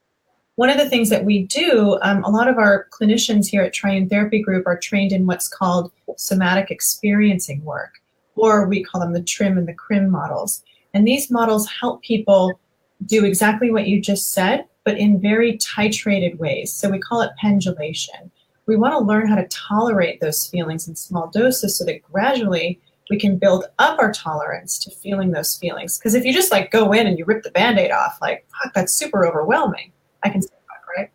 one 0.61 0.69
of 0.69 0.77
the 0.77 0.87
things 0.87 1.09
that 1.09 1.25
we 1.25 1.41
do, 1.47 1.97
um, 2.03 2.23
a 2.23 2.29
lot 2.29 2.47
of 2.47 2.59
our 2.59 2.85
clinicians 2.91 3.47
here 3.47 3.63
at 3.63 3.73
Triune 3.73 4.07
Therapy 4.07 4.39
Group 4.39 4.67
are 4.67 4.77
trained 4.77 5.11
in 5.11 5.25
what's 5.25 5.47
called 5.47 5.91
somatic 6.17 6.69
experiencing 6.69 7.65
work, 7.65 7.95
or 8.35 8.67
we 8.67 8.83
call 8.83 9.01
them 9.01 9.13
the 9.13 9.23
TRIM 9.23 9.57
and 9.57 9.67
the 9.67 9.73
CRIM 9.73 10.11
models. 10.11 10.61
And 10.93 11.07
these 11.07 11.31
models 11.31 11.67
help 11.67 12.03
people 12.03 12.59
do 13.07 13.25
exactly 13.25 13.71
what 13.71 13.87
you 13.87 13.99
just 13.99 14.33
said, 14.33 14.65
but 14.83 14.99
in 14.99 15.19
very 15.19 15.57
titrated 15.57 16.37
ways. 16.37 16.71
So 16.71 16.91
we 16.91 16.99
call 16.99 17.21
it 17.21 17.31
pendulation. 17.39 18.29
We 18.67 18.75
want 18.75 18.93
to 18.93 18.99
learn 18.99 19.27
how 19.27 19.37
to 19.37 19.47
tolerate 19.47 20.21
those 20.21 20.45
feelings 20.45 20.87
in 20.87 20.95
small 20.95 21.31
doses 21.33 21.75
so 21.75 21.85
that 21.85 22.03
gradually 22.03 22.79
we 23.09 23.17
can 23.17 23.39
build 23.39 23.65
up 23.79 23.97
our 23.97 24.11
tolerance 24.11 24.77
to 24.77 24.91
feeling 24.91 25.31
those 25.31 25.57
feelings. 25.57 25.97
Because 25.97 26.13
if 26.13 26.23
you 26.23 26.31
just 26.31 26.51
like 26.51 26.69
go 26.69 26.91
in 26.91 27.07
and 27.07 27.17
you 27.17 27.25
rip 27.25 27.41
the 27.41 27.49
band 27.49 27.79
aid 27.79 27.89
off, 27.89 28.19
like, 28.21 28.45
fuck, 28.63 28.75
that's 28.75 28.93
super 28.93 29.25
overwhelming. 29.25 29.91
I 30.23 30.29
can 30.29 30.41
say 30.41 30.49
that, 30.49 30.99
right? 31.01 31.09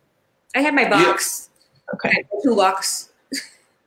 I 0.55 0.59
have 0.61 0.73
my 0.73 0.89
box. 0.89 1.49
I 1.89 1.93
Okay. 1.95 2.09
have 2.09 2.25
my 2.33 2.39
toolbox. 2.43 3.09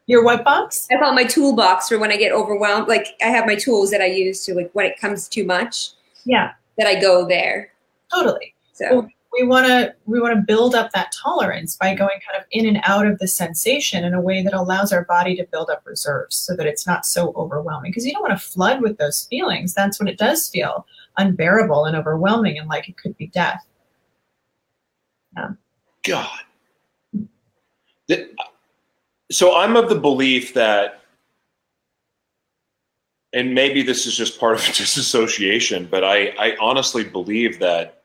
Your 0.06 0.24
what 0.24 0.44
box? 0.44 0.88
I 0.90 0.96
call 0.96 1.12
it 1.12 1.14
my 1.14 1.24
toolbox 1.24 1.88
for 1.88 1.98
when 1.98 2.10
I 2.10 2.16
get 2.16 2.32
overwhelmed. 2.32 2.88
Like 2.88 3.06
I 3.22 3.26
have 3.26 3.46
my 3.46 3.54
tools 3.54 3.90
that 3.92 4.00
I 4.00 4.06
use 4.06 4.44
to 4.46 4.54
like 4.54 4.70
when 4.72 4.86
it 4.86 4.98
comes 4.98 5.28
too 5.28 5.44
much 5.44 5.90
Yeah, 6.24 6.52
that 6.78 6.86
I 6.86 7.00
go 7.00 7.26
there. 7.28 7.72
totally. 8.12 8.54
So 8.72 8.86
Well, 8.90 9.08
we 9.32 9.46
want 9.46 9.66
to 9.68 9.94
we 10.06 10.18
want 10.20 10.34
to 10.34 10.42
build 10.44 10.74
up 10.74 10.90
that 10.92 11.12
tolerance 11.12 11.76
by 11.76 11.94
going 11.94 12.18
kind 12.28 12.40
of 12.40 12.44
in 12.50 12.66
and 12.66 12.80
out 12.82 13.06
of 13.06 13.18
the 13.20 13.28
sensation 13.28 14.02
in 14.02 14.12
a 14.14 14.20
way 14.20 14.42
that 14.42 14.52
allows 14.52 14.92
our 14.92 15.04
body 15.04 15.36
to 15.36 15.46
build 15.52 15.70
up 15.70 15.82
reserves 15.84 16.34
so 16.34 16.56
that 16.56 16.66
it's 16.66 16.86
not 16.88 17.06
so 17.06 17.32
overwhelming 17.36 17.92
because 17.92 18.04
you 18.04 18.12
don't 18.12 18.22
want 18.22 18.36
to 18.36 18.44
flood 18.44 18.82
with 18.82 18.98
those 18.98 19.26
feelings 19.30 19.72
that's 19.74 20.00
when 20.00 20.08
it 20.08 20.18
does 20.18 20.48
feel 20.48 20.84
unbearable 21.18 21.84
and 21.84 21.96
overwhelming 21.96 22.58
and 22.58 22.68
like 22.68 22.88
it 22.88 22.96
could 22.96 23.16
be 23.16 23.28
death 23.28 23.64
God. 25.36 26.38
The- 28.08 28.30
so 29.30 29.56
I'm 29.56 29.76
of 29.76 29.88
the 29.88 29.94
belief 29.94 30.54
that 30.54 30.96
and 33.32 33.54
maybe 33.54 33.82
this 33.82 34.06
is 34.06 34.16
just 34.16 34.40
part 34.40 34.54
of 34.56 34.64
disassociation, 34.76 35.86
but 35.88 36.02
I, 36.02 36.28
I 36.38 36.56
honestly 36.60 37.04
believe 37.04 37.60
that 37.60 38.02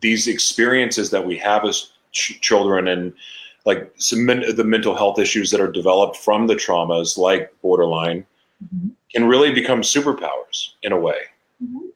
these 0.00 0.28
experiences 0.28 1.08
that 1.10 1.24
we 1.24 1.38
have 1.38 1.64
as 1.64 1.92
ch- 2.12 2.38
children 2.42 2.88
and 2.88 3.12
like 3.64 3.90
some 3.96 4.26
men- 4.26 4.54
the 4.54 4.64
mental 4.64 4.94
health 4.94 5.18
issues 5.18 5.50
that 5.50 5.60
are 5.60 5.72
developed 5.72 6.16
from 6.18 6.46
the 6.46 6.54
traumas, 6.54 7.16
like 7.18 7.52
borderline, 7.62 8.26
Mhm. 8.74 8.90
can 9.12 9.24
really 9.26 9.52
become 9.52 9.80
superpowers 9.82 10.70
in 10.82 10.92
a 10.92 10.98
way. 10.98 11.20
Mhm. 11.64 11.90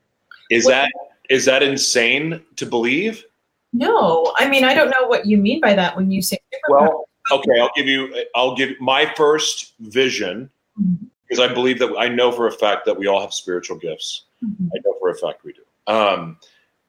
Is 0.49 0.65
Well- 0.65 0.83
that 0.85 0.93
is 1.29 1.45
that 1.47 1.63
insane 1.63 2.43
to 2.57 2.65
believe? 2.67 3.25
No, 3.73 4.33
I 4.37 4.49
mean 4.49 4.65
I 4.65 4.75
don't 4.75 4.91
know 4.91 5.07
what 5.07 5.27
you 5.27 5.39
mean 5.39 5.61
by 5.61 5.75
that 5.75 5.97
when 5.97 6.11
you 6.11 6.21
say. 6.23 6.39
Well, 6.69 7.09
okay, 7.31 7.61
I'll 7.61 7.71
give 7.75 7.87
you. 7.87 8.25
I'll 8.35 8.55
give 8.55 8.79
my 8.81 9.13
first 9.17 9.75
vision 9.81 10.51
Mhm. 10.81 10.99
because 11.27 11.41
I 11.41 11.53
believe 11.53 11.79
that 11.79 11.95
I 11.99 12.09
know 12.09 12.31
for 12.33 12.47
a 12.47 12.53
fact 12.53 12.85
that 12.87 12.99
we 12.99 13.07
all 13.07 13.21
have 13.21 13.33
spiritual 13.33 13.79
gifts. 13.79 14.25
Mhm. 14.45 14.69
I 14.75 14.79
know 14.85 14.95
for 14.99 15.11
a 15.11 15.15
fact 15.15 15.45
we 15.45 15.53
do. 15.53 15.63
Um, 15.87 16.39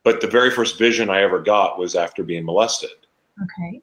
but 0.04 0.20
the 0.20 0.28
very 0.28 0.52
first 0.52 0.78
vision 0.78 1.10
I 1.10 1.22
ever 1.22 1.40
got 1.40 1.80
was 1.80 1.96
after 1.96 2.24
being 2.24 2.44
molested. 2.46 2.92
Okay. 3.42 3.82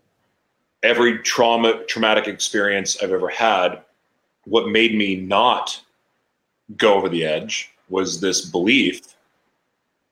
Every 0.83 1.19
trauma, 1.19 1.85
traumatic 1.85 2.27
experience 2.27 3.03
I've 3.03 3.13
ever 3.13 3.29
had, 3.29 3.83
what 4.45 4.69
made 4.69 4.95
me 4.95 5.17
not 5.17 5.81
go 6.77 6.95
over 6.95 7.09
the 7.09 7.25
edge 7.25 7.73
was 7.89 8.21
this 8.21 8.45
belief 8.45 9.01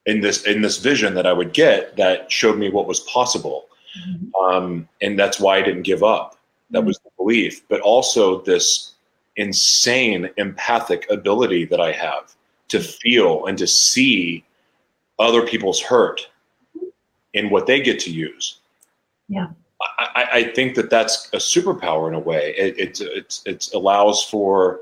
in 0.08 0.20
this 0.22 0.44
in 0.46 0.62
this 0.62 0.78
vision 0.78 1.14
that 1.14 1.26
I 1.26 1.32
would 1.38 1.52
get 1.52 1.96
that 1.96 2.32
showed 2.32 2.58
me 2.58 2.68
what 2.70 2.86
was 2.88 3.00
possible 3.00 3.66
Mhm. 4.06 4.30
um, 4.44 4.88
and 5.02 5.18
that's 5.18 5.38
why 5.40 5.56
I 5.58 5.62
didn't 5.62 5.82
give 5.92 6.02
up. 6.02 6.36
That 6.70 6.84
was 6.84 6.98
the 6.98 7.10
belief, 7.16 7.62
but 7.68 7.80
also 7.80 8.40
this 8.42 8.92
insane 9.36 10.28
empathic 10.36 11.06
ability 11.10 11.64
that 11.66 11.80
I 11.80 11.92
have 11.92 12.24
to 12.68 12.80
feel 12.80 13.46
and 13.46 13.56
to 13.58 13.66
see 13.66 14.44
other 15.18 15.42
people's 15.46 15.80
hurt 15.80 16.28
in 17.32 17.48
what 17.50 17.66
they 17.66 17.80
get 17.80 17.98
to 18.00 18.10
use. 18.10 18.58
Yeah. 19.28 19.48
I, 19.80 20.06
I- 20.20 20.30
I 20.38 20.42
think 20.56 20.74
that 20.76 20.90
that's 20.90 21.28
a 21.32 21.38
superpower 21.38 22.08
in 22.08 22.14
a 22.14 22.20
way. 22.30 22.54
It 22.64 22.78
it 22.78 23.00
it, 23.00 23.40
it 23.46 23.68
allows 23.74 24.22
for. 24.24 24.80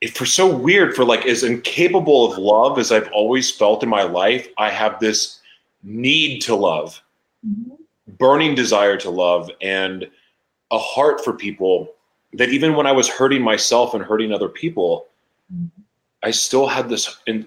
It, 0.00 0.16
for 0.16 0.24
so 0.24 0.54
weird 0.54 0.94
for 0.96 1.04
like 1.04 1.26
as 1.26 1.42
incapable 1.42 2.32
of 2.32 2.38
love 2.38 2.78
as 2.78 2.90
I've 2.90 3.10
always 3.12 3.50
felt 3.50 3.82
in 3.82 3.88
my 3.88 4.02
life, 4.02 4.48
I 4.56 4.70
have 4.70 4.98
this 4.98 5.40
need 5.82 6.40
to 6.40 6.54
love 6.54 7.00
Mhm. 7.46 7.76
burning 8.18 8.54
desire 8.54 8.96
to 8.98 9.10
love 9.10 9.50
and 9.60 10.10
a 10.70 10.78
heart 10.78 11.22
for 11.24 11.32
people 11.32 11.94
that 12.32 12.50
even 12.50 12.74
when 12.74 12.86
I 12.86 12.92
was 12.92 13.08
hurting 13.08 13.42
myself 13.42 13.92
and 13.94 14.02
hurting 14.04 14.32
other 14.32 14.48
people, 14.48 15.06
Mhm. 15.52 15.70
I 16.22 16.30
still 16.30 16.66
had 16.66 16.88
this 16.88 17.16
in, 17.26 17.46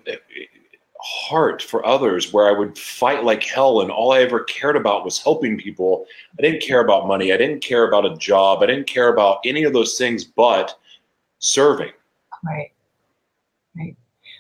heart 1.06 1.62
for 1.62 1.86
others 1.86 2.32
where 2.32 2.48
I 2.48 2.58
would 2.58 2.78
fight 2.78 3.24
like 3.26 3.44
hell 3.44 3.82
and 3.82 3.92
all 3.92 4.14
I 4.14 4.22
ever 4.22 4.42
cared 4.46 4.78
about 4.78 5.04
was 5.04 5.22
helping 5.22 5.58
people. 5.58 6.06
I 6.40 6.42
didn't 6.42 6.62
care 6.62 6.80
about 6.80 7.08
money. 7.08 7.34
I 7.34 7.38
didn't 7.38 7.62
care 7.62 7.86
about 7.88 8.06
a 8.06 8.16
job. 8.18 8.64
I 8.64 8.68
didn't 8.68 8.88
care 8.88 9.10
about 9.10 9.40
any 9.46 9.64
of 9.64 9.74
those 9.74 9.98
things 9.98 10.24
but 10.24 10.78
serving. 11.40 11.92
Right. 12.44 12.72
Right. 13.76 13.96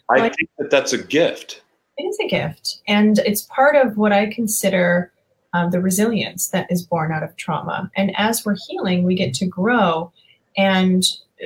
I 0.09 0.13
Right. 0.19 0.35
think 0.35 0.49
that 0.59 0.69
that's 0.69 0.93
a 0.93 1.03
gift. 1.03 1.61
It 1.97 2.03
is 2.03 2.17
a 2.23 2.27
gift, 2.27 2.81
and 2.87 3.19
it's 3.19 3.43
part 3.43 3.75
of 3.75 3.97
what 3.97 4.11
I 4.11 4.25
consider 4.27 5.11
um, 5.53 5.69
the 5.69 5.79
resilience 5.79 6.47
that 6.49 6.71
is 6.71 6.81
born 6.81 7.11
out 7.11 7.23
of 7.23 7.35
trauma. 7.35 7.89
And 7.95 8.11
as 8.17 8.45
we're 8.45 8.57
healing, 8.67 9.03
we 9.03 9.15
get 9.15 9.33
to 9.35 9.45
grow. 9.45 10.11
And 10.57 11.03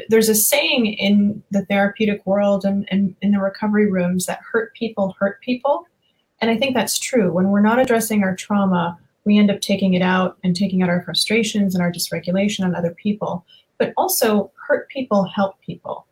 there's 0.09 0.29
a 0.29 0.35
saying 0.35 0.85
in 0.85 1.43
the 1.51 1.65
therapeutic 1.65 2.25
world 2.25 2.63
and, 2.65 2.87
and 2.89 3.15
in 3.21 3.31
the 3.31 3.39
recovery 3.39 3.91
rooms 3.91 4.25
that 4.25 4.39
hurt 4.51 4.73
people 4.75 5.15
hurt 5.19 5.41
people. 5.41 5.85
And 6.39 6.49
I 6.51 6.57
think 6.57 6.73
that's 6.75 6.99
true. 6.99 7.31
When 7.31 7.49
we're 7.49 7.61
not 7.61 7.79
addressing 7.79 8.23
our 8.23 8.35
trauma, 8.35 8.97
we 9.25 9.37
end 9.37 9.51
up 9.51 9.59
taking 9.59 9.93
it 9.93 10.01
out 10.01 10.37
and 10.43 10.55
taking 10.55 10.81
out 10.81 10.89
our 10.89 11.01
frustrations 11.01 11.75
and 11.75 11.81
our 11.81 11.91
dysregulation 11.91 12.63
on 12.63 12.75
other 12.75 12.91
people. 12.91 13.45
But 13.77 13.93
also, 13.97 14.51
hurt 14.67 14.89
people 14.89 15.25
help 15.25 15.59
people. 15.61 16.05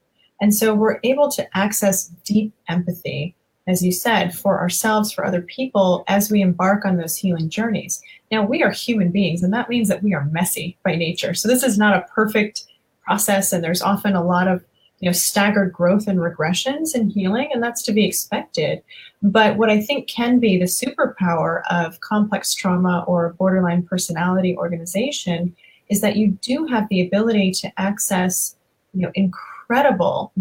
And 0.46 0.54
so 0.54 0.76
we're 0.76 1.00
able 1.04 1.32
to 1.32 1.58
access 1.58 2.10
deep 2.24 2.54
empathy 2.70 3.34
as 3.68 3.84
you 3.84 3.92
said, 3.92 4.32
for 4.38 4.60
ourselves, 4.60 5.12
for 5.12 5.26
other 5.26 5.42
people, 5.42 6.04
as 6.08 6.30
we 6.30 6.40
embark 6.40 6.86
on 6.86 6.98
those 6.98 7.18
healing 7.18 7.50
journeys. 7.50 8.00
Now, 8.32 8.46
we 8.46 8.62
are 8.62 8.70
human 8.70 9.10
beings, 9.10 9.42
and 9.42 9.52
that 9.56 9.70
means 9.70 9.88
that 9.88 10.04
we 10.04 10.14
are 10.14 10.26
messy 10.26 10.78
by 10.86 10.94
nature. 10.94 11.34
So, 11.34 11.48
this 11.48 11.64
is 11.64 11.76
not 11.76 11.98
a 11.98 12.06
perfect 12.14 12.68
process, 13.04 13.52
and 13.52 13.64
there's 13.64 13.82
often 13.82 14.16
a 14.16 14.24
lot 14.24 14.48
of 14.48 14.64
you 15.00 15.10
know 15.10 15.14
staggered 15.14 15.74
growth 15.74 16.08
and 16.08 16.20
regressions 16.20 16.94
in 16.94 17.10
healing, 17.10 17.50
and 17.52 17.64
that's 17.64 17.82
to 17.86 17.92
be 17.92 18.06
expected. 18.06 18.84
But 19.24 19.58
what 19.58 19.72
I 19.72 19.82
think 19.82 20.08
can 20.08 20.38
be 20.38 20.60
the 20.60 20.66
superpower 20.66 21.64
of 21.72 22.02
complex 22.02 22.54
trauma 22.54 23.04
or 23.08 23.34
borderline 23.40 23.82
personality 23.82 24.56
organization 24.56 25.56
is 25.90 26.02
that 26.02 26.18
you 26.18 26.38
do 26.44 26.68
have 26.68 26.88
the 26.90 27.02
ability 27.02 27.50
to 27.62 27.82
access 27.82 28.56
you 28.94 29.02
know 29.02 29.12
incredible 29.16 29.55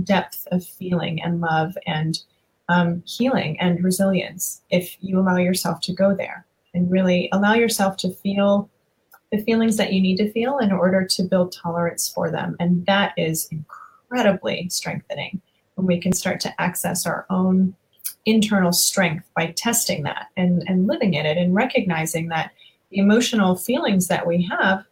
depth 0.03 0.47
of 0.51 0.65
feeling 0.65 1.23
and 1.23 1.41
love 1.41 1.77
and 1.87 2.21
um, 2.69 3.03
healing 3.07 3.59
and 3.61 3.85
resilience 3.85 4.63
if 4.71 4.97
you 5.01 5.19
allow 5.19 5.37
yourself 5.37 5.81
to 5.81 5.93
go 5.93 6.15
there 6.15 6.47
and 6.73 6.91
really 6.91 7.29
allow 7.33 7.55
yourself 7.55 7.97
to 7.99 8.13
feel 8.13 8.69
the 9.33 9.43
feelings 9.43 9.77
that 9.77 9.93
you 9.93 10.01
need 10.01 10.17
to 10.17 10.33
feel 10.33 10.59
in 10.59 10.73
order 10.73 11.05
to 11.05 11.23
build 11.23 11.53
tolerance 11.53 12.09
for 12.09 12.31
them. 12.31 12.57
And 12.61 12.87
that 12.87 13.13
is 13.17 13.49
incredibly 13.51 14.69
strengthening 14.69 15.41
when 15.75 15.87
we 15.87 16.01
can 16.01 16.13
start 16.13 16.41
to 16.41 16.61
access 16.61 17.07
our 17.07 17.27
own 17.31 17.75
internal 18.27 18.73
strength 18.73 19.27
by 19.37 19.53
testing 19.57 20.03
that 20.05 20.29
and, 20.37 20.63
and 20.67 20.87
living 20.87 21.15
in 21.15 21.27
it 21.27 21.37
and 21.37 21.55
recognizing 21.55 22.29
that 22.29 22.53
the 22.91 22.99
emotional 22.99 23.57
feelings 23.57 24.09
that 24.09 24.27
we 24.27 24.49
have 24.59 24.85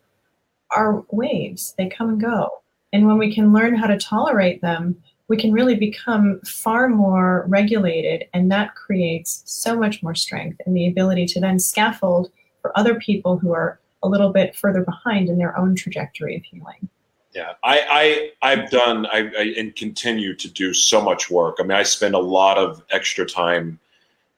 are 0.74 1.04
waves, 1.10 1.74
they 1.78 1.88
come 1.88 2.08
and 2.08 2.20
go. 2.20 2.61
And 2.92 3.06
when 3.06 3.18
we 3.18 3.34
can 3.34 3.52
learn 3.52 3.74
how 3.74 3.86
to 3.86 3.96
tolerate 3.96 4.60
them, 4.60 5.02
we 5.28 5.36
can 5.36 5.52
really 5.52 5.76
become 5.76 6.40
far 6.40 6.88
more 6.88 7.46
regulated, 7.48 8.24
and 8.34 8.50
that 8.52 8.74
creates 8.74 9.42
so 9.46 9.78
much 9.78 10.02
more 10.02 10.14
strength 10.14 10.60
and 10.66 10.76
the 10.76 10.86
ability 10.86 11.26
to 11.26 11.40
then 11.40 11.58
scaffold 11.58 12.30
for 12.60 12.76
other 12.78 12.96
people 12.96 13.38
who 13.38 13.52
are 13.52 13.80
a 14.02 14.08
little 14.08 14.30
bit 14.30 14.54
further 14.54 14.82
behind 14.82 15.28
in 15.28 15.38
their 15.38 15.56
own 15.56 15.74
trajectory 15.74 16.36
of 16.36 16.42
healing. 16.42 16.88
Yeah, 17.34 17.52
I, 17.64 18.30
I 18.42 18.52
I've 18.52 18.70
done 18.70 19.06
I, 19.06 19.30
I 19.38 19.54
and 19.56 19.74
continue 19.74 20.34
to 20.34 20.50
do 20.50 20.74
so 20.74 21.00
much 21.00 21.30
work. 21.30 21.56
I 21.58 21.62
mean, 21.62 21.72
I 21.72 21.82
spend 21.82 22.14
a 22.14 22.18
lot 22.18 22.58
of 22.58 22.82
extra 22.90 23.24
time 23.24 23.80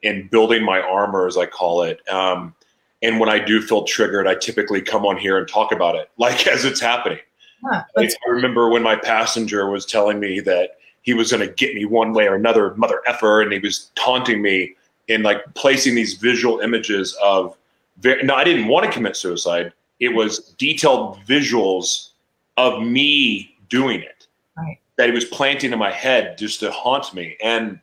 in 0.01 0.27
building 0.29 0.63
my 0.63 0.79
armor, 0.79 1.27
as 1.27 1.35
I 1.35 1.45
call 1.45 1.81
it. 1.81 2.07
Um, 2.07 2.55
and 3.01 3.19
when 3.19 3.27
I 3.27 3.39
do 3.39 3.61
feel 3.61 3.83
triggered, 3.83 4.27
I 4.27 4.35
typically 4.35 4.81
come 4.81 5.05
on 5.05 5.17
here 5.17 5.37
and 5.37 5.47
talk 5.47 5.73
about 5.73 5.95
it, 5.95 6.09
like 6.17 6.47
as 6.47 6.63
it's 6.63 6.79
happening. 6.79 7.19
Yeah, 7.65 7.83
I 7.97 8.01
that's, 8.01 8.15
remember 8.27 8.69
when 8.69 8.83
my 8.83 8.95
passenger 8.95 9.69
was 9.69 9.85
telling 9.85 10.19
me 10.19 10.39
that 10.41 10.77
he 11.01 11.13
was 11.13 11.31
going 11.31 11.47
to 11.47 11.53
get 11.53 11.75
me 11.75 11.85
one 11.85 12.13
way 12.13 12.27
or 12.27 12.35
another, 12.35 12.73
mother 12.75 13.01
effer, 13.07 13.41
and 13.41 13.51
he 13.51 13.59
was 13.59 13.91
taunting 13.95 14.41
me 14.41 14.75
and 15.09 15.23
like 15.23 15.41
placing 15.53 15.95
these 15.95 16.15
visual 16.15 16.59
images 16.59 17.15
of. 17.21 17.55
Very, 17.99 18.23
no, 18.23 18.35
I 18.35 18.43
didn't 18.43 18.67
want 18.67 18.85
to 18.85 18.91
commit 18.91 19.15
suicide. 19.15 19.71
It 20.01 20.09
was 20.09 20.39
detailed 20.57 21.17
visuals 21.25 22.09
of 22.57 22.83
me 22.83 23.55
doing 23.69 24.01
it 24.01 24.27
Right. 24.57 24.79
that 24.97 25.07
he 25.07 25.13
was 25.13 25.25
planting 25.25 25.71
in 25.73 25.79
my 25.79 25.91
head 25.91 26.37
just 26.37 26.59
to 26.61 26.71
haunt 26.71 27.13
me. 27.13 27.37
And 27.41 27.79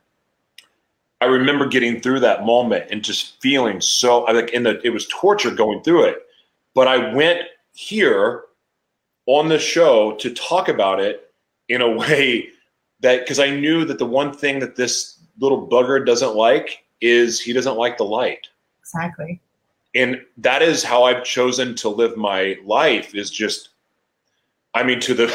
I 1.21 1.25
remember 1.25 1.67
getting 1.67 1.99
through 2.01 2.19
that 2.21 2.45
moment 2.45 2.85
and 2.91 3.03
just 3.03 3.41
feeling 3.41 3.79
so 3.81 4.25
I 4.25 4.33
like 4.33 4.51
in 4.51 4.63
the 4.63 4.81
it 4.85 4.89
was 4.89 5.07
torture 5.07 5.51
going 5.51 5.81
through 5.83 6.05
it. 6.05 6.17
But 6.73 6.87
I 6.87 7.13
went 7.13 7.41
here 7.73 8.43
on 9.25 9.49
the 9.49 9.59
show 9.59 10.13
to 10.15 10.33
talk 10.33 10.67
about 10.69 10.99
it 10.99 11.31
in 11.69 11.81
a 11.81 11.89
way 12.01 12.49
that 13.01 13.21
because 13.21 13.39
I 13.39 13.49
knew 13.49 13.85
that 13.85 13.99
the 13.99 14.05
one 14.05 14.33
thing 14.33 14.59
that 14.59 14.75
this 14.75 15.19
little 15.39 15.67
bugger 15.67 16.05
doesn't 16.05 16.35
like 16.35 16.85
is 17.01 17.39
he 17.39 17.51
doesn't 17.53 17.75
like 17.77 17.97
the 17.97 18.05
light 18.05 18.47
exactly. 18.79 19.41
and 19.95 20.21
that 20.37 20.61
is 20.61 20.83
how 20.83 21.03
i've 21.03 21.23
chosen 21.23 21.75
to 21.75 21.89
live 21.89 22.15
my 22.15 22.55
life 22.63 23.13
is 23.15 23.29
just 23.31 23.69
i 24.73 24.83
mean 24.83 24.99
to 25.01 25.13
the 25.13 25.27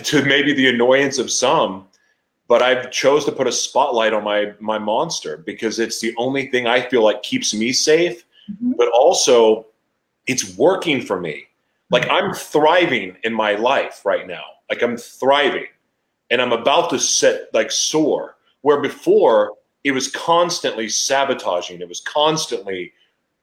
to 0.04 0.24
maybe 0.24 0.54
the 0.54 0.68
annoyance 0.68 1.18
of 1.18 1.30
some 1.30 1.86
but 2.48 2.62
i've 2.62 2.90
chose 2.90 3.24
to 3.24 3.32
put 3.32 3.46
a 3.48 3.52
spotlight 3.52 4.12
on 4.14 4.22
my 4.24 4.52
my 4.60 4.78
monster 4.78 5.36
because 5.38 5.78
it's 5.78 6.00
the 6.00 6.14
only 6.16 6.46
thing 6.46 6.66
i 6.68 6.80
feel 6.80 7.02
like 7.02 7.22
keeps 7.22 7.52
me 7.52 7.72
safe 7.72 8.24
Mhm. 8.50 8.76
but 8.78 8.88
also 8.92 9.66
it's 10.26 10.56
working 10.56 11.02
for 11.02 11.20
me 11.20 11.44
like 11.90 12.08
i'm 12.10 12.32
thriving 12.34 13.16
in 13.24 13.32
my 13.32 13.54
life 13.54 14.04
right 14.04 14.26
now 14.26 14.42
like 14.70 14.82
i'm 14.82 14.96
thriving 14.96 15.66
and 16.30 16.40
i'm 16.40 16.52
about 16.52 16.90
to 16.90 16.98
set 16.98 17.48
like 17.52 17.70
soar 17.70 18.36
where 18.62 18.80
before 18.80 19.52
it 19.84 19.92
was 19.92 20.10
constantly 20.10 20.88
sabotaging 20.88 21.80
it 21.80 21.88
was 21.88 22.00
constantly 22.00 22.92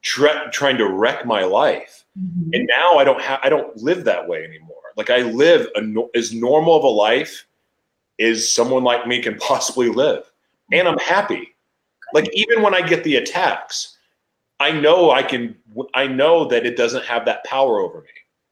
try, 0.02 0.48
trying 0.52 0.78
to 0.78 0.88
wreck 0.88 1.26
my 1.26 1.44
life 1.44 1.98
Mhm. 2.20 2.50
and 2.54 2.68
now 2.68 2.98
i 2.98 3.06
don't 3.06 3.22
have 3.22 3.40
i 3.42 3.48
don't 3.48 3.78
live 3.78 4.04
that 4.04 4.28
way 4.28 4.44
anymore 4.44 4.82
like 4.98 5.10
i 5.10 5.20
live 5.22 5.68
a, 5.76 5.82
no- 5.82 6.10
as 6.14 6.34
normal 6.34 6.76
of 6.76 6.84
a 6.84 6.88
life 6.88 7.46
as 8.20 8.52
someone 8.52 8.84
like 8.84 9.08
me 9.08 9.22
can 9.22 9.36
possibly 9.38 9.90
live. 9.90 10.24
And 10.72 10.88
I'm 10.88 11.00
happy. 11.00 11.56
Like 12.14 12.30
even 12.34 12.62
when 12.62 12.76
I 12.76 12.82
get 12.82 13.04
the 13.04 13.16
attacks, 13.16 13.98
I 14.60 14.72
know 14.72 15.10
I 15.12 15.24
can 15.24 15.56
I 15.96 16.06
know 16.08 16.46
that 16.46 16.66
it 16.66 16.78
doesn't 16.78 17.06
have 17.06 17.26
that 17.26 17.44
power 17.46 17.80
over 17.80 18.02
me. 18.02 18.10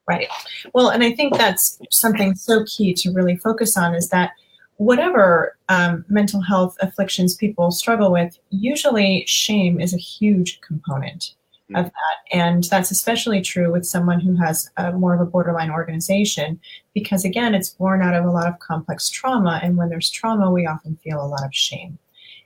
Right. 0.09 0.27
Well, 0.73 0.89
and 0.89 1.03
I 1.03 1.13
think 1.13 1.37
that's 1.37 1.79
something 1.91 2.33
so 2.35 2.65
key 2.65 2.95
to 2.95 3.11
really 3.11 3.37
focus 3.37 3.77
on 3.77 3.93
is 3.93 4.09
that 4.09 4.31
whatever 4.77 5.55
um, 5.67 6.03
mental 6.09 6.41
health 6.41 6.75
afflictions 6.79 7.35
people 7.35 7.69
struggle 7.69 8.11
with, 8.11 8.39
usually 8.49 9.23
shame 9.27 9.79
is 9.79 9.93
a 9.93 9.97
huge 9.97 10.61
component 10.61 11.35
of 11.75 11.85
that. 11.85 12.17
And 12.31 12.63
that's 12.63 12.89
especially 12.89 13.41
true 13.41 13.71
with 13.71 13.85
someone 13.85 14.19
who 14.19 14.35
has 14.37 14.71
a, 14.77 14.91
more 14.93 15.13
of 15.13 15.21
a 15.21 15.25
borderline 15.25 15.69
organization, 15.69 16.59
because 16.95 17.23
again, 17.23 17.53
it's 17.53 17.69
born 17.69 18.01
out 18.01 18.15
of 18.15 18.25
a 18.25 18.31
lot 18.31 18.47
of 18.47 18.57
complex 18.57 19.09
trauma. 19.09 19.59
And 19.61 19.77
when 19.77 19.89
there's 19.89 20.09
trauma, 20.09 20.49
we 20.49 20.65
often 20.65 20.97
feel 21.03 21.23
a 21.23 21.27
lot 21.27 21.45
of 21.45 21.53
shame. 21.53 21.99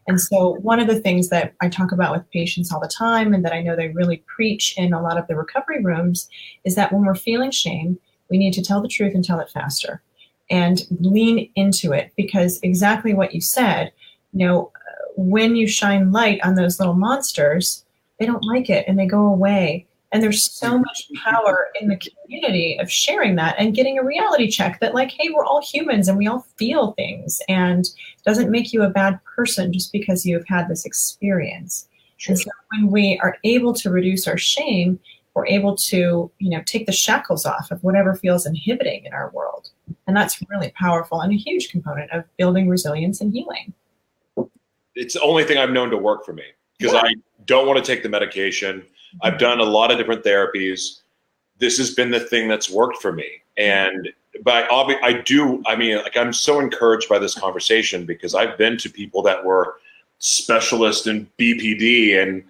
And 0.08 0.20
so, 0.20 0.58
one 0.62 0.80
of 0.80 0.88
the 0.88 1.00
things 1.00 1.30
that 1.30 1.54
I 1.62 1.70
talk 1.70 1.92
about 1.92 2.14
with 2.14 2.30
patients 2.32 2.72
all 2.72 2.80
the 2.80 2.88
time, 2.88 3.34
and 3.34 3.44
that 3.46 3.54
I 3.54 3.62
know 3.62 3.76
they 3.76 3.90
really 3.90 4.24
preach 4.28 4.78
in 4.78 4.94
a 4.94 5.02
lot 5.02 5.18
of 5.18 5.28
the 5.28 5.36
recovery 5.36 5.82
rooms, 5.82 6.30
is 6.66 6.76
that 6.76 6.92
when 6.92 7.06
we're 7.06 7.16
feeling 7.16 7.52
shame, 7.52 7.98
we 8.30 8.38
need 8.38 8.54
to 8.54 8.64
tell 8.64 8.82
the 8.82 8.88
truth 8.88 9.14
and 9.14 9.24
tell 9.24 9.40
it 9.40 9.50
faster 9.50 10.02
and 10.50 10.84
lean 11.00 11.50
into 11.56 11.94
it 11.94 12.12
because 12.16 12.60
exactly 12.64 13.14
what 13.14 13.34
you 13.34 13.42
said, 13.42 13.92
you 14.34 14.46
know, 14.46 14.72
when 15.16 15.56
you 15.56 15.68
shine 15.68 16.12
light 16.12 16.40
on 16.44 16.56
those 16.56 16.80
little 16.80 16.96
monsters, 16.96 17.86
they 18.20 18.26
don't 18.26 18.44
like 18.44 18.70
it 18.70 18.86
and 18.88 18.98
they 18.98 19.06
go 19.06 19.26
away. 19.26 19.88
And 20.14 20.22
there's 20.22 20.50
so 20.50 20.78
much 20.78 21.10
power 21.24 21.70
in 21.82 21.88
the 21.88 21.98
community 21.98 22.78
of 22.80 22.90
sharing 22.90 23.36
that 23.36 23.56
and 23.58 23.76
getting 23.76 23.98
a 23.98 24.04
reality 24.04 24.50
check 24.50 24.80
that, 24.80 24.94
like, 24.94 25.12
hey, 25.12 25.32
we're 25.34 25.44
all 25.44 25.62
humans 25.62 26.08
and 26.08 26.18
we 26.18 26.28
all 26.28 26.46
feel 26.58 26.92
things, 26.94 27.42
and 27.50 27.90
doesn't 28.24 28.52
make 28.52 28.72
you 28.72 28.84
a 28.84 28.90
bad 28.90 29.20
person 29.36 29.74
just 29.74 29.92
because 29.92 30.24
you've 30.24 30.48
had 30.48 30.70
this 30.70 30.86
experience. 30.86 31.90
Sure. 32.18 32.34
And 32.34 32.40
so 32.40 32.52
when 32.72 32.92
we 32.92 33.20
are 33.24 33.38
able 33.44 33.74
to 33.74 33.90
reduce 33.90 34.28
our 34.28 34.38
shame, 34.38 35.00
we're 35.34 35.48
able 35.48 35.76
to, 35.76 36.32
you 36.38 36.50
know, 36.52 36.62
take 36.68 36.86
the 36.86 36.92
shackles 36.92 37.44
off 37.44 37.72
of 37.72 37.84
whatever 37.84 38.14
feels 38.14 38.46
inhibiting 38.46 39.06
in 39.06 39.14
our 39.14 39.32
world. 39.32 39.72
And 40.06 40.16
that's 40.16 40.40
really 40.48 40.72
powerful 40.78 41.22
and 41.22 41.34
a 41.34 41.36
huge 41.36 41.70
component 41.70 42.12
of 42.12 42.24
building 42.38 42.70
resilience 42.70 43.20
and 43.20 43.34
healing. 43.34 43.74
It's 44.94 45.16
the 45.16 45.22
only 45.22 45.44
thing 45.44 45.58
I've 45.58 45.72
known 45.72 45.90
to 45.90 45.98
work 45.98 46.24
for 46.24 46.34
me 46.34 46.44
because 46.78 46.94
Yeah. 46.94 47.02
I 47.02 47.16
don't 47.46 47.68
want 47.68 47.84
to 47.84 47.92
take 47.92 48.04
the 48.04 48.10
medication. 48.10 48.86
I've 49.22 49.38
done 49.38 49.60
a 49.60 49.64
lot 49.64 49.92
of 49.92 49.98
different 49.98 50.24
therapies. 50.24 51.02
This 51.60 51.78
has 51.78 51.94
been 51.94 52.12
the 52.12 52.20
thing 52.20 52.48
that's 52.48 52.70
worked 52.70 53.02
for 53.02 53.12
me. 53.12 53.28
And 53.58 54.10
but 54.44 54.68
I, 54.72 54.98
I 55.04 55.14
do, 55.22 55.62
I 55.68 55.76
mean, 55.76 55.98
like 55.98 56.18
I'm 56.18 56.34
so 56.34 56.60
encouraged 56.60 57.08
by 57.08 57.20
this 57.20 57.36
conversation 57.36 58.06
because 58.06 58.34
I've 58.34 58.58
been 58.58 58.78
to 58.80 58.90
people 58.90 59.22
that 59.24 59.46
were 59.46 59.76
specialists 60.18 61.06
in 61.06 61.30
BPD 61.38 62.22
and 62.22 62.44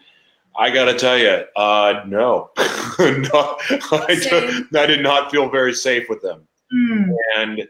I 0.58 0.70
got 0.70 0.86
to 0.86 0.94
tell 0.94 1.18
you, 1.18 1.44
uh, 1.56 2.04
no, 2.06 2.52
no 3.00 3.58
I, 3.92 4.68
I 4.76 4.86
did 4.86 5.02
not 5.02 5.32
feel 5.32 5.50
very 5.50 5.74
safe 5.74 6.08
with 6.08 6.22
them. 6.22 6.48
Hmm. 6.74 7.12
and 7.38 7.68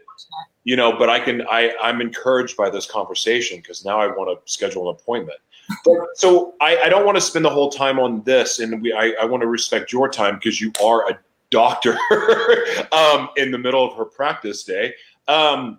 you 0.64 0.76
know 0.76 0.96
but 0.96 1.10
i 1.10 1.20
can 1.20 1.46
i 1.48 1.74
i'm 1.82 2.00
encouraged 2.00 2.56
by 2.56 2.70
this 2.70 2.86
conversation 2.86 3.58
because 3.58 3.84
now 3.84 4.00
i 4.00 4.06
want 4.06 4.30
to 4.30 4.50
schedule 4.50 4.88
an 4.88 4.96
appointment 4.96 5.38
but, 5.84 5.94
so 6.14 6.54
I, 6.60 6.78
I 6.84 6.88
don't 6.88 7.04
want 7.04 7.16
to 7.16 7.20
spend 7.20 7.44
the 7.44 7.50
whole 7.50 7.70
time 7.70 7.98
on 7.98 8.22
this 8.24 8.58
and 8.58 8.80
we 8.82 8.92
i, 8.92 9.14
I 9.20 9.24
want 9.24 9.42
to 9.42 9.46
respect 9.46 9.92
your 9.92 10.08
time 10.08 10.36
because 10.36 10.60
you 10.60 10.72
are 10.82 11.08
a 11.10 11.18
doctor 11.50 11.96
um, 12.92 13.28
in 13.36 13.50
the 13.50 13.58
middle 13.58 13.86
of 13.86 13.96
her 13.96 14.04
practice 14.04 14.64
day 14.64 14.94
um, 15.28 15.78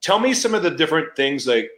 tell 0.00 0.18
me 0.18 0.34
some 0.34 0.54
of 0.54 0.62
the 0.62 0.70
different 0.70 1.14
things 1.16 1.46
like 1.46 1.70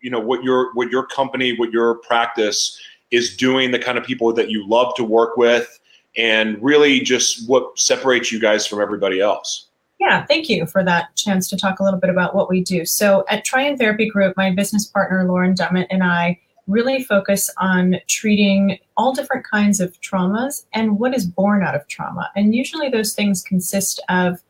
you 0.00 0.10
know 0.10 0.20
what 0.20 0.42
your 0.42 0.72
what 0.74 0.90
your 0.90 1.06
company 1.06 1.56
what 1.58 1.70
your 1.70 1.96
practice 1.96 2.80
is 3.10 3.36
doing 3.36 3.70
the 3.70 3.78
kind 3.78 3.98
of 3.98 4.04
people 4.04 4.32
that 4.32 4.50
you 4.50 4.66
love 4.68 4.94
to 4.94 5.04
work 5.04 5.36
with 5.36 5.80
and 6.16 6.62
really 6.62 7.00
just 7.00 7.48
what 7.48 7.78
separates 7.78 8.30
you 8.30 8.40
guys 8.40 8.66
from 8.66 8.80
everybody 8.80 9.20
else 9.20 9.68
Yeah, 9.98 10.26
thank 10.26 10.48
you 10.48 10.66
for 10.66 10.82
that 10.84 11.14
chance 11.14 11.48
to 11.50 11.56
talk 11.56 11.78
a 11.78 11.84
little 11.84 12.00
bit 12.00 12.10
about 12.10 12.34
what 12.34 12.48
we 12.50 12.60
do. 12.60 12.84
So, 12.84 13.24
at 13.28 13.44
Triune 13.44 13.78
Therapy 13.78 14.10
Group, 14.10 14.36
my 14.36 14.50
business 14.50 14.84
partner 14.84 15.24
Lauren 15.24 15.54
Dummit 15.54 15.86
and 15.90 16.02
I 16.02 16.40
really 16.66 17.02
focus 17.02 17.50
on 17.58 17.96
treating 18.08 18.78
all 18.96 19.12
different 19.12 19.44
kinds 19.44 19.80
of 19.80 20.00
traumas 20.00 20.64
and 20.72 20.98
what 20.98 21.14
is 21.14 21.26
born 21.26 21.62
out 21.62 21.74
of 21.74 21.86
trauma. 21.88 22.30
And 22.36 22.54
usually, 22.54 22.88
those 22.88 23.14
things 23.14 23.42
consist 23.42 24.02
of 24.08 24.42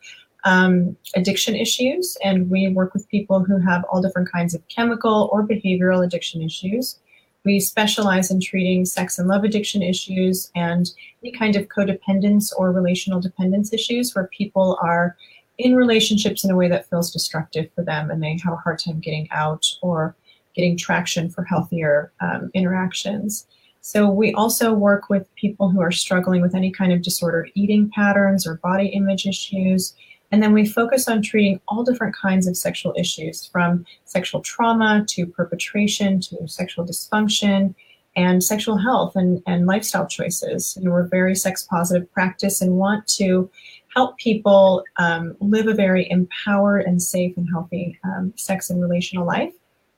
um, 0.45 0.97
addiction 1.15 1.55
issues, 1.55 2.17
and 2.25 2.51
we 2.51 2.69
work 2.69 2.95
with 2.95 3.09
people 3.09 3.45
who 3.45 3.59
have 3.59 3.85
all 3.85 4.03
different 4.03 4.31
kinds 4.31 4.55
of 4.55 4.67
chemical 4.69 5.29
or 5.33 5.47
behavioral 5.47 6.05
addiction 6.05 6.43
issues. 6.43 6.99
We 7.45 7.59
specialize 7.61 8.31
in 8.31 8.41
treating 8.41 8.85
sex 8.85 9.19
and 9.19 9.29
love 9.29 9.45
addiction 9.45 9.83
issues 9.83 10.51
and 10.55 10.91
any 11.23 11.33
kind 11.33 11.57
of 11.57 11.69
codependence 11.69 12.53
or 12.57 12.73
relational 12.73 13.21
dependence 13.21 13.73
issues 13.73 14.15
where 14.15 14.29
people 14.29 14.79
are 14.81 15.17
in 15.59 15.75
relationships 15.75 16.45
in 16.45 16.51
a 16.51 16.57
way 16.57 16.69
that 16.69 16.89
feels 16.89 17.11
destructive 17.11 17.69
for 17.75 17.83
them 17.83 18.11
and 18.11 18.23
they 18.23 18.39
have 18.43 18.53
a 18.53 18.57
hard 18.57 18.79
time 18.79 19.01
getting 19.01 19.29
out 19.31 19.67
or 19.83 20.17
getting 20.55 20.77
traction 20.77 21.31
for 21.31 21.45
healthier 21.45 22.13
um, 22.21 22.51
interactions. 22.55 23.47
So, 23.81 24.09
we 24.09 24.33
also 24.35 24.73
work 24.73 25.09
with 25.09 25.33
people 25.35 25.69
who 25.69 25.81
are 25.81 25.91
struggling 25.91 26.41
with 26.41 26.55
any 26.55 26.71
kind 26.71 26.93
of 26.93 27.03
disordered 27.03 27.51
eating 27.55 27.91
patterns 27.91 28.47
or 28.47 28.57
body 28.57 28.89
image 28.89 29.27
issues. 29.27 29.95
And 30.31 30.43
then 30.43 30.55
we 30.55 30.65
focus 30.67 31.09
on 31.09 31.21
treating 31.21 31.61
all 31.69 31.85
different 31.85 32.17
kinds 32.17 32.47
of 32.47 32.57
sexual 32.57 32.95
issues 32.97 33.47
from 33.47 33.85
sexual 34.07 34.41
trauma 34.41 35.05
to 35.09 35.27
perpetration 35.27 36.21
to 36.21 36.49
sexual 36.49 36.87
dysfunction 36.87 37.75
and 38.17 38.43
sexual 38.43 38.77
health 38.77 39.17
and, 39.17 39.43
and 39.47 39.67
lifestyle 39.67 40.07
choices. 40.07 40.77
And 40.77 40.91
we're 40.91 41.07
very 41.07 41.35
sex 41.35 41.67
positive 41.69 42.11
practice 42.13 42.61
and 42.61 42.77
want 42.77 43.07
to 43.09 43.51
help 43.95 44.17
people 44.19 44.85
um, 44.97 45.37
live 45.41 45.67
a 45.67 45.75
very 45.75 46.11
empowered 46.11 46.85
and 46.85 47.01
safe 47.01 47.37
and 47.37 47.49
healthy 47.51 47.99
um, 48.05 48.33
sex 48.37 48.71
and 48.71 48.83
relational 48.83 49.27
life, 49.27 49.53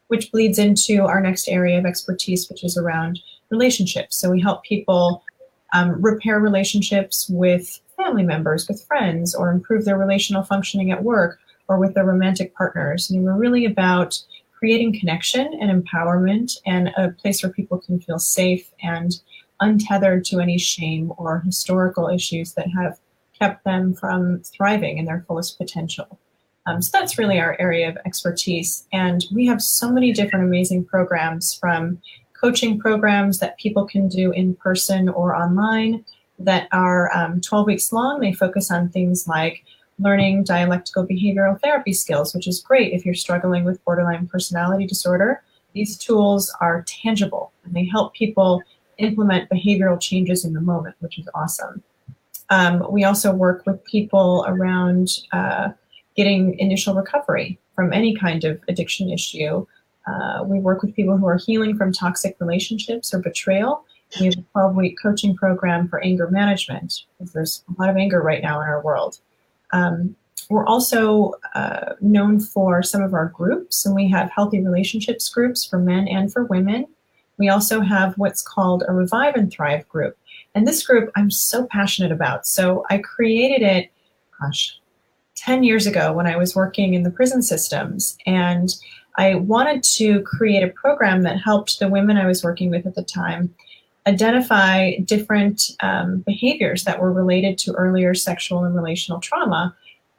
which 0.09 0.30
bleeds 0.32 0.59
into 0.59 1.02
our 1.02 1.20
next 1.20 1.48
area 1.48 1.78
of 1.78 1.86
expertise, 1.86 2.48
which 2.48 2.64
is 2.64 2.76
around 2.76 3.20
relationships. 3.50 4.16
So 4.16 4.30
we 4.30 4.40
help 4.40 4.62
people 4.64 5.22
um, 5.72 6.00
repair 6.00 6.38
relationships 6.40 7.28
with 7.28 7.80
family 7.96 8.22
members, 8.22 8.68
with 8.68 8.84
friends, 8.86 9.34
or 9.34 9.50
improve 9.50 9.84
their 9.84 9.98
relational 9.98 10.42
functioning 10.42 10.90
at 10.92 11.02
work 11.02 11.38
or 11.68 11.78
with 11.78 11.94
their 11.94 12.05
romantic 12.05 12.55
partners. 12.55 13.11
And 13.11 13.24
we're 13.24 13.36
really 13.36 13.64
about 13.64 14.18
creating 14.52 14.98
connection 14.98 15.52
and 15.61 15.84
empowerment 15.84 16.57
and 16.64 16.88
a 16.96 17.11
place 17.11 17.42
where 17.42 17.52
people 17.52 17.78
can 17.78 18.00
feel 18.00 18.18
safe 18.18 18.70
and 18.82 19.20
untethered 19.61 20.24
to 20.26 20.40
any 20.40 20.59
shame 20.59 21.12
or 21.16 21.40
historical 21.40 22.09
issues 22.09 22.55
that 22.55 22.68
have 22.70 22.98
kept 23.38 23.64
them 23.64 23.94
from 23.94 24.42
thriving 24.42 24.98
in 24.98 25.05
their 25.05 25.24
fullest 25.26 25.59
potential. 25.59 26.18
Um, 26.66 26.80
so 26.80 26.98
that's 26.98 27.18
really 27.18 27.38
our 27.38 27.56
area 27.60 27.88
of 27.88 27.98
expertise. 28.06 28.86
And 28.92 29.24
we 29.32 29.46
have 29.46 29.60
so 29.60 29.90
many 29.90 30.12
different 30.12 30.44
amazing 30.44 30.84
programs 30.84 31.54
from 31.54 32.00
coaching 32.32 32.78
programs 32.78 33.38
that 33.38 33.58
people 33.58 33.86
can 33.86 34.08
do 34.08 34.30
in 34.32 34.54
person 34.56 35.08
or 35.08 35.34
online 35.34 36.04
that 36.38 36.68
are 36.72 37.14
um, 37.16 37.40
12 37.40 37.66
weeks 37.66 37.92
long. 37.92 38.20
They 38.20 38.32
focus 38.32 38.70
on 38.70 38.88
things 38.88 39.28
like 39.28 39.64
learning 39.98 40.44
dialectical 40.44 41.06
behavioral 41.06 41.60
therapy 41.60 41.92
skills, 41.92 42.34
which 42.34 42.48
is 42.48 42.60
great 42.60 42.92
if 42.92 43.04
you're 43.04 43.14
struggling 43.14 43.64
with 43.64 43.84
borderline 43.84 44.26
personality 44.26 44.86
disorder. 44.86 45.42
These 45.72 45.96
tools 45.96 46.54
are 46.60 46.82
tangible 46.82 47.52
and 47.64 47.74
they 47.74 47.84
help 47.84 48.14
people 48.14 48.62
implement 48.98 49.50
behavioral 49.50 50.00
changes 50.00 50.44
in 50.44 50.52
the 50.52 50.60
moment, 50.60 50.96
which 51.00 51.18
is 51.18 51.28
awesome. 51.34 51.82
Um, 52.50 52.86
we 52.90 53.04
also 53.04 53.32
work 53.32 53.64
with 53.66 53.84
people 53.84 54.44
around 54.46 55.08
uh, 55.32 55.70
getting 56.16 56.58
initial 56.58 56.94
recovery 56.94 57.58
from 57.74 57.92
any 57.92 58.14
kind 58.14 58.44
of 58.44 58.60
addiction 58.68 59.10
issue. 59.10 59.66
Uh, 60.06 60.44
we 60.44 60.60
work 60.60 60.82
with 60.82 60.94
people 60.94 61.16
who 61.16 61.26
are 61.26 61.38
healing 61.38 61.76
from 61.76 61.92
toxic 61.92 62.36
relationships 62.38 63.12
or 63.12 63.18
betrayal. 63.18 63.84
We 64.20 64.26
have 64.26 64.38
a 64.38 64.44
12 64.52 64.76
week 64.76 64.96
coaching 65.02 65.34
program 65.34 65.88
for 65.88 66.02
anger 66.04 66.28
management 66.30 67.04
because 67.18 67.32
there's 67.32 67.64
a 67.68 67.80
lot 67.80 67.90
of 67.90 67.96
anger 67.96 68.22
right 68.22 68.42
now 68.42 68.60
in 68.60 68.68
our 68.68 68.82
world. 68.82 69.18
Um, 69.72 70.14
we're 70.50 70.66
also 70.66 71.34
uh, 71.54 71.94
known 72.00 72.38
for 72.38 72.82
some 72.82 73.02
of 73.02 73.14
our 73.14 73.26
groups, 73.26 73.86
and 73.86 73.94
we 73.94 74.08
have 74.10 74.30
healthy 74.30 74.60
relationships 74.60 75.28
groups 75.28 75.64
for 75.64 75.78
men 75.78 76.06
and 76.06 76.32
for 76.32 76.44
women. 76.44 76.86
We 77.38 77.48
also 77.48 77.80
have 77.80 78.16
what's 78.18 78.42
called 78.42 78.84
a 78.86 78.92
Revive 78.92 79.34
and 79.34 79.50
Thrive 79.50 79.88
group. 79.88 80.16
And 80.54 80.68
this 80.68 80.86
group 80.86 81.10
I'm 81.16 81.30
so 81.30 81.66
passionate 81.66 82.12
about. 82.12 82.46
So 82.46 82.84
I 82.90 82.98
created 82.98 83.66
it, 83.66 83.90
gosh, 84.40 84.78
10 85.37 85.64
years 85.64 85.87
ago 85.87 86.12
when 86.12 86.26
I 86.26 86.37
was 86.37 86.55
working 86.55 86.95
in 86.95 87.03
the 87.03 87.11
prison 87.11 87.43
systems. 87.43 88.16
And 88.26 88.74
I 89.16 89.37
wanted 89.37 89.82
to 89.95 90.22
create 90.22 90.62
a 90.62 90.68
program 90.68 91.22
that 91.22 91.41
helped 91.41 91.78
the 91.78 91.89
women 91.89 92.16
I 92.16 92.26
was 92.26 92.43
working 92.43 92.70
with 92.70 92.87
at 92.87 92.95
the 92.95 93.03
time 93.03 93.55
identify 94.07 94.97
different 94.99 95.70
um, 95.80 96.18
behaviors 96.20 96.85
that 96.85 97.01
were 97.01 97.12
related 97.12 97.57
to 97.59 97.72
earlier 97.72 98.14
sexual 98.14 98.64
and 98.64 98.74
relational 98.74 99.20
trauma 99.20 99.74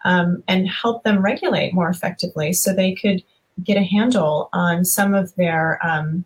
um, 0.05 0.43
and 0.47 0.68
help 0.68 1.03
them 1.03 1.22
regulate 1.22 1.74
more 1.74 1.89
effectively 1.89 2.53
so 2.53 2.74
they 2.74 2.93
could 2.93 3.24
get 3.63 3.78
a 3.78 3.84
handle 3.84 4.49
on 4.53 4.84
some 4.84 5.13
of 5.13 5.34
their 5.36 5.80
um, 5.86 6.26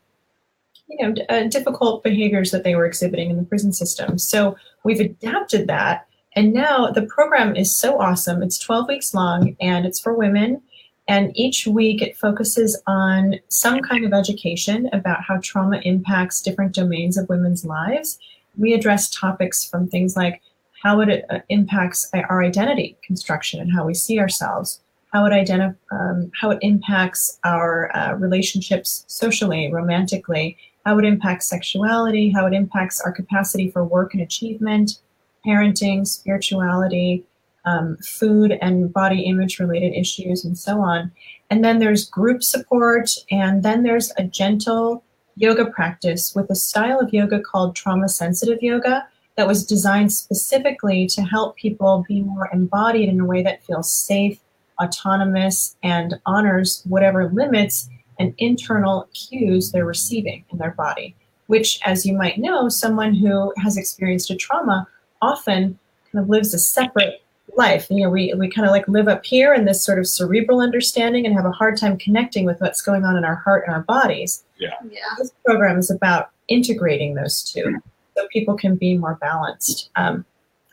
you 0.88 0.98
know 1.02 1.14
d- 1.14 1.26
uh, 1.30 1.44
difficult 1.48 2.04
behaviors 2.04 2.52
that 2.52 2.64
they 2.64 2.76
were 2.76 2.86
exhibiting 2.86 3.30
in 3.30 3.38
the 3.38 3.44
prison 3.44 3.74
system. 3.74 4.18
So 4.18 4.56
we've 4.84 5.00
adapted 5.00 5.68
that, 5.68 6.08
and 6.36 6.54
now 6.54 6.88
the 6.88 7.04
program 7.04 7.56
is 7.56 7.76
so 7.76 8.00
awesome. 8.00 8.44
It's 8.44 8.58
12 8.60 8.88
weeks 8.88 9.14
long, 9.14 9.56
and 9.60 9.86
it's 9.86 10.00
for 10.00 10.14
women. 10.14 10.62
And 11.08 11.36
each 11.36 11.66
week 11.66 12.04
it 12.04 12.16
focuses 12.16 12.80
on 12.86 13.40
some 13.48 13.82
kind 13.82 14.06
of 14.06 14.14
education 14.14 14.88
about 14.94 15.24
how 15.24 15.40
trauma 15.42 15.82
impacts 15.84 16.42
different 16.42 16.76
domains 16.76 17.18
of 17.18 17.28
women's 17.30 17.66
lives. 17.66 18.20
We 18.58 18.74
address 18.74 19.10
topics 19.10 19.66
from 19.66 19.88
things 19.88 20.16
like 20.16 20.42
how 20.84 21.02
it 21.02 21.26
uh, 21.30 21.40
impacts 21.50 22.10
our 22.14 22.44
identity 22.44 22.96
construction 23.02 23.60
and 23.60 23.72
how 23.74 23.86
we 23.86 23.96
see 23.96 24.20
ourselves, 24.20 24.82
how 25.12 25.26
it 25.26 25.32
identif- 25.32 25.76
um, 25.92 26.32
how 26.40 26.52
it 26.52 26.60
impacts 26.62 27.40
our 27.44 27.96
uh, 27.98 28.14
relationships 28.14 29.04
socially, 29.08 29.72
romantically, 29.74 30.58
how 30.86 31.00
it 31.00 31.06
impacts 31.06 31.48
sexuality, 31.48 32.30
how 32.30 32.46
it 32.46 32.54
impacts 32.54 33.02
our 33.02 33.12
capacity 33.12 33.72
for 33.72 33.84
work 33.84 34.14
and 34.14 34.22
achievement, 34.22 35.00
parenting, 35.46 36.06
spirituality, 36.06 37.24
um, 37.66 37.98
food 37.98 38.58
and 38.62 38.92
body 38.92 39.22
image 39.22 39.60
related 39.60 39.94
issues, 39.94 40.44
and 40.46 40.58
so 40.58 40.82
on. 40.82 41.12
And 41.50 41.64
then 41.64 41.80
there's 41.80 42.10
group 42.10 42.44
support, 42.44 43.10
and 43.32 43.64
then 43.64 43.84
there's 43.84 44.12
a 44.18 44.24
gentle 44.24 45.04
yoga 45.36 45.66
practice 45.66 46.36
with 46.36 46.50
a 46.50 46.56
style 46.56 47.00
of 47.00 47.14
yoga 47.14 47.40
called 47.40 47.76
trauma 47.76 48.10
sensitive 48.10 48.62
yoga 48.62 49.08
that 49.36 49.48
was 49.48 49.66
designed 49.66 50.12
specifically 50.12 51.08
to 51.08 51.22
help 51.22 51.56
people 51.56 52.04
be 52.08 52.22
more 52.22 52.50
embodied 52.52 53.08
in 53.08 53.22
a 53.22 53.26
way 53.26 53.42
that 53.42 53.64
feels 53.64 53.94
safe, 53.94 54.40
autonomous, 54.84 55.78
and 55.82 56.20
honors 56.26 56.84
whatever 56.88 57.30
limits 57.30 57.90
and 58.20 58.34
internal 58.38 59.08
cues 59.14 59.72
they're 59.72 59.86
receiving 59.86 60.44
in 60.52 60.58
their 60.58 60.72
body. 60.72 61.16
Which, 61.48 61.80
as 61.86 62.06
you 62.06 62.14
might 62.14 62.38
know, 62.38 62.68
someone 62.70 63.16
who 63.16 63.54
has 63.58 63.78
experienced 63.78 64.30
a 64.30 64.36
trauma 64.36 64.88
often 65.22 65.78
kind 66.12 66.24
of 66.24 66.30
lives 66.30 66.54
a 66.54 66.60
separate 66.60 67.22
life. 67.58 67.88
You 67.90 68.04
know, 68.04 68.10
we, 68.10 68.34
we 68.36 68.50
kind 68.50 68.66
of 68.66 68.72
like 68.72 68.88
live 68.88 69.08
up 69.08 69.26
here 69.26 69.54
in 69.54 69.66
this 69.66 69.84
sort 69.84 70.00
of 70.00 70.08
cerebral 70.08 70.62
understanding 70.62 71.26
and 71.26 71.36
have 71.36 71.46
a 71.46 71.52
hard 71.52 71.78
time 71.78 71.98
connecting 71.98 72.46
with 72.46 72.62
what's 72.62 72.82
going 72.82 73.06
on 73.06 73.18
in 73.18 73.24
our 73.24 73.36
heart 73.36 73.64
and 73.66 73.76
our 73.76 73.84
bodies. 73.84 74.44
Yeah. 74.58 74.74
yeah. 74.90 75.00
This 75.18 75.32
program 75.46 75.78
is 75.78 75.90
about 75.90 76.32
integrating 76.48 77.16
those 77.16 77.44
two 77.44 77.78
so 78.16 78.28
people 78.32 78.56
can 78.56 78.76
be 78.76 78.98
more 78.98 79.16
balanced. 79.22 79.90
Um, 79.96 80.26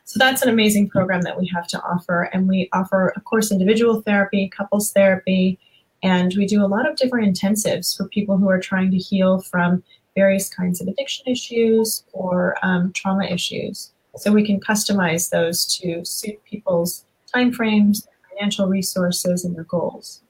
so 0.05 0.18
that's 0.18 0.42
an 0.42 0.49
amazing 0.49 0.88
program 0.88 1.22
that 1.22 1.38
we 1.38 1.51
have 1.55 1.66
to 1.68 1.82
offer. 1.82 2.30
And 2.32 2.49
we 2.49 2.68
offer, 2.72 3.12
of 3.16 3.24
course, 3.24 3.51
individual 3.51 4.03
therapy, 4.03 4.49
couples 4.49 4.92
therapy, 4.92 5.59
and 6.03 6.32
we 6.36 6.47
do 6.47 6.64
a 6.64 6.68
lot 6.68 6.88
of 6.88 6.97
different 6.97 7.26
intensives 7.26 7.97
for 7.97 8.07
people 8.09 8.36
who 8.36 8.49
are 8.49 8.61
trying 8.61 8.90
to 8.92 8.99
heal 8.99 9.40
from 9.40 9.82
various 10.14 10.49
kinds 10.49 10.80
of 10.80 10.86
addiction 10.86 11.26
issues 11.26 12.05
or 12.12 12.57
um, 12.62 12.92
trauma 12.92 13.24
issues. 13.24 13.90
So 14.17 14.33
we 14.33 14.45
can 14.45 14.61
customize 14.61 15.31
those 15.31 15.67
to 15.79 16.05
suit 16.05 16.43
people's 16.45 17.05
timeframes, 17.35 18.07
financial 18.31 18.67
resources, 18.67 19.45
and 19.45 19.55
their 19.55 19.64
goals. 19.64 20.23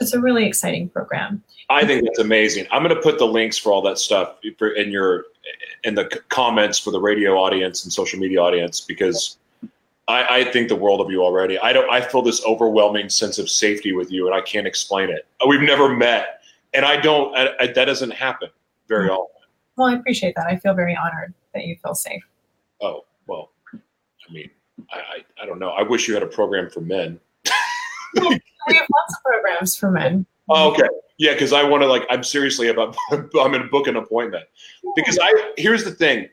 It's 0.00 0.12
a 0.12 0.20
really 0.20 0.46
exciting 0.46 0.88
program. 0.88 1.42
I 1.68 1.86
think 1.86 2.04
that's 2.04 2.18
amazing. 2.18 2.66
I'm 2.70 2.82
going 2.82 2.94
to 2.94 3.00
put 3.00 3.18
the 3.18 3.26
links 3.26 3.58
for 3.58 3.72
all 3.72 3.82
that 3.82 3.98
stuff 3.98 4.36
in 4.42 4.90
your 4.90 5.24
in 5.84 5.94
the 5.94 6.04
comments 6.28 6.78
for 6.78 6.90
the 6.90 7.00
radio 7.00 7.36
audience 7.36 7.84
and 7.84 7.92
social 7.92 8.18
media 8.18 8.40
audience 8.40 8.80
because 8.80 9.36
I, 10.08 10.40
I, 10.40 10.52
think 10.52 10.68
the 10.68 10.76
world 10.76 11.00
of 11.00 11.10
you 11.10 11.22
already. 11.22 11.58
I 11.58 11.72
don't. 11.72 11.90
I 11.90 12.00
feel 12.00 12.22
this 12.22 12.44
overwhelming 12.44 13.08
sense 13.08 13.38
of 13.38 13.50
safety 13.50 13.92
with 13.92 14.12
you, 14.12 14.26
and 14.26 14.34
I 14.34 14.40
can't 14.40 14.66
explain 14.66 15.10
it. 15.10 15.26
We've 15.46 15.60
never 15.60 15.88
met, 15.88 16.40
and 16.74 16.84
I 16.84 17.00
don't. 17.00 17.36
I, 17.36 17.48
I, 17.58 17.66
that 17.68 17.86
doesn't 17.86 18.12
happen 18.12 18.50
very 18.88 19.08
mm-hmm. 19.08 19.16
often. 19.16 19.42
Well, 19.76 19.88
I 19.88 19.94
appreciate 19.94 20.34
that. 20.36 20.46
I 20.46 20.56
feel 20.56 20.74
very 20.74 20.96
honored 20.96 21.34
that 21.54 21.64
you 21.64 21.76
feel 21.82 21.94
safe. 21.94 22.22
Oh 22.80 23.05
I 24.28 24.32
mean, 24.32 24.50
I 24.92 24.98
I, 24.98 25.42
I 25.42 25.46
don't 25.46 25.58
know. 25.58 25.70
I 25.70 25.82
wish 25.82 26.08
you 26.08 26.14
had 26.14 26.22
a 26.22 26.28
program 26.28 26.70
for 26.70 26.80
men. 26.80 27.20
we 28.14 28.22
have 28.22 28.86
lots 28.94 29.16
of 29.16 29.22
programs 29.24 29.76
for 29.76 29.90
men. 29.90 30.26
Oh, 30.48 30.70
okay. 30.72 30.88
Yeah, 31.18 31.32
because 31.32 31.52
I 31.52 31.62
want 31.62 31.82
to 31.82 31.86
like. 31.86 32.06
I'm 32.10 32.22
seriously 32.22 32.68
about. 32.68 32.96
I'm 33.10 33.28
going 33.30 33.62
to 33.62 33.68
book 33.68 33.86
an 33.86 33.96
appointment 33.96 34.44
because 34.94 35.18
I. 35.20 35.52
Here's 35.56 35.84
the 35.84 35.92
thing. 35.92 36.28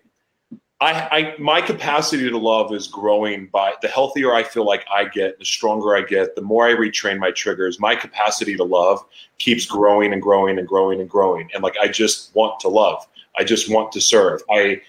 I, 0.84 1.08
I 1.18 1.36
my 1.40 1.62
capacity 1.62 2.30
to 2.30 2.38
love 2.38 2.74
is 2.74 2.88
growing 2.88 3.48
by 3.48 3.74
the 3.82 3.88
healthier 3.88 4.34
I 4.34 4.44
feel 4.44 4.66
like 4.66 4.86
I 4.94 5.06
get, 5.06 5.40
the 5.40 5.46
stronger 5.46 5.96
I 5.96 6.02
get, 6.02 6.36
the 6.36 6.42
more 6.42 6.68
I 6.68 6.74
retrain 6.74 7.20
my 7.20 7.32
triggers. 7.32 7.80
My 7.80 7.96
capacity 7.96 8.58
to 8.58 8.66
love 8.66 9.04
keeps 9.38 9.66
growing 9.66 10.12
and 10.12 10.22
growing 10.22 10.60
and 10.60 10.68
growing 10.68 11.00
and 11.00 11.10
growing. 11.10 11.50
And 11.54 11.64
like 11.64 11.76
I 11.82 11.88
just 11.88 12.36
want 12.36 12.60
to 12.62 12.68
love. 12.68 13.08
I 13.38 13.46
just 13.46 13.72
want 13.72 13.94
to 13.94 14.02
serve. 14.02 14.42
I 14.52 14.82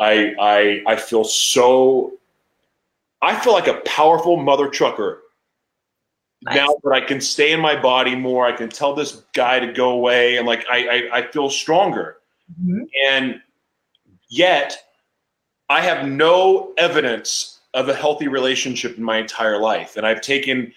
I 0.00 0.34
I 0.40 0.82
I 0.86 0.96
feel 0.96 1.22
so 1.22 2.12
I 3.26 3.38
feel 3.40 3.52
like 3.52 3.66
a 3.66 3.80
powerful 3.84 4.36
mother 4.36 4.68
trucker 4.68 5.22
nice. 6.42 6.56
now 6.56 6.76
that 6.84 6.92
I 6.92 7.00
can 7.00 7.20
stay 7.20 7.50
in 7.50 7.60
my 7.60 7.74
body 7.80 8.14
more, 8.14 8.46
I 8.46 8.52
can 8.52 8.68
tell 8.68 8.94
this 8.94 9.22
guy 9.34 9.58
to 9.58 9.72
go 9.72 9.90
away, 9.90 10.36
and 10.36 10.46
like 10.46 10.64
I 10.70 10.86
I, 10.86 11.18
I 11.18 11.30
feel 11.32 11.50
stronger. 11.50 12.18
Mm-hmm. 12.60 12.84
And 13.10 13.40
yet, 14.28 14.78
I 15.68 15.80
have 15.80 16.06
no 16.06 16.72
evidence 16.78 17.58
of 17.74 17.88
a 17.88 17.94
healthy 17.94 18.28
relationship 18.28 18.96
in 18.96 19.02
my 19.02 19.18
entire 19.18 19.58
life, 19.58 19.96
and 19.96 20.06
I've 20.06 20.20
taken. 20.20 20.72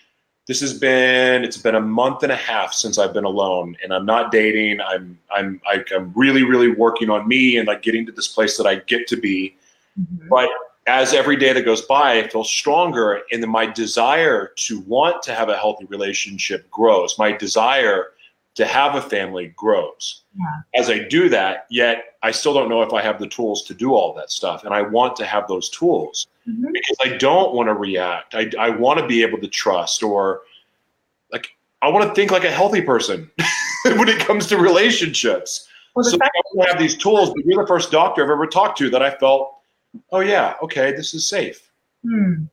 This 0.47 0.62
has 0.62 0.74
been 0.74 1.43
it's 1.43 1.58
been 1.58 1.76
a 1.76 1.82
month 1.82 2.24
and 2.24 2.32
a 2.32 2.36
half 2.36 2.74
since 2.74 2.97
I've 2.97 3.14
been 3.14 3.26
alone, 3.26 3.78
and 3.84 3.93
I'm 3.93 4.08
not 4.08 4.32
dating. 4.32 4.82
I'm 4.82 5.20
I'm 5.30 5.62
I, 5.72 5.76
am 5.76 5.84
i 5.91 5.95
am 5.95 6.12
really 6.16 6.41
really 6.41 6.72
working 6.72 7.12
on 7.12 7.28
me 7.28 7.58
and 7.58 7.68
like 7.68 7.84
getting 7.84 8.04
to 8.08 8.12
this 8.12 8.28
place 8.28 8.58
that 8.58 8.66
I 8.66 8.78
get 8.78 9.06
to 9.10 9.16
be. 9.16 9.56
Mm-hmm. 10.00 10.28
But 10.28 10.50
as 10.90 11.14
every 11.14 11.36
day 11.36 11.54
that 11.54 11.62
goes 11.62 11.84
by, 11.84 12.18
I 12.18 12.28
feel 12.28 12.44
stronger, 12.44 13.22
and 13.32 13.44
then 13.44 13.50
my 13.52 13.68
desire 13.68 14.54
to 14.56 14.80
want 14.82 15.22
to 15.24 15.36
have 15.36 15.48
a 15.48 15.56
healthy 15.56 15.86
relationship 15.86 16.70
grows. 16.72 17.18
My 17.20 17.32
desire 17.32 18.14
to 18.56 18.66
have 18.66 18.96
a 18.96 19.02
family 19.02 19.54
grows. 19.56 20.24
Yeah. 20.36 20.82
As 20.82 20.90
I 20.90 21.08
do 21.08 21.30
that, 21.30 21.68
yet 21.70 22.16
I 22.24 22.32
still 22.32 22.56
don't 22.56 22.70
know 22.70 22.82
if 22.82 22.92
I 22.92 23.04
have 23.04 23.20
the 23.20 23.28
tools 23.28 23.64
to 23.66 23.76
do 23.76 23.94
all 23.94 24.16
that 24.16 24.32
stuff, 24.32 24.64
and 24.64 24.74
I 24.74 24.82
want 24.82 25.16
to 25.18 25.26
have 25.26 25.48
those 25.48 25.70
tools 25.70 26.26
mm-hmm. 26.48 26.72
because 26.74 26.98
I 27.02 27.18
don't 27.18 27.54
want 27.54 27.70
to 27.70 27.76
react. 27.76 28.34
I, 28.34 28.50
I 28.60 28.72
want 28.72 29.00
to 29.00 29.06
be 29.06 29.22
able 29.22 29.38
to 29.42 29.48
trust, 29.48 30.02
or 30.02 30.42
like 31.32 31.56
I 31.84 31.90
want 31.90 32.10
to 32.10 32.16
think 32.16 32.32
like 32.32 32.46
a 32.46 32.52
healthy 32.52 32.82
person 32.82 33.30
when 33.86 34.10
it 34.10 34.20
comes 34.20 34.48
to 34.48 34.58
relationships. 34.58 35.68
Well, 35.96 36.04
so 36.04 36.18
I 36.22 36.68
have 36.68 36.80
these 36.80 36.98
tools, 36.98 37.30
but 37.30 37.46
you're 37.46 37.62
the 37.62 37.68
first 37.68 37.92
doctor 37.92 38.24
I've 38.24 38.32
ever 38.32 38.48
talked 38.48 38.80
to 38.80 38.90
that 38.90 39.04
I 39.04 39.12
felt 39.12 39.59
oh 40.12 40.20
yeah, 40.20 40.56
okay, 40.62 40.92
this 40.92 41.14
is 41.14 41.28
safe. 41.28 41.70
Hmm. 42.04 42.46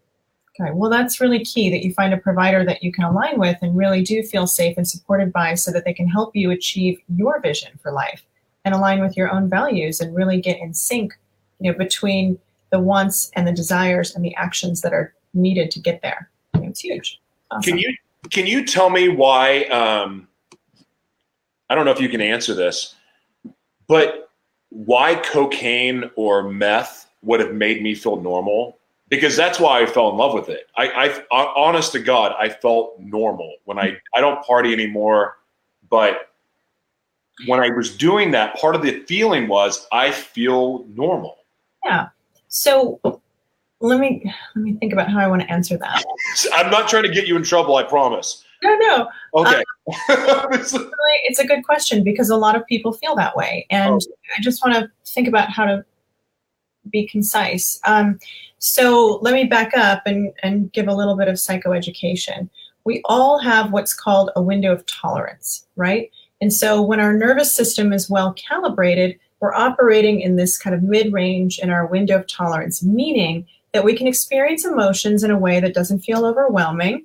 Okay, 0.59 0.70
well, 0.72 0.91
that's 0.91 1.20
really 1.20 1.45
key 1.45 1.68
that 1.70 1.84
you 1.84 1.93
find 1.93 2.14
a 2.14 2.18
provider 2.18 2.64
that 2.64 2.82
you 2.82 2.91
can 2.91 3.05
align 3.05 3.39
with 3.39 3.59
and 3.61 3.76
really 3.76 4.03
do 4.03 4.22
feel 4.22 4.47
safe 4.47 4.76
and 4.78 4.89
supported 4.89 5.30
by 5.32 5.55
so 5.55 5.70
that 5.70 5.84
they 5.84 5.93
can 5.93 6.09
help 6.09 6.34
you 6.34 6.51
achieve 6.51 6.99
your 7.14 7.41
vision 7.41 7.78
for 7.82 7.93
life 7.93 8.24
and 8.64 8.74
align 8.74 9.01
with 9.01 9.16
your 9.16 9.30
own 9.30 9.51
values 9.51 10.01
and 10.01 10.16
really 10.16 10.41
get 10.41 10.59
in 10.59 10.72
sync, 10.72 11.12
you 11.61 11.70
know, 11.70 11.76
between 11.76 12.39
the 12.70 12.80
wants 12.80 13.30
and 13.34 13.47
the 13.47 13.53
desires 13.53 14.14
and 14.14 14.24
the 14.24 14.34
actions 14.37 14.80
that 14.80 14.95
are 14.95 15.14
needed 15.34 15.70
to 15.72 15.80
get 15.80 16.01
there. 16.01 16.30
You 16.55 16.62
know, 16.62 16.68
it's 16.68 16.80
huge. 16.80 17.20
Awesome. 17.51 17.72
Can 17.72 17.78
you 17.78 17.95
can 18.30 18.47
you 18.47 18.64
tell 18.64 18.91
me 18.91 19.09
why 19.09 19.64
um, 19.64 20.26
I 21.68 21.74
don't 21.74 21.84
know 21.84 21.93
if 21.93 22.01
you 22.01 22.09
can 22.09 22.20
answer 22.20 22.55
this, 22.55 22.95
but 23.89 24.30
why 24.70 25.14
cocaine 25.16 26.11
or 26.16 26.43
meth 26.43 27.05
would 27.26 27.40
have 27.40 27.52
made 27.52 27.82
me 27.82 27.94
feel 27.94 28.16
normal 28.16 28.78
because 29.08 29.36
that's 29.36 29.60
why 29.60 29.82
I 29.82 29.86
fell 29.86 30.08
in 30.10 30.16
love 30.16 30.32
with 30.32 30.48
it. 30.48 30.68
I, 30.76 31.22
I, 31.30 31.52
honest 31.56 31.92
to 31.92 32.00
God, 32.00 32.34
I 32.38 32.48
felt 32.48 32.98
normal 32.98 33.54
when 33.64 33.78
I, 33.78 33.98
I 34.14 34.20
don't 34.20 34.42
party 34.44 34.72
anymore, 34.72 35.36
but 35.90 36.30
when 37.46 37.60
I 37.60 37.68
was 37.70 37.94
doing 37.94 38.30
that, 38.30 38.56
part 38.56 38.74
of 38.74 38.82
the 38.82 39.00
feeling 39.04 39.48
was 39.48 39.86
I 39.92 40.10
feel 40.10 40.84
normal. 40.94 41.36
Yeah. 41.84 42.08
So 42.48 43.20
let 43.80 44.00
me 44.00 44.32
let 44.54 44.62
me 44.64 44.74
think 44.74 44.92
about 44.92 45.10
how 45.10 45.18
I 45.18 45.26
want 45.26 45.42
to 45.42 45.52
answer 45.52 45.76
that. 45.76 46.04
I'm 46.54 46.70
not 46.70 46.88
trying 46.88 47.02
to 47.02 47.10
get 47.10 47.26
you 47.26 47.36
in 47.36 47.42
trouble. 47.42 47.76
I 47.76 47.82
promise. 47.82 48.44
No, 48.62 48.74
no. 48.74 49.08
Okay. 49.34 49.62
Um, 49.88 50.48
it's 50.50 51.38
a 51.38 51.46
good 51.46 51.62
question 51.62 52.02
because 52.02 52.30
a 52.30 52.36
lot 52.36 52.56
of 52.56 52.66
people 52.66 52.92
feel 52.92 53.14
that 53.16 53.36
way, 53.36 53.66
and 53.70 54.02
oh. 54.02 54.14
I 54.36 54.40
just 54.40 54.64
want 54.64 54.76
to 54.76 54.90
think 55.04 55.28
about 55.28 55.50
how 55.50 55.66
to 55.66 55.84
be 56.91 57.07
concise. 57.07 57.80
Um, 57.84 58.18
so 58.59 59.18
let 59.22 59.34
me 59.34 59.45
back 59.45 59.76
up 59.76 60.03
and, 60.07 60.32
and 60.43 60.72
give 60.72 60.89
a 60.89 60.95
little 60.95 61.16
bit 61.16 61.28
of 61.28 61.37
psychoeducation. 61.37 62.49
We 62.84 63.03
all 63.05 63.39
have 63.39 63.72
what's 63.72 63.95
called 63.95 64.30
a 64.37 64.43
window 64.43 64.72
of 64.72 64.87
tolerance, 64.87 65.66
right? 65.76 66.11
And 66.41 66.53
so 66.53 66.82
when 66.82 67.01
our 67.01 67.12
nervous 67.12 67.55
system 67.55 67.93
is 67.93 68.11
well 68.11 68.34
calibrated, 68.34 69.18
we're 69.41 69.55
operating 69.55 70.20
in 70.20 70.37
this 70.37 70.59
kind 70.59 70.74
of 70.74 70.82
mid 70.82 71.12
range 71.12 71.59
in 71.59 71.70
our 71.70 71.87
window 71.87 72.16
of 72.16 72.26
tolerance, 72.26 72.82
meaning 72.82 73.47
that 73.72 73.84
we 73.84 73.95
can 73.95 74.07
experience 74.07 74.64
emotions 74.64 75.22
in 75.22 75.30
a 75.30 75.39
way 75.39 75.61
that 75.61 75.74
doesn't 75.74 76.01
feel 76.01 76.24
overwhelming, 76.24 77.05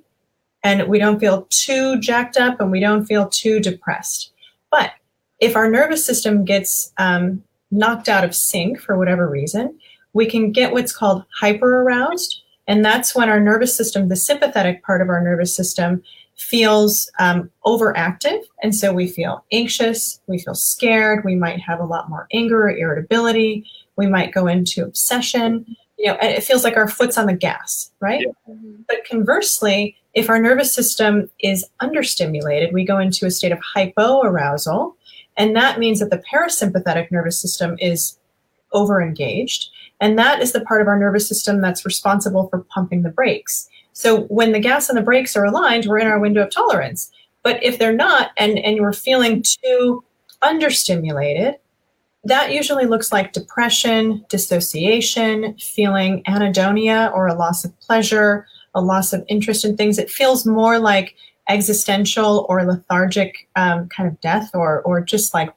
and 0.64 0.88
we 0.88 0.98
don't 0.98 1.20
feel 1.20 1.46
too 1.50 1.98
jacked 2.00 2.36
up 2.36 2.60
and 2.60 2.70
we 2.70 2.80
don't 2.80 3.04
feel 3.04 3.28
too 3.28 3.60
depressed. 3.60 4.32
But 4.70 4.92
if 5.40 5.56
our 5.56 5.68
nervous 5.68 6.06
system 6.06 6.44
gets 6.44 6.92
um, 6.98 7.42
knocked 7.72 8.08
out 8.08 8.22
of 8.24 8.34
sync 8.34 8.78
for 8.78 8.96
whatever 8.96 9.28
reason, 9.28 9.76
we 10.12 10.26
can 10.26 10.52
get 10.52 10.72
what's 10.72 10.92
called 10.92 11.24
hyperaroused. 11.40 12.42
And 12.68 12.84
that's 12.84 13.14
when 13.14 13.28
our 13.28 13.40
nervous 13.40 13.76
system, 13.76 14.08
the 14.08 14.16
sympathetic 14.16 14.84
part 14.84 15.02
of 15.02 15.08
our 15.08 15.20
nervous 15.20 15.54
system, 15.56 16.02
feels 16.36 17.10
um, 17.18 17.50
overactive. 17.64 18.40
And 18.62 18.74
so 18.74 18.92
we 18.92 19.08
feel 19.08 19.44
anxious, 19.52 20.20
we 20.26 20.38
feel 20.38 20.54
scared, 20.54 21.24
we 21.24 21.34
might 21.34 21.60
have 21.60 21.80
a 21.80 21.84
lot 21.84 22.08
more 22.08 22.26
anger 22.32 22.64
or 22.64 22.76
irritability, 22.76 23.66
we 23.96 24.06
might 24.06 24.32
go 24.32 24.46
into 24.46 24.84
obsession. 24.84 25.76
You 25.98 26.08
know, 26.08 26.18
it 26.20 26.42
feels 26.42 26.64
like 26.64 26.76
our 26.76 26.88
foot's 26.88 27.18
on 27.18 27.26
the 27.26 27.34
gas, 27.34 27.90
right? 28.00 28.26
Yeah. 28.46 28.54
But 28.88 29.04
conversely, 29.08 29.96
if 30.14 30.28
our 30.28 30.40
nervous 30.40 30.74
system 30.74 31.30
is 31.40 31.64
understimulated, 31.80 32.72
we 32.72 32.84
go 32.84 32.98
into 32.98 33.26
a 33.26 33.30
state 33.30 33.52
of 33.52 33.60
hypoarousal. 33.74 34.94
And 35.36 35.56
that 35.56 35.78
means 35.78 36.00
that 36.00 36.10
the 36.10 36.22
parasympathetic 36.32 37.10
nervous 37.10 37.40
system 37.40 37.76
is 37.78 38.18
overengaged. 38.72 39.66
And 40.00 40.18
that 40.18 40.40
is 40.40 40.52
the 40.52 40.60
part 40.62 40.82
of 40.82 40.88
our 40.88 40.98
nervous 40.98 41.28
system 41.28 41.60
that's 41.60 41.84
responsible 41.84 42.48
for 42.48 42.64
pumping 42.74 43.02
the 43.02 43.10
brakes. 43.10 43.68
So 43.92 44.22
when 44.22 44.52
the 44.52 44.60
gas 44.60 44.88
and 44.88 44.96
the 44.96 45.02
brakes 45.02 45.36
are 45.36 45.44
aligned, 45.44 45.86
we're 45.86 45.98
in 45.98 46.06
our 46.06 46.18
window 46.18 46.42
of 46.42 46.50
tolerance. 46.50 47.10
But 47.42 47.62
if 47.62 47.78
they're 47.78 47.92
not, 47.92 48.30
and, 48.36 48.58
and 48.58 48.76
you're 48.76 48.92
feeling 48.92 49.42
too 49.42 50.04
understimulated, 50.42 51.56
that 52.24 52.52
usually 52.52 52.86
looks 52.86 53.10
like 53.12 53.32
depression, 53.32 54.24
dissociation, 54.28 55.56
feeling 55.58 56.22
anhedonia 56.24 57.12
or 57.12 57.26
a 57.26 57.34
loss 57.34 57.64
of 57.64 57.78
pleasure, 57.80 58.46
a 58.74 58.80
loss 58.80 59.12
of 59.12 59.24
interest 59.28 59.64
in 59.64 59.76
things. 59.76 59.98
It 59.98 60.10
feels 60.10 60.46
more 60.46 60.78
like 60.78 61.16
existential 61.48 62.46
or 62.48 62.64
lethargic 62.64 63.48
um, 63.56 63.88
kind 63.88 64.08
of 64.08 64.20
death 64.20 64.50
or, 64.54 64.82
or 64.82 65.00
just 65.00 65.34
like 65.34 65.50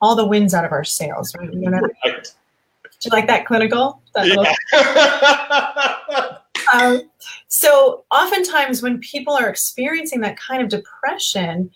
all 0.00 0.16
the 0.16 0.26
winds 0.26 0.54
out 0.54 0.64
of 0.64 0.72
our 0.72 0.84
sails. 0.84 1.34
Right? 1.36 1.52
You, 1.52 1.70
know, 1.70 1.80
Right. 2.04 2.24
do 2.24 2.88
you 3.04 3.10
like 3.10 3.26
that 3.28 3.46
clinical? 3.46 4.02
That 4.14 4.26
Yeah. 4.72 6.38
um, 6.72 7.02
so 7.48 8.04
oftentimes 8.10 8.82
when 8.82 8.98
people 8.98 9.34
are 9.34 9.48
experiencing 9.48 10.20
that 10.20 10.38
kind 10.38 10.62
of 10.62 10.68
depression 10.68 11.70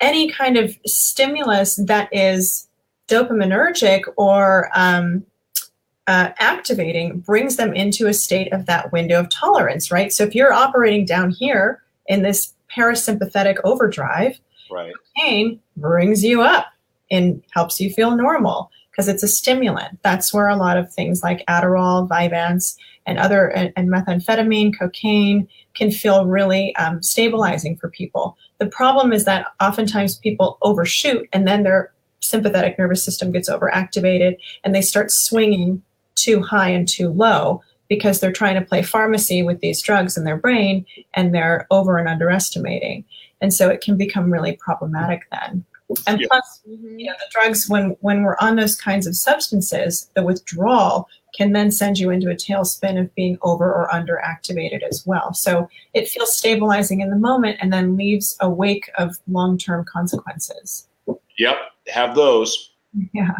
any 0.00 0.30
kind 0.30 0.56
of 0.56 0.76
stimulus 0.86 1.76
that 1.76 2.08
is 2.12 2.68
dopaminergic 3.08 4.02
or 4.16 4.70
um, 4.74 5.24
uh, 6.06 6.30
activating 6.38 7.20
brings 7.20 7.56
them 7.56 7.72
into 7.74 8.06
a 8.06 8.14
state 8.14 8.52
of 8.52 8.66
that 8.66 8.92
window 8.92 9.20
of 9.20 9.28
tolerance 9.30 9.90
right 9.90 10.12
so 10.12 10.24
if 10.24 10.34
you're 10.34 10.52
operating 10.52 11.04
down 11.04 11.30
here 11.30 11.82
in 12.06 12.22
this 12.22 12.53
parasympathetic 12.76 13.58
overdrive 13.64 14.38
right. 14.70 14.92
pain 15.16 15.60
brings 15.76 16.24
you 16.24 16.42
up 16.42 16.66
and 17.10 17.42
helps 17.50 17.80
you 17.80 17.90
feel 17.90 18.16
normal 18.16 18.70
because 18.90 19.08
it's 19.08 19.22
a 19.22 19.28
stimulant. 19.28 19.98
That's 20.02 20.32
where 20.32 20.48
a 20.48 20.56
lot 20.56 20.76
of 20.76 20.92
things 20.92 21.22
like 21.22 21.44
Adderall, 21.46 22.08
Vyvanse, 22.08 22.76
and 23.06 23.18
other 23.18 23.48
and, 23.48 23.72
and 23.76 23.88
methamphetamine, 23.90 24.78
cocaine 24.78 25.48
can 25.74 25.90
feel 25.90 26.26
really 26.26 26.74
um, 26.76 27.02
stabilizing 27.02 27.76
for 27.76 27.90
people. 27.90 28.36
The 28.58 28.66
problem 28.66 29.12
is 29.12 29.24
that 29.24 29.46
oftentimes 29.60 30.18
people 30.18 30.58
overshoot 30.62 31.28
and 31.32 31.46
then 31.46 31.64
their 31.64 31.92
sympathetic 32.20 32.78
nervous 32.78 33.04
system 33.04 33.32
gets 33.32 33.50
overactivated 33.50 34.36
and 34.62 34.74
they 34.74 34.80
start 34.80 35.10
swinging 35.10 35.82
too 36.14 36.40
high 36.40 36.70
and 36.70 36.88
too 36.88 37.08
low 37.08 37.62
because 37.94 38.20
they're 38.20 38.32
trying 38.32 38.54
to 38.56 38.66
play 38.66 38.82
pharmacy 38.82 39.42
with 39.42 39.60
these 39.60 39.80
drugs 39.82 40.16
in 40.16 40.24
their 40.24 40.36
brain 40.36 40.84
and 41.14 41.34
they're 41.34 41.66
over 41.70 41.98
and 41.98 42.08
underestimating. 42.08 43.04
And 43.40 43.52
so 43.52 43.68
it 43.68 43.80
can 43.80 43.96
become 43.96 44.32
really 44.32 44.56
problematic 44.56 45.22
then. 45.30 45.64
And 46.06 46.20
Yeah. 46.20 46.26
plus, 46.30 46.62
Mhm. 46.66 46.98
you 46.98 47.06
know, 47.06 47.12
the 47.18 47.26
drugs 47.30 47.68
when 47.68 47.90
when 48.00 48.22
we're 48.22 48.36
on 48.40 48.56
those 48.56 48.74
kinds 48.74 49.06
of 49.06 49.14
substances, 49.14 50.10
the 50.14 50.22
withdrawal 50.22 51.08
can 51.36 51.52
then 51.52 51.70
send 51.70 51.98
you 51.98 52.10
into 52.10 52.30
a 52.30 52.34
tailspin 52.34 52.98
of 52.98 53.14
being 53.14 53.36
over 53.42 53.66
or 53.66 53.92
under 53.94 54.18
activated 54.20 54.82
as 54.82 55.04
well. 55.06 55.34
So 55.34 55.68
it 55.92 56.08
feels 56.08 56.36
stabilizing 56.36 57.00
in 57.00 57.10
the 57.10 57.16
moment 57.16 57.58
and 57.60 57.72
then 57.72 57.96
leaves 57.96 58.36
a 58.40 58.48
wake 58.48 58.88
of 58.96 59.16
long 59.28 59.58
term 59.58 59.84
consequences. 59.84 60.88
Yep. 61.38 61.56
Have 61.88 62.14
those. 62.14 62.70
Yeah. 63.12 63.38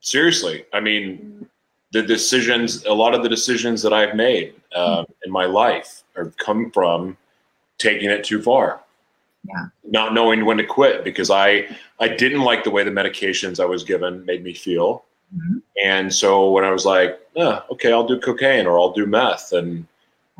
Seriously. 0.00 0.64
I 0.72 0.80
mean, 0.80 1.46
the 1.94 2.02
decisions, 2.02 2.84
a 2.86 2.92
lot 2.92 3.14
of 3.14 3.22
the 3.22 3.28
decisions 3.28 3.80
that 3.82 3.92
I've 3.92 4.16
made 4.16 4.52
um, 4.74 5.06
in 5.24 5.30
my 5.30 5.46
life 5.46 6.02
have 6.16 6.36
come 6.36 6.72
from 6.72 7.16
taking 7.78 8.10
it 8.10 8.24
too 8.24 8.42
far. 8.42 8.80
Yeah. 9.44 9.66
Not 9.84 10.12
knowing 10.12 10.44
when 10.44 10.56
to 10.56 10.64
quit 10.64 11.04
because 11.04 11.30
I 11.30 11.68
I 12.00 12.08
didn't 12.08 12.40
like 12.42 12.64
the 12.64 12.70
way 12.70 12.82
the 12.82 12.90
medications 12.90 13.60
I 13.60 13.64
was 13.66 13.84
given 13.84 14.24
made 14.24 14.42
me 14.42 14.54
feel. 14.54 15.04
Mhm. 15.36 15.62
And 15.84 16.12
so 16.12 16.50
when 16.50 16.64
I 16.64 16.72
was 16.72 16.84
like, 16.84 17.20
okay, 17.36 17.92
I'll 17.92 18.06
do 18.06 18.18
cocaine 18.18 18.66
or 18.66 18.78
I'll 18.80 18.92
do 18.92 19.06
meth, 19.06 19.52
and 19.52 19.86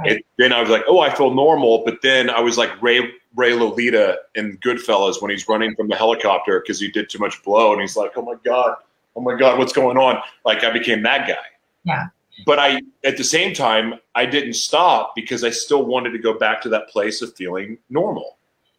Right. 0.01 0.13
it, 0.17 0.27
then 0.39 0.53
I 0.53 0.61
was 0.61 0.71
like, 0.71 0.83
oh, 0.89 0.99
I 0.99 1.15
feel 1.15 1.33
normal. 1.33 1.85
But 1.85 2.03
then 2.03 2.29
I 2.29 2.41
was 2.41 2.59
like 2.59 2.71
Ray 2.83 2.99
Ray 3.37 3.53
Liotta 3.53 4.17
in 4.35 4.59
Goodfellas 4.59 5.23
when 5.23 5.31
he's 5.31 5.47
running 5.49 5.77
from 5.77 5.87
the 5.87 5.95
helicopter 5.95 6.59
because 6.61 6.81
he 6.81 6.91
did 6.91 7.09
too 7.09 7.21
much 7.21 7.41
blow, 7.45 7.73
and 7.73 7.81
he's 7.81 7.97
like, 7.97 8.13
oh 8.17 8.23
my 8.23 8.35
god, 8.45 8.75
oh 9.17 9.21
my 9.21 9.37
god, 9.37 9.59
what's 9.59 9.73
going 9.73 9.97
on? 9.97 10.21
Like 10.45 10.65
I 10.65 10.71
became 10.71 11.03
that 11.03 11.29
guy. 11.29 11.45
Yeah. 11.85 12.07
But 12.47 12.59
I, 12.59 12.81
at 13.05 13.17
the 13.17 13.25
same 13.25 13.55
time, 13.55 13.95
I 14.15 14.27
didn't 14.27 14.55
stop 14.55 15.15
because 15.15 15.45
I 15.45 15.51
still 15.51 15.85
wanted 15.85 16.11
to 16.11 16.19
go 16.19 16.37
back 16.37 16.61
to 16.63 16.69
that 16.71 16.89
place 16.89 17.23
of 17.23 17.35
feeling 17.37 17.79
normal. 17.91 18.39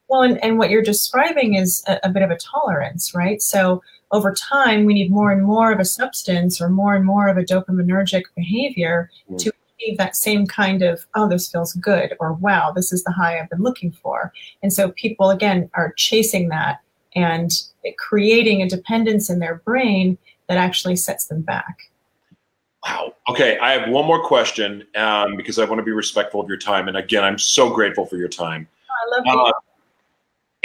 Well, 0.09 0.23
and, 0.23 0.43
and 0.43 0.57
what 0.57 0.69
you're 0.69 0.83
describing 0.83 1.55
is 1.55 1.83
a, 1.87 1.99
a 2.03 2.09
bit 2.09 2.21
of 2.21 2.31
a 2.31 2.37
tolerance, 2.37 3.15
right? 3.15 3.41
So 3.41 3.81
over 4.11 4.33
time, 4.33 4.85
we 4.85 4.93
need 4.93 5.09
more 5.09 5.31
and 5.31 5.43
more 5.43 5.71
of 5.71 5.79
a 5.79 5.85
substance 5.85 6.61
or 6.61 6.69
more 6.69 6.95
and 6.95 7.05
more 7.05 7.27
of 7.27 7.37
a 7.37 7.43
dopaminergic 7.43 8.23
behavior 8.35 9.09
Mm. 9.31 9.39
to 9.39 9.51
achieve 9.77 9.97
that 9.97 10.15
same 10.15 10.45
kind 10.45 10.81
of, 10.81 11.05
oh, 11.15 11.27
this 11.27 11.49
feels 11.51 11.73
good, 11.73 12.15
or 12.19 12.33
wow, 12.33 12.71
this 12.71 12.93
is 12.93 13.03
the 13.03 13.11
high 13.11 13.39
I've 13.39 13.49
been 13.49 13.63
looking 13.63 13.91
for. 13.91 14.31
And 14.61 14.71
so 14.71 14.91
people, 14.91 15.31
again, 15.31 15.69
are 15.73 15.93
chasing 15.93 16.49
that 16.49 16.79
and 17.15 17.51
creating 17.97 18.61
a 18.61 18.69
dependence 18.69 19.29
in 19.29 19.39
their 19.39 19.55
brain 19.55 20.17
that 20.47 20.57
actually 20.57 20.95
sets 20.95 21.25
them 21.25 21.41
back. 21.41 21.89
Wow. 22.87 23.15
Okay, 23.29 23.57
I 23.57 23.71
have 23.71 23.89
one 23.89 24.05
more 24.05 24.23
question 24.23 24.83
um, 24.95 25.35
because 25.35 25.57
I 25.57 25.65
want 25.65 25.79
to 25.79 25.83
be 25.83 25.91
respectful 25.91 26.39
of 26.39 26.47
your 26.47 26.57
time, 26.57 26.87
and 26.87 26.97
again, 26.97 27.23
I'm 27.23 27.39
so 27.39 27.73
grateful 27.73 28.05
for 28.05 28.17
your 28.17 28.27
time. 28.27 28.67
I 28.89 29.17
love 29.17 29.47
Uh, 29.47 29.53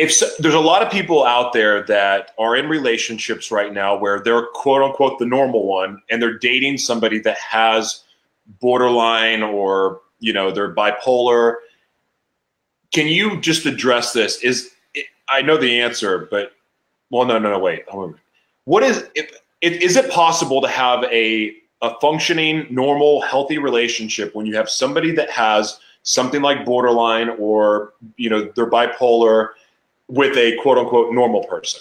if 0.01 0.12
so, 0.12 0.26
there's 0.38 0.55
a 0.55 0.61
lot 0.61 0.82
of 0.82 0.90
people 0.90 1.24
out 1.26 1.53
there 1.53 1.82
that 1.84 2.32
are 2.38 2.57
in 2.57 2.68
relationships 2.68 3.51
right 3.51 3.72
now 3.72 3.96
where 3.96 4.20
they're 4.20 4.46
quote 4.46 4.82
unquote 4.82 5.18
the 5.18 5.26
normal 5.26 5.66
one 5.66 6.01
and 6.09 6.22
they're 6.22 6.38
dating 6.38 6.78
somebody 6.78 7.18
that 7.18 7.36
has 7.36 8.05
borderline 8.61 9.42
or 9.42 10.01
you 10.18 10.32
know 10.32 10.51
they're 10.51 10.74
bipolar 10.74 11.57
can 12.94 13.07
you 13.07 13.40
just 13.42 13.66
address 13.66 14.14
this 14.14 14.42
is 14.42 14.70
i 15.31 15.43
know 15.43 15.57
the 15.57 15.81
answer 15.81 16.28
but 16.31 16.53
well 17.11 17.24
no 17.24 17.39
no 17.39 17.51
no 17.51 17.59
wait 17.59 17.89
hold 17.89 18.11
on. 18.11 18.20
what 18.64 18.83
is 18.83 19.09
if, 19.14 19.33
if, 19.61 19.81
is 19.81 19.97
it 19.97 20.11
possible 20.11 20.61
to 20.61 20.68
have 20.68 21.05
a 21.05 21.57
a 21.83 21.99
functioning 22.01 22.66
normal 22.70 23.22
healthy 23.22 23.59
relationship 23.59 24.35
when 24.35 24.45
you 24.45 24.55
have 24.55 24.68
somebody 24.68 25.12
that 25.12 25.31
has 25.31 25.81
something 26.03 26.43
like 26.43 26.64
borderline 26.64 27.31
or 27.39 27.95
you 28.16 28.28
know 28.28 28.51
they're 28.55 28.70
bipolar 28.70 29.51
with 30.09 30.37
a 30.37 30.57
quote 30.62 30.78
unquote 30.78 31.12
normal 31.12 31.45
person 31.45 31.81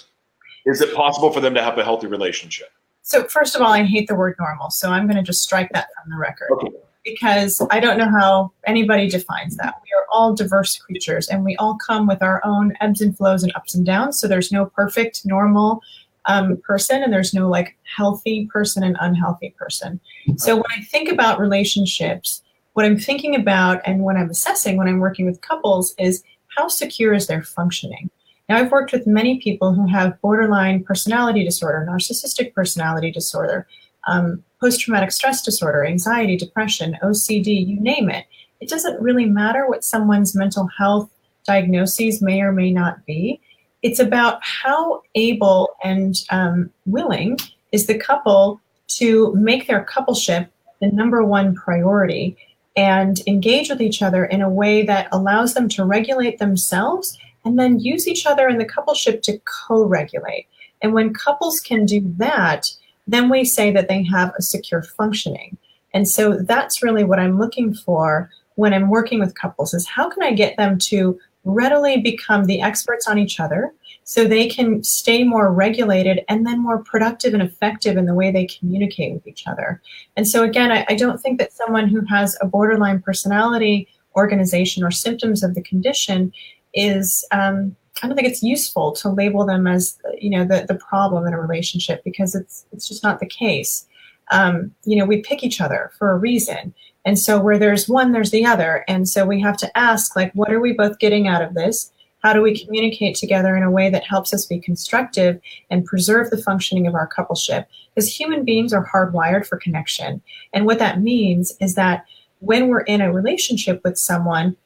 is 0.66 0.80
it 0.80 0.94
possible 0.94 1.32
for 1.32 1.40
them 1.40 1.54
to 1.54 1.62
have 1.62 1.78
a 1.78 1.84
healthy 1.84 2.06
relationship 2.06 2.68
So 3.02 3.24
first 3.24 3.56
of 3.56 3.62
all, 3.62 3.72
I 3.72 3.82
hate 3.82 4.08
the 4.08 4.14
word 4.14 4.36
normal, 4.38 4.70
so 4.70 4.90
I'm 4.90 5.06
going 5.06 5.16
to 5.16 5.22
just 5.22 5.42
strike 5.42 5.70
that 5.72 5.88
from 5.94 6.10
the 6.10 6.18
record 6.18 6.50
Okay. 6.52 6.68
Because 7.04 7.62
I 7.70 7.80
don't 7.80 7.98
know 7.98 8.10
how 8.10 8.52
anybody 8.66 9.08
defines 9.08 9.56
that. 9.56 9.80
We 9.82 9.88
are 9.96 10.06
all 10.12 10.34
diverse 10.34 10.76
creatures, 10.76 11.28
and 11.28 11.44
we 11.44 11.56
all 11.56 11.78
come 11.86 12.06
with 12.06 12.22
our 12.22 12.40
own 12.44 12.74
ebbs 12.80 13.00
and 13.00 13.16
flows 13.16 13.42
and 13.42 13.52
ups 13.54 13.74
and 13.74 13.86
downs. 13.86 14.18
So 14.18 14.28
there's 14.28 14.52
no 14.52 14.66
perfect 14.66 15.22
normal 15.24 15.80
um, 16.26 16.58
person, 16.58 17.02
and 17.02 17.12
there's 17.12 17.34
no 17.34 17.48
like 17.48 17.76
healthy 17.96 18.48
person 18.52 18.82
and 18.82 18.96
unhealthy 19.00 19.54
person. 19.58 20.00
So 20.36 20.56
when 20.56 20.64
I 20.76 20.82
think 20.82 21.10
about 21.10 21.40
relationships, 21.40 22.42
what 22.74 22.84
I'm 22.84 22.98
thinking 22.98 23.34
about 23.34 23.80
and 23.84 24.02
when 24.02 24.16
I'm 24.16 24.30
assessing 24.30 24.76
when 24.76 24.88
I'm 24.88 25.00
working 25.00 25.26
with 25.26 25.40
couples 25.40 25.94
is 25.98 26.22
how 26.56 26.68
secure 26.68 27.14
is 27.14 27.26
their 27.26 27.42
functioning. 27.42 28.10
Now, 28.48 28.56
I've 28.56 28.72
worked 28.72 28.92
with 28.92 29.06
many 29.06 29.38
people 29.38 29.72
who 29.72 29.86
have 29.86 30.20
borderline 30.20 30.82
personality 30.82 31.44
disorder, 31.44 31.86
narcissistic 31.88 32.52
personality 32.52 33.12
disorder, 33.12 33.68
um, 34.06 34.42
post 34.60 34.80
traumatic 34.80 35.12
stress 35.12 35.42
disorder, 35.42 35.84
anxiety, 35.84 36.36
depression, 36.36 36.96
OCD, 37.02 37.66
you 37.66 37.80
name 37.80 38.10
it. 38.10 38.26
It 38.60 38.68
doesn't 38.68 39.00
really 39.00 39.26
matter 39.26 39.66
what 39.68 39.84
someone's 39.84 40.34
mental 40.34 40.68
health 40.78 41.10
diagnoses 41.46 42.20
may 42.20 42.42
or 42.42 42.52
may 42.52 42.70
not 42.70 43.04
be. 43.06 43.40
It's 43.82 43.98
about 43.98 44.40
how 44.44 45.02
able 45.14 45.70
and 45.82 46.14
um, 46.30 46.70
willing 46.84 47.38
is 47.72 47.86
the 47.86 47.98
couple 47.98 48.60
to 48.88 49.34
make 49.34 49.66
their 49.66 49.84
coupleship 49.84 50.48
the 50.80 50.88
number 50.88 51.24
one 51.24 51.54
priority 51.54 52.36
and 52.76 53.20
engage 53.26 53.68
with 53.68 53.80
each 53.80 54.02
other 54.02 54.24
in 54.24 54.42
a 54.42 54.50
way 54.50 54.84
that 54.84 55.08
allows 55.12 55.54
them 55.54 55.68
to 55.68 55.84
regulate 55.84 56.38
themselves 56.38 57.18
and 57.44 57.58
then 57.58 57.80
use 57.80 58.06
each 58.06 58.26
other 58.26 58.48
in 58.48 58.58
the 58.58 58.64
coupleship 58.64 59.22
to 59.22 59.40
co 59.68 59.84
regulate. 59.84 60.46
And 60.82 60.92
when 60.92 61.12
couples 61.12 61.60
can 61.60 61.84
do 61.84 62.00
that, 62.16 62.70
then 63.10 63.28
we 63.28 63.44
say 63.44 63.70
that 63.72 63.88
they 63.88 64.02
have 64.04 64.32
a 64.38 64.42
secure 64.42 64.82
functioning. 64.82 65.56
And 65.92 66.08
so 66.08 66.38
that's 66.38 66.82
really 66.82 67.04
what 67.04 67.18
I'm 67.18 67.38
looking 67.38 67.74
for 67.74 68.30
when 68.54 68.72
I'm 68.72 68.90
working 68.90 69.20
with 69.20 69.34
couples 69.34 69.74
is 69.74 69.86
how 69.86 70.08
can 70.08 70.22
I 70.22 70.32
get 70.32 70.56
them 70.56 70.78
to 70.90 71.18
readily 71.44 72.00
become 72.00 72.44
the 72.44 72.60
experts 72.60 73.08
on 73.08 73.18
each 73.18 73.40
other 73.40 73.72
so 74.04 74.24
they 74.24 74.48
can 74.48 74.82
stay 74.84 75.24
more 75.24 75.52
regulated 75.52 76.24
and 76.28 76.46
then 76.46 76.62
more 76.62 76.82
productive 76.84 77.32
and 77.32 77.42
effective 77.42 77.96
in 77.96 78.06
the 78.06 78.14
way 78.14 78.30
they 78.30 78.46
communicate 78.46 79.14
with 79.14 79.26
each 79.26 79.46
other. 79.46 79.80
And 80.16 80.28
so 80.28 80.42
again, 80.42 80.70
I, 80.70 80.84
I 80.88 80.94
don't 80.94 81.18
think 81.18 81.38
that 81.38 81.52
someone 81.52 81.88
who 81.88 82.04
has 82.06 82.36
a 82.40 82.46
borderline 82.46 83.00
personality 83.00 83.88
organization 84.16 84.82
or 84.84 84.90
symptoms 84.90 85.42
of 85.42 85.54
the 85.54 85.62
condition 85.62 86.32
is 86.74 87.24
um, 87.30 87.76
I 88.02 88.06
don't 88.06 88.16
think 88.16 88.28
it's 88.28 88.42
useful 88.42 88.92
to 88.92 89.08
label 89.08 89.44
them 89.44 89.66
as 89.66 89.98
you 90.18 90.30
know 90.30 90.44
the, 90.44 90.64
the 90.66 90.74
problem 90.74 91.26
in 91.26 91.34
a 91.34 91.40
relationship 91.40 92.02
because 92.04 92.34
it's 92.34 92.66
it's 92.72 92.88
just 92.88 93.02
not 93.02 93.20
the 93.20 93.26
case. 93.26 93.86
Um, 94.30 94.72
you 94.84 94.96
know, 94.96 95.04
we 95.04 95.22
pick 95.22 95.42
each 95.42 95.60
other 95.60 95.90
for 95.98 96.12
a 96.12 96.18
reason. 96.18 96.72
And 97.04 97.18
so 97.18 97.40
where 97.40 97.58
there's 97.58 97.88
one, 97.88 98.12
there's 98.12 98.30
the 98.30 98.44
other. 98.44 98.84
And 98.86 99.08
so 99.08 99.26
we 99.26 99.40
have 99.40 99.56
to 99.56 99.78
ask, 99.78 100.14
like, 100.14 100.32
what 100.34 100.52
are 100.52 100.60
we 100.60 100.72
both 100.72 100.98
getting 100.98 101.26
out 101.26 101.42
of 101.42 101.54
this? 101.54 101.90
How 102.22 102.32
do 102.32 102.42
we 102.42 102.62
communicate 102.62 103.16
together 103.16 103.56
in 103.56 103.62
a 103.62 103.70
way 103.70 103.88
that 103.88 104.04
helps 104.04 104.34
us 104.34 104.44
be 104.44 104.60
constructive 104.60 105.40
and 105.70 105.84
preserve 105.84 106.30
the 106.30 106.42
functioning 106.42 106.86
of 106.86 106.94
our 106.94 107.08
coupleship? 107.08 107.64
Because 107.94 108.14
human 108.14 108.44
beings 108.44 108.72
are 108.72 108.86
hardwired 108.86 109.46
for 109.46 109.56
connection. 109.56 110.20
And 110.52 110.66
what 110.66 110.78
that 110.78 111.00
means 111.00 111.56
is 111.60 111.74
that 111.76 112.04
when 112.40 112.68
we're 112.68 112.82
in 112.82 113.00
a 113.00 113.12
relationship 113.12 113.80
with 113.82 113.98
someone, 113.98 114.56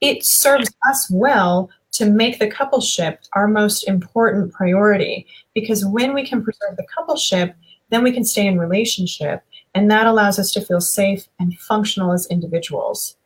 it 0.00 0.24
serves 0.24 0.70
us 0.88 1.08
well 1.10 1.70
to 1.96 2.10
make 2.10 2.38
the 2.38 2.50
coupleship 2.50 3.18
our 3.34 3.48
most 3.48 3.88
important 3.88 4.52
priority. 4.52 5.26
Because 5.54 5.84
when 5.84 6.14
we 6.14 6.26
can 6.26 6.42
preserve 6.42 6.76
the 6.76 6.86
coupleship, 6.96 7.54
then 7.90 8.02
we 8.02 8.12
can 8.12 8.24
stay 8.24 8.46
in 8.46 8.58
relationship. 8.58 9.42
And 9.74 9.90
that 9.90 10.06
allows 10.06 10.38
us 10.38 10.52
to 10.52 10.60
feel 10.60 10.80
safe 10.80 11.28
and 11.38 11.58
functional 11.58 12.12
as 12.12 12.26
individuals 12.26 13.16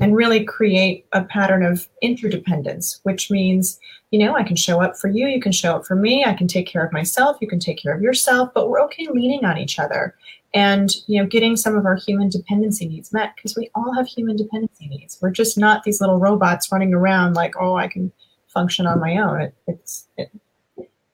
and 0.00 0.16
really 0.16 0.42
create 0.42 1.06
a 1.12 1.22
pattern 1.24 1.62
of 1.62 1.86
interdependence, 2.00 3.00
which 3.02 3.30
means, 3.30 3.78
you 4.10 4.18
know, 4.18 4.34
I 4.34 4.42
can 4.42 4.56
show 4.56 4.80
up 4.80 4.96
for 4.96 5.08
you, 5.08 5.26
you 5.26 5.40
can 5.40 5.52
show 5.52 5.76
up 5.76 5.86
for 5.86 5.94
me, 5.94 6.24
I 6.24 6.32
can 6.32 6.46
take 6.46 6.66
care 6.66 6.84
of 6.84 6.92
myself, 6.92 7.36
you 7.40 7.48
can 7.48 7.60
take 7.60 7.82
care 7.82 7.94
of 7.94 8.00
yourself, 8.00 8.50
but 8.54 8.70
we're 8.70 8.82
okay 8.84 9.06
leaning 9.12 9.44
on 9.44 9.58
each 9.58 9.78
other 9.78 10.14
and, 10.54 10.90
you 11.06 11.20
know, 11.20 11.26
getting 11.26 11.56
some 11.56 11.76
of 11.76 11.86
our 11.86 11.96
human 11.96 12.28
dependency 12.28 12.86
needs 12.86 13.12
met 13.12 13.34
because 13.36 13.56
we 13.56 13.70
all 13.74 13.94
have 13.94 14.06
human 14.06 14.36
dependency 14.36 14.88
needs. 14.88 15.18
We're 15.22 15.30
just 15.30 15.56
not 15.56 15.84
these 15.84 16.00
little 16.00 16.18
robots 16.18 16.70
running 16.70 16.92
around 16.92 17.34
like, 17.34 17.54
oh, 17.58 17.76
I 17.76 17.88
can 17.88 18.12
function 18.48 18.86
on 18.86 19.00
my 19.00 19.16
own. 19.16 19.40
It, 19.40 19.54
it's, 19.66 20.08
it, 20.18 20.30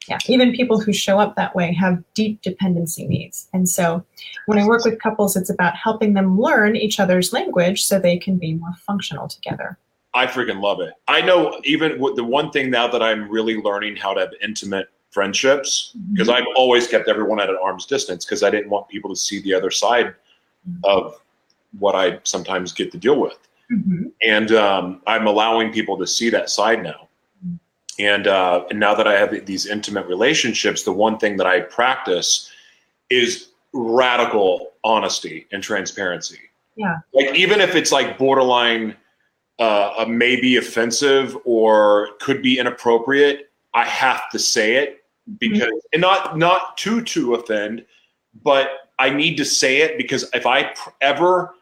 yeah, 0.08 0.18
even 0.26 0.52
people 0.52 0.80
who 0.80 0.92
show 0.92 1.18
up 1.18 1.36
that 1.36 1.54
way 1.54 1.72
have 1.74 2.02
deep 2.14 2.40
dependency 2.40 3.06
needs. 3.06 3.48
And 3.52 3.68
so 3.68 4.04
when 4.46 4.58
I 4.58 4.66
work 4.66 4.84
with 4.84 5.00
couples, 5.00 5.36
it's 5.36 5.50
about 5.50 5.76
helping 5.76 6.14
them 6.14 6.40
learn 6.40 6.76
each 6.76 6.98
other's 6.98 7.32
language 7.32 7.84
so 7.84 7.98
they 7.98 8.16
can 8.16 8.38
be 8.38 8.54
more 8.54 8.72
functional 8.86 9.28
together. 9.28 9.78
I 10.14 10.26
freaking 10.26 10.62
love 10.62 10.80
it. 10.80 10.94
I 11.06 11.20
know 11.20 11.60
even 11.64 12.00
the 12.16 12.24
one 12.24 12.50
thing 12.50 12.70
now 12.70 12.88
that 12.88 13.02
I'm 13.02 13.28
really 13.28 13.58
learning 13.58 13.96
how 13.96 14.14
to 14.14 14.20
have 14.20 14.30
intimate 14.42 14.88
friendships 15.10 15.92
because 16.12 16.28
mm-hmm. 16.28 16.48
I've 16.48 16.56
always 16.56 16.86
kept 16.86 17.08
everyone 17.08 17.40
at 17.40 17.48
an 17.48 17.58
arm's 17.62 17.86
distance 17.86 18.24
because 18.24 18.42
I 18.42 18.50
didn't 18.50 18.70
want 18.70 18.88
people 18.88 19.10
to 19.10 19.16
see 19.16 19.40
the 19.40 19.54
other 19.54 19.70
side 19.70 20.14
mm-hmm. 20.68 20.80
of 20.84 21.20
what 21.78 21.94
I 21.94 22.20
sometimes 22.24 22.72
get 22.72 22.92
to 22.92 22.98
deal 22.98 23.18
with. 23.20 23.38
Mm-hmm. 23.72 24.06
And 24.22 24.52
um, 24.52 25.02
I'm 25.06 25.26
allowing 25.26 25.72
people 25.72 25.96
to 25.98 26.06
see 26.06 26.30
that 26.30 26.50
side 26.50 26.82
now. 26.82 27.08
And, 27.98 28.28
uh, 28.28 28.64
and 28.70 28.78
now 28.78 28.94
that 28.94 29.08
I 29.08 29.18
have 29.18 29.44
these 29.44 29.66
intimate 29.66 30.06
relationships, 30.06 30.84
the 30.84 30.92
one 30.92 31.18
thing 31.18 31.36
that 31.38 31.46
I 31.46 31.60
practice 31.60 32.50
is 33.10 33.48
radical 33.72 34.72
honesty 34.84 35.46
and 35.50 35.62
transparency. 35.62 36.38
Yeah. 36.76 36.98
Like 37.12 37.34
even 37.34 37.60
if 37.60 37.74
it's 37.74 37.90
like 37.90 38.16
borderline, 38.16 38.96
uh, 39.58 40.04
maybe 40.08 40.56
offensive 40.56 41.36
or 41.44 42.10
could 42.20 42.40
be 42.40 42.58
inappropriate, 42.58 43.47
I 43.74 43.84
have 43.84 44.30
to 44.30 44.38
say 44.38 44.76
it 44.76 45.04
because 45.38 45.62
mm-hmm. 45.62 45.92
and 45.92 46.00
not 46.00 46.38
not 46.38 46.76
to 46.78 47.02
to 47.02 47.34
offend, 47.34 47.84
but 48.42 48.68
I 48.98 49.10
need 49.10 49.36
to 49.36 49.44
say 49.44 49.78
it 49.82 49.96
because 49.98 50.28
if 50.32 50.46
I 50.46 50.64
pr- 50.64 50.90
ever 51.00 51.54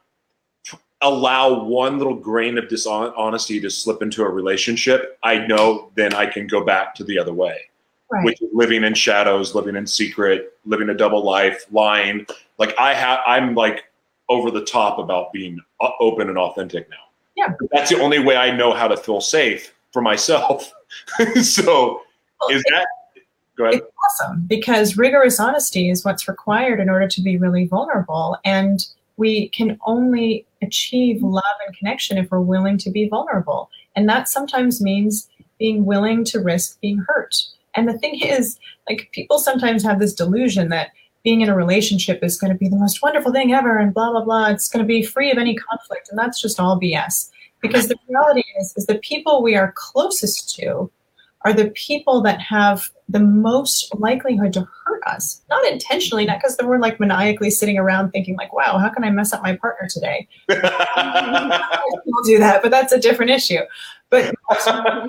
allow 1.03 1.63
one 1.63 1.99
little 1.99 2.15
grain 2.15 2.57
of 2.59 2.69
dishonesty 2.69 3.61
to 3.61 3.71
slip 3.71 4.03
into 4.03 4.23
a 4.23 4.29
relationship, 4.29 5.19
I 5.23 5.47
know 5.47 5.91
then 5.95 6.15
I 6.15 6.27
can 6.27 6.47
go 6.47 6.65
back 6.65 6.95
to 6.97 7.05
the 7.05 7.19
other 7.19 7.35
way, 7.35 7.61
right. 8.11 8.25
which 8.25 8.41
is 8.41 8.49
living 8.53 8.85
in 8.85 8.95
shadows, 8.95 9.55
living 9.55 9.77
in 9.77 9.87
secret, 9.87 10.55
living 10.65 10.89
a 10.89 10.95
double 10.95 11.23
life, 11.23 11.67
lying. 11.71 12.27
Like 12.59 12.75
I 12.79 12.95
have, 12.95 13.21
I'm 13.27 13.55
like 13.55 13.85
over 14.29 14.51
the 14.51 14.65
top 14.65 14.99
about 14.99 15.33
being 15.33 15.61
open 16.01 16.29
and 16.29 16.39
authentic 16.39 16.89
now. 16.89 16.97
Yeah, 17.37 17.53
that's 17.71 17.91
the 17.91 18.01
only 18.01 18.19
way 18.19 18.37
I 18.37 18.57
know 18.57 18.73
how 18.73 18.89
to 18.89 18.97
feel 18.97 19.21
safe 19.21 19.75
for 19.93 20.01
myself. 20.01 20.73
so, 21.43 22.03
is 22.51 22.63
that? 22.71 22.87
Go 23.57 23.65
ahead. 23.65 23.81
It's 23.81 23.87
awesome 24.21 24.45
because 24.47 24.97
rigorous 24.97 25.41
honesty 25.41 25.89
is 25.89 26.05
what's 26.05 26.29
required 26.29 26.79
in 26.79 26.91
order 26.91 27.09
to 27.09 27.21
be 27.23 27.39
really 27.39 27.67
vulnerable 27.67 28.37
and 28.45 28.87
we 29.17 29.49
can 29.49 29.79
only 29.87 30.47
achieve 30.63 31.17
mm-hmm. 31.17 31.27
love 31.27 31.45
and 31.67 31.77
connection 31.77 32.19
if 32.19 32.31
we're 32.31 32.41
willing 32.41 32.79
to 32.79 32.91
be 32.91 33.09
vulnerable. 33.09 33.71
And 33.95 34.09
that 34.09 34.29
sometimes 34.29 34.83
means 34.83 35.29
being 35.59 35.85
willing 35.87 36.25
to 36.25 36.41
risk 36.41 36.81
being 36.81 37.03
hurt. 37.09 37.35
And 37.75 37.89
the 37.89 37.99
thing 37.99 38.21
is, 38.21 38.59
like, 38.89 39.11
people 39.13 39.39
sometimes 39.39 39.83
have 39.83 39.99
this 39.99 40.15
delusion 40.15 40.69
that 40.69 40.91
being 41.25 41.41
in 41.41 41.49
a 41.49 41.57
relationship 41.57 42.23
is 42.23 42.39
going 42.39 42.53
to 42.53 42.59
be 42.59 42.69
the 42.69 42.77
most 42.77 43.03
wonderful 43.03 43.33
thing 43.33 43.53
ever 43.53 43.79
and 43.79 43.93
blah, 43.93 44.11
blah, 44.11 44.25
blah. 44.25 44.49
It's 44.49 44.69
going 44.69 44.85
to 44.85 44.87
be 44.87 45.03
free 45.03 45.31
of 45.31 45.39
any 45.39 45.57
conflict. 45.57 46.09
And 46.09 46.19
that's 46.19 46.41
just 46.41 46.61
all 46.61 46.81
BS. 46.81 47.31
Because 47.61 47.89
the 47.89 47.97
reality 48.09 48.45
is, 48.61 48.75
is 48.77 48.87
the 48.87 48.99
people 48.99 49.43
we 49.43 49.57
are 49.57 49.73
closest 49.77 50.55
to 50.57 50.91
are 51.47 51.53
the 51.53 51.71
people 51.71 52.21
that 52.23 52.41
have 52.41 52.91
the 53.09 53.21
most 53.21 53.95
likelihood 53.95 54.53
to 54.53 54.67
hurt 54.85 55.03
us. 55.07 55.43
Not 55.49 55.65
intentionally, 55.71 56.25
not 56.25 56.39
because 56.39 56.57
we're 56.61 56.79
like 56.79 56.99
maniacally 56.99 57.51
sitting 57.51 57.79
around 57.79 58.11
thinking 58.11 58.37
like, 58.37 58.53
wow, 58.53 58.79
how 58.79 58.89
can 58.89 59.05
I 59.05 59.11
mess 59.11 59.33
up 59.33 59.43
my 59.43 59.55
partner 59.55 59.89
today? 59.89 60.27
we'll 60.49 62.25
do 62.25 62.39
that, 62.39 62.61
but 62.63 62.71
that's 62.71 62.93
a 62.93 62.99
different 62.99 63.31
issue. 63.31 63.61
But 64.11 64.35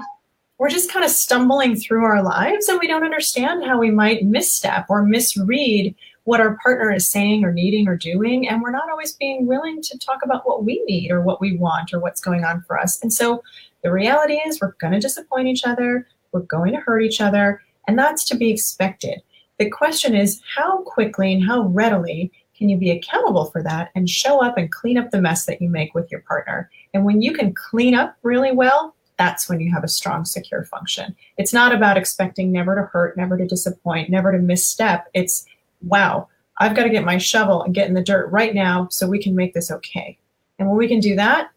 we're 0.60 0.70
just 0.70 0.92
kind 0.92 1.06
of 1.06 1.12
stumbling 1.12 1.76
through 1.76 2.04
our 2.04 2.22
lives 2.22 2.68
and 2.68 2.80
we 2.80 2.88
don't 2.88 3.04
understand 3.04 3.66
how 3.66 3.80
we 3.80 3.92
might 3.92 4.24
misstep 4.24 4.86
or 4.90 5.04
misread 5.04 5.96
what 6.28 6.40
our 6.40 6.58
partner 6.62 6.92
is 6.92 7.10
saying 7.10 7.44
or 7.44 7.52
needing 7.52 7.88
or 7.88 7.96
doing. 7.96 8.48
And 8.48 8.62
we're 8.62 8.72
not 8.72 8.90
always 8.90 9.14
being 9.14 9.48
willing 9.48 9.82
to 9.82 9.98
talk 9.98 10.20
about 10.24 10.48
what 10.48 10.64
we 10.64 10.84
need 10.86 11.12
or 11.12 11.22
what 11.22 11.42
we 11.42 11.58
want 11.58 11.94
or 11.94 12.00
what's 12.00 12.22
going 12.22 12.44
on 12.44 12.62
for 12.68 12.80
us. 12.80 13.02
And 13.02 13.12
so 13.12 13.44
the 13.84 13.92
reality 13.92 14.34
is 14.34 14.60
we're 14.60 14.74
going 14.80 14.94
to 14.94 15.00
disappoint 15.00 15.48
each 15.48 15.66
other 15.66 16.06
we're 16.32 16.42
going 16.42 16.74
to 16.74 16.80
hurt 16.80 17.02
each 17.02 17.22
other, 17.22 17.62
and 17.88 17.98
that's 17.98 18.24
to 18.26 18.38
be 18.38 18.52
expected. 18.52 19.22
The 19.58 19.70
question 19.70 20.16
is 20.16 20.42
how 20.56 20.84
quickly 20.84 21.34
and 21.34 21.44
how 21.44 21.64
readily 21.64 22.32
can 22.56 22.70
you 22.70 22.78
be 22.78 22.92
accountable 22.92 23.46
for 23.46 23.64
that 23.64 23.90
and 23.96 24.10
show 24.10 24.44
up 24.44 24.58
and 24.58 24.72
clean 24.72 24.98
up 24.98 25.12
the 25.12 25.22
mess 25.22 25.46
that 25.46 25.62
you 25.62 25.70
make 25.70 25.94
with 25.94 26.12
your 26.12 26.22
partner? 26.22 26.70
And 26.94 27.06
when 27.06 27.22
you 27.22 27.34
can 27.34 27.54
clean 27.54 27.96
up 27.96 28.16
really 28.24 28.52
well, 28.52 28.96
that's 29.18 29.50
when 29.50 29.60
you 29.60 29.72
have 29.74 29.84
a 29.84 29.88
strong, 29.88 30.26
secure 30.26 30.64
function. 30.64 31.16
It's 31.38 31.54
not 31.54 31.74
about 31.74 31.98
expecting 31.98 32.52
never 32.52 32.76
to 32.76 32.84
hurt, 32.84 33.18
never 33.18 33.36
to 33.38 33.48
disappoint, 33.48 34.12
never 34.12 34.32
to 34.32 34.38
misstep. 34.38 35.08
It's, 35.14 35.46
wow, 35.82 36.28
I've 36.60 36.76
got 36.76 36.84
to 36.84 36.90
get 36.90 37.04
my 37.04 37.18
shovel 37.18 37.64
and 37.64 37.74
get 37.74 37.88
in 37.88 37.94
the 37.94 38.04
dirt 38.04 38.32
right 38.32 38.54
now 38.54 38.88
so 38.90 39.08
we 39.08 39.22
can 39.22 39.36
make 39.36 39.54
this 39.54 39.72
okay. 39.72 40.18
And 40.60 40.68
when 40.68 40.78
we 40.78 40.88
can 40.88 41.00
do 41.00 41.16
that, 41.16 41.52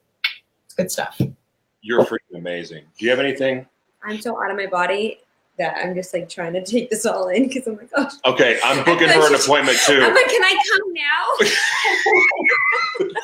it's 0.66 0.74
good 0.74 0.90
stuff. 0.90 1.20
You're 1.82 2.04
freaking 2.04 2.36
amazing. 2.36 2.84
Do 2.98 3.04
you 3.04 3.10
have 3.10 3.20
anything 3.20 3.66
I'm 4.02 4.20
so 4.20 4.42
out 4.42 4.50
of 4.50 4.56
my 4.56 4.66
body 4.66 5.20
that 5.58 5.76
I'm 5.76 5.94
just 5.94 6.12
like 6.14 6.28
trying 6.28 6.54
to 6.54 6.64
take 6.64 6.90
this 6.90 7.04
all 7.04 7.28
in 7.28 7.48
because 7.48 7.66
I'm 7.66 7.76
like, 7.76 7.90
oh. 7.96 8.08
Okay, 8.26 8.58
I'm 8.64 8.84
booking 8.84 9.08
her 9.08 9.28
an 9.28 9.34
appointment 9.34 9.78
too. 9.86 10.00
I'm 10.02 10.14
like, 10.14 10.28
can 10.28 10.42
I 10.42 10.58
come 10.68 10.92
now? 10.94 11.24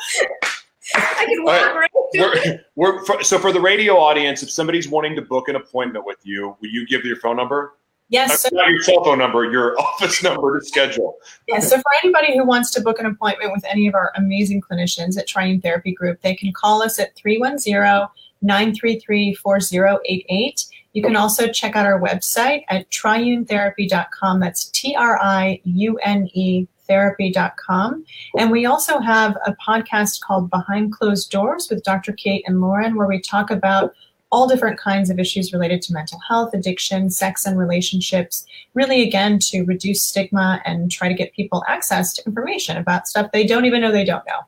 I 0.95 1.25
can 1.25 1.43
walk 1.43 1.73
right. 1.75 1.75
right 1.75 1.89
we're, 2.13 2.59
we're 2.75 3.05
for, 3.05 3.23
so 3.23 3.39
for 3.39 3.51
the 3.51 3.59
radio 3.59 3.97
audience, 3.97 4.43
if 4.43 4.51
somebody's 4.51 4.87
wanting 4.87 5.15
to 5.15 5.21
book 5.21 5.49
an 5.49 5.55
appointment 5.55 6.05
with 6.05 6.19
you, 6.23 6.55
will 6.61 6.69
you 6.69 6.85
give 6.85 7.03
your 7.03 7.17
phone 7.17 7.35
number? 7.35 7.73
Yes. 8.09 8.47
Not 8.51 8.69
your 8.69 8.81
cell 8.81 9.03
phone 9.03 9.19
number, 9.19 9.49
your 9.51 9.79
office 9.79 10.23
number 10.23 10.59
to 10.59 10.65
schedule. 10.65 11.17
Yes. 11.47 11.69
So 11.69 11.77
for 11.77 11.91
anybody 12.03 12.37
who 12.37 12.45
wants 12.45 12.71
to 12.71 12.81
book 12.81 12.99
an 12.99 13.05
appointment 13.05 13.51
with 13.51 13.65
any 13.65 13.87
of 13.87 13.95
our 13.95 14.11
amazing 14.15 14.61
clinicians 14.61 15.17
at 15.17 15.27
Triune 15.27 15.61
Therapy 15.61 15.93
Group, 15.93 16.21
they 16.21 16.35
can 16.35 16.53
call 16.53 16.81
us 16.81 16.99
at 16.99 17.15
310 17.15 18.07
933 18.41 19.33
4088. 19.35 20.65
You 20.93 21.03
can 21.03 21.15
also 21.15 21.47
check 21.47 21.75
out 21.75 21.85
our 21.85 22.01
website 22.01 22.63
at 22.69 22.89
triunetherapy.com. 22.89 24.39
That's 24.39 24.69
T 24.69 24.95
R 24.95 25.19
I 25.21 25.61
U 25.63 25.99
N 26.03 26.27
E 26.33 26.67
therapy.com. 26.87 28.05
And 28.37 28.49
we 28.49 28.65
also 28.65 28.99
have 28.99 29.37
a 29.45 29.55
podcast 29.55 30.21
called 30.21 30.49
Behind 30.49 30.91
Closed 30.91 31.29
Doors 31.29 31.67
with 31.69 31.83
Dr. 31.83 32.13
Kate 32.13 32.43
and 32.47 32.61
Lauren, 32.61 32.95
where 32.95 33.07
we 33.07 33.21
talk 33.21 33.51
about 33.51 33.93
all 34.31 34.47
different 34.47 34.79
kinds 34.79 35.09
of 35.09 35.19
issues 35.19 35.53
related 35.53 35.81
to 35.81 35.93
mental 35.93 36.19
health, 36.27 36.53
addiction, 36.53 37.09
sex, 37.09 37.45
and 37.45 37.57
relationships. 37.57 38.45
Really, 38.73 39.01
again, 39.03 39.39
to 39.39 39.63
reduce 39.63 40.03
stigma 40.03 40.61
and 40.65 40.91
try 40.91 41.07
to 41.07 41.13
get 41.13 41.33
people 41.33 41.63
access 41.67 42.13
to 42.13 42.25
information 42.25 42.77
about 42.77 43.07
stuff 43.07 43.31
they 43.31 43.45
don't 43.45 43.65
even 43.65 43.81
know 43.81 43.91
they 43.91 44.05
don't 44.05 44.25
know. 44.27 44.41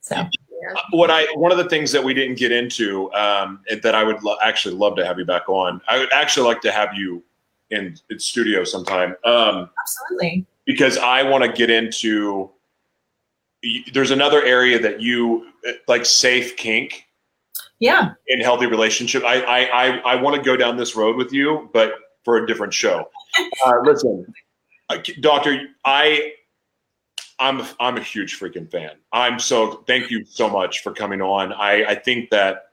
So, 0.00 0.26
what 0.90 1.10
I 1.10 1.24
one 1.34 1.52
of 1.52 1.58
the 1.58 1.68
things 1.68 1.92
that 1.92 2.02
we 2.02 2.14
didn't 2.14 2.38
get 2.38 2.52
into 2.52 3.12
um, 3.12 3.60
that 3.82 3.94
I 3.94 4.02
would 4.02 4.22
lo- 4.22 4.38
actually 4.42 4.74
love 4.74 4.96
to 4.96 5.04
have 5.04 5.18
you 5.18 5.24
back 5.24 5.48
on. 5.48 5.80
I 5.88 5.98
would 5.98 6.12
actually 6.12 6.46
like 6.46 6.62
to 6.62 6.72
have 6.72 6.94
you 6.94 7.22
in, 7.70 7.96
in 8.08 8.18
studio 8.18 8.64
sometime 8.64 9.14
um, 9.24 9.68
absolutely. 9.78 10.46
because 10.64 10.96
I 10.96 11.22
want 11.22 11.44
to 11.44 11.52
get 11.52 11.70
into. 11.70 12.50
There's 13.92 14.12
another 14.12 14.42
area 14.44 14.78
that 14.78 15.02
you 15.02 15.48
like 15.88 16.06
safe 16.06 16.56
kink 16.56 17.07
Yeah. 17.80 18.12
in 18.26 18.40
healthy 18.40 18.66
relationship. 18.66 19.24
I 19.24 19.42
I 19.42 19.58
I, 19.60 19.86
I 19.98 20.14
want 20.16 20.36
to 20.36 20.42
go 20.42 20.56
down 20.56 20.76
this 20.76 20.96
road 20.96 21.16
with 21.16 21.32
you, 21.32 21.70
but 21.72 21.92
for 22.24 22.36
a 22.36 22.46
different 22.46 22.74
show. 22.74 23.08
Uh, 23.64 23.74
listen, 23.84 24.26
uh, 24.88 24.98
doctor, 25.20 25.60
I 25.84 26.32
I'm 27.38 27.62
I'm 27.78 27.96
a 27.96 28.02
huge 28.02 28.38
freaking 28.38 28.68
fan. 28.68 28.92
I'm 29.12 29.38
so 29.38 29.84
thank 29.86 30.10
you 30.10 30.24
so 30.24 30.48
much 30.48 30.82
for 30.82 30.92
coming 30.92 31.20
on. 31.22 31.52
I 31.52 31.84
I 31.84 31.94
think 31.94 32.30
that 32.30 32.68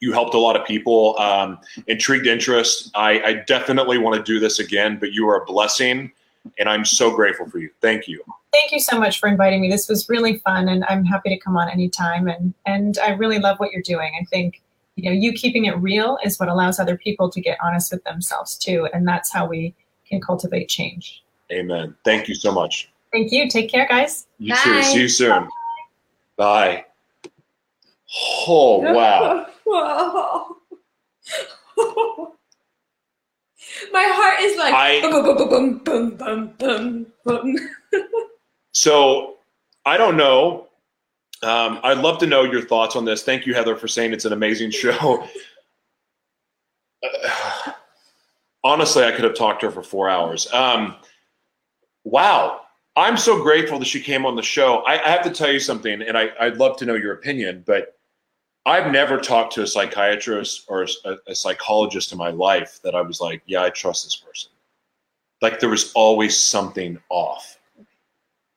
you 0.00 0.12
helped 0.12 0.34
a 0.34 0.38
lot 0.38 0.56
of 0.56 0.66
people. 0.66 1.18
Um, 1.18 1.58
intrigued 1.86 2.26
interest. 2.26 2.90
I, 2.94 3.20
I 3.22 3.32
definitely 3.46 3.98
want 3.98 4.16
to 4.16 4.22
do 4.22 4.38
this 4.38 4.58
again, 4.58 4.98
but 4.98 5.12
you 5.12 5.28
are 5.28 5.42
a 5.42 5.44
blessing, 5.44 6.12
and 6.58 6.68
I'm 6.68 6.84
so 6.84 7.14
grateful 7.14 7.48
for 7.48 7.58
you. 7.58 7.70
Thank 7.80 8.06
you. 8.06 8.22
Thank 8.52 8.70
you 8.70 8.80
so 8.80 8.98
much 8.98 9.18
for 9.18 9.28
inviting 9.28 9.62
me. 9.62 9.70
This 9.70 9.88
was 9.88 10.08
really 10.10 10.38
fun, 10.38 10.68
and 10.68 10.84
I'm 10.88 11.04
happy 11.04 11.30
to 11.30 11.38
come 11.38 11.56
on 11.56 11.70
anytime. 11.70 12.28
And 12.28 12.52
and 12.66 12.98
I 12.98 13.10
really 13.12 13.38
love 13.38 13.58
what 13.58 13.72
you're 13.72 13.82
doing. 13.82 14.12
I 14.20 14.24
think 14.26 14.62
you 14.96 15.08
know 15.08 15.14
you 15.14 15.32
keeping 15.32 15.64
it 15.64 15.76
real 15.78 16.18
is 16.22 16.38
what 16.38 16.50
allows 16.50 16.78
other 16.78 16.98
people 16.98 17.30
to 17.30 17.40
get 17.40 17.56
honest 17.64 17.90
with 17.92 18.04
themselves 18.04 18.58
too, 18.58 18.88
and 18.92 19.08
that's 19.08 19.32
how 19.32 19.46
we 19.46 19.74
can 20.06 20.20
cultivate 20.20 20.68
change. 20.68 21.24
Amen. 21.50 21.94
Thank 22.04 22.28
you 22.28 22.34
so 22.34 22.52
much. 22.52 22.90
Thank 23.10 23.32
you. 23.32 23.48
Take 23.48 23.70
care, 23.70 23.86
guys. 23.88 24.26
You 24.38 24.52
Bye. 24.52 24.60
too. 24.62 24.82
See 24.82 25.00
you 25.00 25.08
soon. 25.08 25.48
Bye. 26.36 26.84
Oh 28.46 28.78
wow. 28.92 29.46
Whoa. 29.64 30.56
My 33.92 34.04
heart 34.04 34.40
is 34.40 34.58
like 34.58 34.74
I- 34.74 35.00
boom, 35.00 35.24
boom, 35.24 35.48
boom, 35.48 35.78
boom, 35.78 36.16
boom, 36.16 36.54
boom, 36.58 37.06
boom. 37.24 37.56
So 38.72 39.36
I 39.84 39.96
don't 39.96 40.16
know. 40.16 40.68
Um, 41.42 41.80
I'd 41.82 41.98
love 41.98 42.18
to 42.18 42.26
know 42.26 42.44
your 42.44 42.62
thoughts 42.62 42.96
on 42.96 43.04
this. 43.04 43.22
Thank 43.22 43.46
you, 43.46 43.54
Heather, 43.54 43.76
for 43.76 43.88
saying 43.88 44.12
it's 44.12 44.24
an 44.24 44.32
amazing 44.32 44.70
show. 44.70 45.26
Uh, 47.04 47.72
honestly, 48.62 49.02
I 49.02 49.10
could 49.10 49.24
have 49.24 49.34
talked 49.34 49.62
to 49.62 49.66
her 49.66 49.72
for 49.72 49.82
four 49.82 50.08
hours. 50.08 50.46
Um, 50.52 50.94
wow. 52.04 52.60
I'm 52.94 53.16
so 53.16 53.42
grateful 53.42 53.80
that 53.80 53.86
she 53.86 54.00
came 54.00 54.24
on 54.24 54.36
the 54.36 54.42
show. 54.42 54.84
I, 54.86 55.04
I 55.04 55.08
have 55.08 55.22
to 55.22 55.30
tell 55.30 55.50
you 55.50 55.58
something, 55.58 56.00
and 56.00 56.16
I, 56.16 56.30
I'd 56.38 56.58
love 56.58 56.76
to 56.76 56.86
know 56.86 56.94
your 56.94 57.14
opinion, 57.14 57.64
but 57.66 57.96
I've 58.64 58.92
never 58.92 59.18
talked 59.18 59.54
to 59.54 59.62
a 59.62 59.66
psychiatrist 59.66 60.66
or 60.68 60.86
a, 61.04 61.16
a 61.26 61.34
psychologist 61.34 62.12
in 62.12 62.18
my 62.18 62.30
life 62.30 62.78
that 62.84 62.94
I 62.94 63.00
was 63.00 63.20
like, 63.20 63.42
yeah, 63.46 63.62
I 63.62 63.70
trust 63.70 64.04
this 64.04 64.16
person. 64.16 64.50
Like 65.40 65.58
there 65.58 65.70
was 65.70 65.92
always 65.94 66.38
something 66.38 66.98
off. 67.08 67.58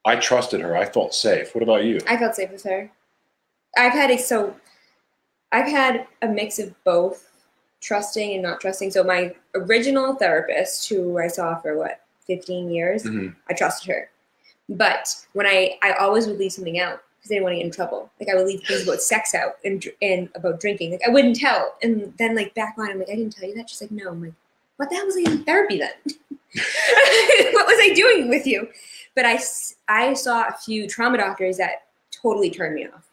I 0.06 0.16
trusted 0.18 0.62
her. 0.62 0.78
I 0.78 0.86
felt 0.86 1.14
safe. 1.14 1.54
What 1.56 1.64
about 1.64 1.84
you? 1.84 2.00
I 2.08 2.18
felt 2.18 2.36
safe 2.36 2.52
with 2.52 2.64
her. 2.64 2.90
I've 3.78 3.94
had 3.94 4.12
a 4.12 4.18
so 4.18 4.56
I've 5.52 5.68
had 5.68 6.08
a 6.22 6.28
mix 6.28 6.60
of 6.60 6.74
both 6.84 7.32
trusting 7.82 8.34
and 8.34 8.44
not 8.44 8.62
trusting. 8.62 8.92
So 8.92 9.04
my 9.04 9.34
original 9.56 10.16
therapist, 10.16 10.88
who 10.90 11.18
I 11.18 11.28
saw 11.28 11.60
for 11.60 11.78
what, 11.78 12.02
15 12.28 12.70
years, 12.72 13.04
Mhm. 13.04 13.36
I 13.50 13.54
trusted 13.54 13.90
her. 13.90 14.10
But 14.70 15.14
when 15.34 15.46
I 15.46 15.78
I 15.82 15.94
always 15.94 16.28
would 16.28 16.38
leave 16.38 16.52
something 16.54 16.80
out 16.80 17.02
because 17.18 17.32
I 17.32 17.36
didn't 17.36 17.44
want 17.44 17.54
to 17.54 17.58
get 17.58 17.66
in 17.66 17.72
trouble. 17.72 18.12
Like 18.20 18.30
I 18.30 18.36
would 18.36 18.46
leave 18.48 18.62
things 18.64 18.84
about 18.84 19.02
sex 19.02 19.34
out 19.34 19.58
and 19.66 19.84
and 20.02 20.30
about 20.36 20.60
drinking. 20.60 20.92
Like 20.92 21.08
I 21.08 21.10
wouldn't 21.12 21.36
tell. 21.38 21.76
And 21.82 22.14
then 22.18 22.36
like 22.36 22.54
back 22.54 22.76
on, 22.78 22.90
I'm 22.90 23.00
like, 23.00 23.10
I 23.10 23.16
didn't 23.16 23.36
tell 23.36 23.50
you 23.50 23.56
that. 23.56 23.70
She's 23.70 23.82
like, 23.82 23.92
no. 23.92 24.10
I'm 24.10 24.22
like, 24.22 24.34
what 24.78 24.90
the 24.90 24.96
hell 24.98 25.06
was 25.08 25.18
I 25.18 25.22
in 25.32 25.44
therapy 25.44 25.80
then? 25.80 25.94
what 27.54 27.68
was 27.68 27.78
I 27.82 27.92
doing 27.96 28.30
with 28.30 28.46
you? 28.48 28.68
But 29.16 29.26
I, 29.26 29.40
I 29.88 30.14
saw 30.14 30.48
a 30.48 30.54
few 30.54 30.88
trauma 30.88 31.18
doctors 31.18 31.58
that 31.58 31.88
totally 32.12 32.50
turned 32.50 32.76
me 32.76 32.88
off. 32.88 33.08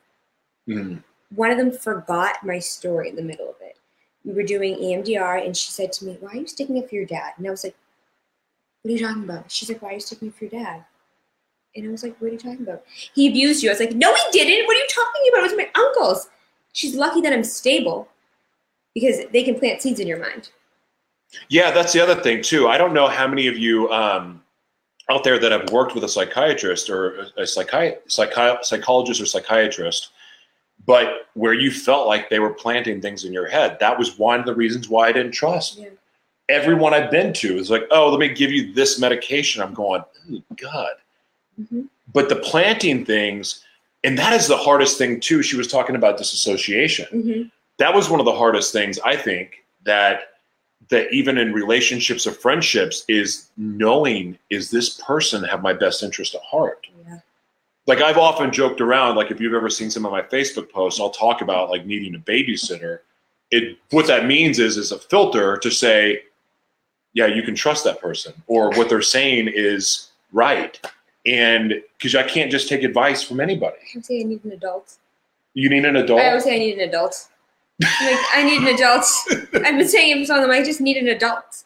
Mhm. 0.69 1.03
One 1.35 1.51
of 1.51 1.59
them 1.59 1.73
forgot 1.73 2.45
my 2.45 2.59
story 2.59 3.09
in 3.09 3.17
the 3.17 3.23
middle 3.23 3.49
of 3.49 3.57
it. 3.61 3.79
We 4.25 4.33
were 4.33 4.43
doing 4.43 4.77
EMDR, 4.77 5.45
and 5.45 5.57
she 5.57 5.71
said 5.71 5.93
to 5.95 6.05
me, 6.05 6.17
"Why 6.21 6.33
are 6.33 6.37
you 6.37 6.47
sticking 6.47 6.79
up 6.79 6.89
for 6.89 6.95
your 6.95 7.07
dad?" 7.07 7.33
And 7.37 7.47
I 7.47 7.51
was 7.51 7.65
like, 7.65 7.75
"What 8.83 8.91
are 8.91 8.95
you 8.95 9.07
talking 9.07 9.25
about?" 9.25 9.51
She's 9.51 9.69
like, 9.69 9.81
"Why 9.83 9.91
are 9.91 9.95
you 9.95 10.01
sticking 10.01 10.29
up 10.29 10.35
for 10.35 10.45
your 10.45 10.63
dad?" 10.63 10.85
And 11.75 11.89
I 11.89 11.91
was 11.91 12.03
like, 12.03 12.17
"What 12.21 12.29
are 12.29 12.33
you 12.33 12.39
talking 12.39 12.63
about?" 12.63 12.85
He 13.15 13.29
abused 13.29 13.63
you. 13.63 13.71
I 13.71 13.73
was 13.73 13.81
like, 13.81 13.95
"No, 13.95 14.15
he 14.15 14.23
didn't. 14.31 14.67
What 14.67 14.77
are 14.77 14.81
you 14.81 14.89
talking 14.89 15.23
about? 15.33 15.41
It 15.41 15.57
was 15.57 15.57
my 15.57 15.71
uncles." 15.75 16.29
She's 16.73 16.95
lucky 16.95 17.21
that 17.23 17.33
I'm 17.33 17.45
stable 17.45 18.09
because 18.95 19.21
they 19.33 19.43
can 19.43 19.59
plant 19.59 19.83
seeds 19.83 20.01
in 20.01 20.07
your 20.07 20.19
mind. 20.19 20.51
Yeah, 21.49 21.71
that's 21.71 21.93
the 21.93 22.01
other 22.01 22.21
thing 22.21 22.43
too. 22.43 22.69
I 22.69 22.77
don't 22.79 22.93
know 22.93 23.09
how 23.09 23.27
many 23.27 23.47
of 23.47 23.57
you 23.57 23.91
um, 23.91 24.42
out 25.11 25.25
there 25.25 25.39
that 25.39 25.53
have 25.53 25.71
worked 25.71 25.95
with 25.95 26.05
a 26.05 26.09
psychiatrist 26.09 26.89
or 26.89 27.21
a 27.37 27.43
psychi- 27.43 27.97
psychi- 28.09 28.65
psychologist 28.65 29.21
or 29.21 29.27
psychiatrist, 29.27 30.11
but 30.87 31.27
where 31.35 31.55
you 31.55 31.71
felt 31.71 32.07
like 32.07 32.29
they 32.31 32.39
were 32.39 32.53
planting 32.55 33.01
things 33.01 33.25
in 33.25 33.33
your 33.33 33.47
head. 33.49 33.77
That 33.81 33.99
was 33.99 34.19
one 34.19 34.41
of 34.41 34.47
the 34.47 34.55
reasons 34.55 34.89
why 34.89 35.09
I 35.09 35.13
didn't 35.13 35.33
trust. 35.33 35.79
Yeah. 35.79 35.89
Everyone 36.49 36.93
I've 36.93 37.11
been 37.11 37.33
to 37.35 37.57
is 37.57 37.71
like, 37.71 37.85
oh, 37.91 38.11
let 38.11 38.19
me 38.19 38.29
give 38.29 38.51
you 38.51 38.73
this 38.73 38.99
medication. 38.99 39.63
I'm 39.63 39.75
going, 39.75 40.03
oh, 40.33 40.43
God. 40.57 40.93
Mhm. 41.61 41.89
But 42.13 42.29
the 42.29 42.37
planting 42.37 43.05
things, 43.05 43.65
and 44.05 44.19
that 44.19 44.33
is 44.33 44.49
the 44.49 44.57
hardest 44.57 44.99
thing 44.99 45.21
too. 45.21 45.43
She 45.43 45.57
was 45.57 45.69
talking 45.69 45.97
about 45.97 46.19
disassociation 46.19 47.07
Mm-hmm. 47.13 47.43
that 47.79 47.95
was 47.95 48.09
one 48.11 48.21
of 48.21 48.27
the 48.27 48.35
hardest 48.35 48.73
things 48.73 48.99
I 49.05 49.17
think 49.17 49.65
that 49.85 50.32
that 50.93 51.11
even 51.11 51.39
in 51.39 51.55
relationships 51.55 52.27
or 52.27 52.33
friendships 52.33 53.05
is 53.09 53.49
knowing 53.57 54.39
is 54.51 54.71
this 54.71 55.01
person 55.01 55.43
have 55.43 55.63
my 55.63 55.73
best 55.73 56.03
interest 56.03 56.35
at 56.35 56.43
heart. 56.43 56.87
Yeah. 57.09 57.19
Like 57.87 58.03
I've 58.03 58.19
often 58.19 58.53
joked 58.53 58.83
around, 58.83 59.17
like 59.17 59.31
if 59.31 59.41
you've 59.41 59.55
ever 59.55 59.71
seen 59.71 59.91
some 59.91 60.05
of 60.05 60.13
my 60.13 60.21
Facebook 60.21 60.71
posts, 60.71 61.01
I'll 61.01 61.11
talk 61.11 61.41
about 61.41 61.71
like 61.71 61.87
needing 61.87 62.15
a 62.15 62.19
babysitter. 62.19 62.99
It 63.51 63.79
what 63.91 64.07
that 64.07 64.27
means 64.27 64.59
is 64.59 64.77
is 64.77 64.93
a 64.93 64.99
filter 64.99 65.57
to 65.57 65.71
say, 65.71 66.25
yeah, 67.15 67.27
you 67.27 67.43
can 67.43 67.55
trust 67.55 67.85
that 67.85 67.99
person, 67.99 68.35
or 68.47 68.71
what 68.73 68.91
they're 68.91 69.01
saying 69.01 69.51
is 69.53 70.11
right. 70.31 70.79
And 71.25 71.83
because 71.97 72.15
I 72.15 72.23
can't 72.23 72.51
just 72.51 72.69
take 72.69 72.83
advice 72.83 73.23
from 73.23 73.41
anybody. 73.41 73.77
I 73.79 73.97
would 73.97 74.05
say 74.05 74.21
I 74.21 74.25
need 74.25 74.45
an 74.45 74.53
adult. 74.53 74.99
You 75.55 75.71
need 75.71 75.87
an 75.87 75.97
adult. 75.97 76.21
I 76.21 76.29
always 76.29 76.45
say 76.45 76.55
I 76.55 76.59
need 76.59 76.79
an 76.79 76.89
adult. 76.89 77.29
Like, 77.81 78.19
I 78.35 78.43
need 78.45 78.63
an 78.63 78.75
adult. 78.75 79.05
I've 79.55 79.79
been 79.79 79.89
saying 79.89 80.17
it 80.17 80.21
for 80.21 80.27
so 80.27 80.41
long. 80.41 80.51
I 80.51 80.63
just 80.63 80.81
need 80.81 80.97
an 80.97 81.09
adult. 81.09 81.65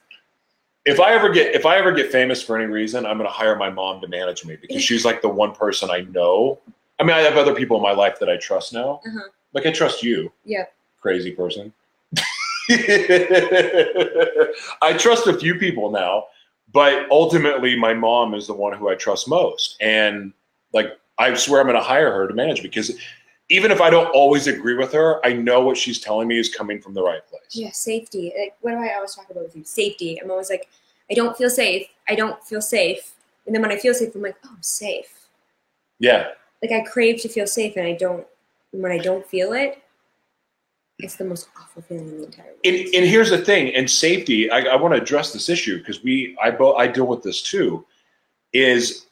if 0.87 1.01
I 1.01 1.13
ever 1.13 1.29
get 1.31 1.55
if 1.55 1.67
I 1.67 1.77
ever 1.77 1.93
get 1.93 2.11
famous 2.13 2.43
for 2.43 2.57
any 2.57 2.67
reason, 2.73 3.05
I'm 3.05 3.19
going 3.19 3.29
to 3.29 3.33
hire 3.33 3.57
my 3.57 3.69
mom 3.71 4.01
to 4.01 4.09
manage 4.09 4.45
me 4.45 4.57
because 4.57 4.83
she's 4.83 5.05
like 5.05 5.21
the 5.21 5.29
one 5.29 5.53
person 5.53 5.91
I 5.91 6.01
know. 6.13 6.59
I 6.99 7.03
mean, 7.03 7.15
I 7.15 7.21
have 7.21 7.37
other 7.37 7.55
people 7.55 7.77
in 7.77 7.83
my 7.83 7.93
life 7.93 8.19
that 8.21 8.29
I 8.31 8.37
trust 8.39 8.73
now. 8.73 9.01
Uh-huh. 9.07 9.29
Like 9.53 9.67
I 9.67 9.73
trust 9.73 10.03
you. 10.03 10.33
Yeah. 10.45 10.65
Crazy 11.01 11.33
person. 11.33 11.73
I 12.71 12.77
trust 14.99 15.27
a 15.27 15.37
few 15.39 15.57
people 15.57 15.91
now, 15.91 16.25
but 16.73 17.07
ultimately 17.11 17.77
my 17.79 17.95
mom 17.95 18.35
is 18.35 18.47
the 18.47 18.55
one 18.55 18.73
who 18.77 18.89
I 18.89 18.95
trust 18.95 19.29
most. 19.29 19.77
And 19.81 20.33
like 20.73 20.99
I 21.19 21.35
swear 21.35 21.61
I'm 21.61 21.67
going 21.67 21.79
to 21.79 21.83
hire 21.83 22.13
her 22.13 22.27
to 22.29 22.35
manage 22.35 22.59
me 22.63 22.69
because 22.69 22.93
even 23.49 23.71
if 23.71 23.81
I 23.81 23.91
don't 23.91 24.09
always 24.09 24.47
agree 24.49 24.75
with 24.75 24.93
her, 24.93 25.25
I 25.25 25.33
know 25.33 25.61
what 25.61 25.77
she's 25.77 26.01
telling 26.01 26.27
me 26.29 26.39
is 26.39 26.53
coming 26.55 26.81
from 26.81 26.95
the 26.95 27.03
right 27.03 27.25
place. 27.29 27.43
Yeah, 27.53 27.71
safety. 27.71 28.33
Like, 28.39 28.55
what 28.61 28.73
do 28.73 28.79
I 28.79 28.95
always 28.95 29.15
talk 29.15 29.31
about 29.31 29.45
with 29.45 29.57
you? 29.57 29.65
Safety. 29.65 30.21
I'm 30.21 30.31
always 30.31 30.51
like, 30.51 30.69
I 31.11 31.15
don't 31.15 31.37
feel 31.37 31.51
safe. 31.51 31.87
I 32.09 32.15
don't 32.17 32.43
feel 32.43 32.61
safe. 32.61 33.13
And 33.47 33.55
then 33.55 33.63
when 33.63 33.71
I 33.71 33.77
feel 33.77 33.95
safe, 33.95 34.15
I'm 34.15 34.23
like, 34.23 34.37
oh, 34.45 34.51
I'm 34.57 34.63
safe. 34.63 35.29
Yeah. 36.01 36.29
Like 36.63 36.73
I 36.73 36.81
crave 36.81 37.21
to 37.23 37.29
feel 37.29 37.47
safe, 37.47 37.77
and 37.77 37.87
I 37.87 37.93
don't. 37.93 38.27
and 38.73 38.83
When 38.83 38.91
I 38.91 38.99
don't 38.99 39.25
feel 39.27 39.53
it, 39.53 39.81
it's 40.99 41.15
the 41.17 41.25
most 41.25 41.49
awful 41.61 41.83
feeling 41.83 42.09
in 42.09 42.19
the 42.19 42.25
entire 42.25 42.47
world. 42.47 42.59
and, 42.65 42.77
and 42.95 43.05
here's 43.07 43.29
the 43.31 43.37
thing 43.37 43.75
and 43.75 43.89
safety 43.89 44.51
i, 44.51 44.61
I 44.61 44.77
want 44.77 44.95
to 44.95 45.01
address 45.03 45.31
this 45.31 45.51
issue 45.51 45.77
because 45.79 46.03
we 46.03 46.35
i 46.43 46.51
both 46.51 46.79
i 46.79 46.87
deal 46.87 47.07
with 47.07 47.23
this 47.23 47.43
too 47.43 47.85
is 48.55 49.05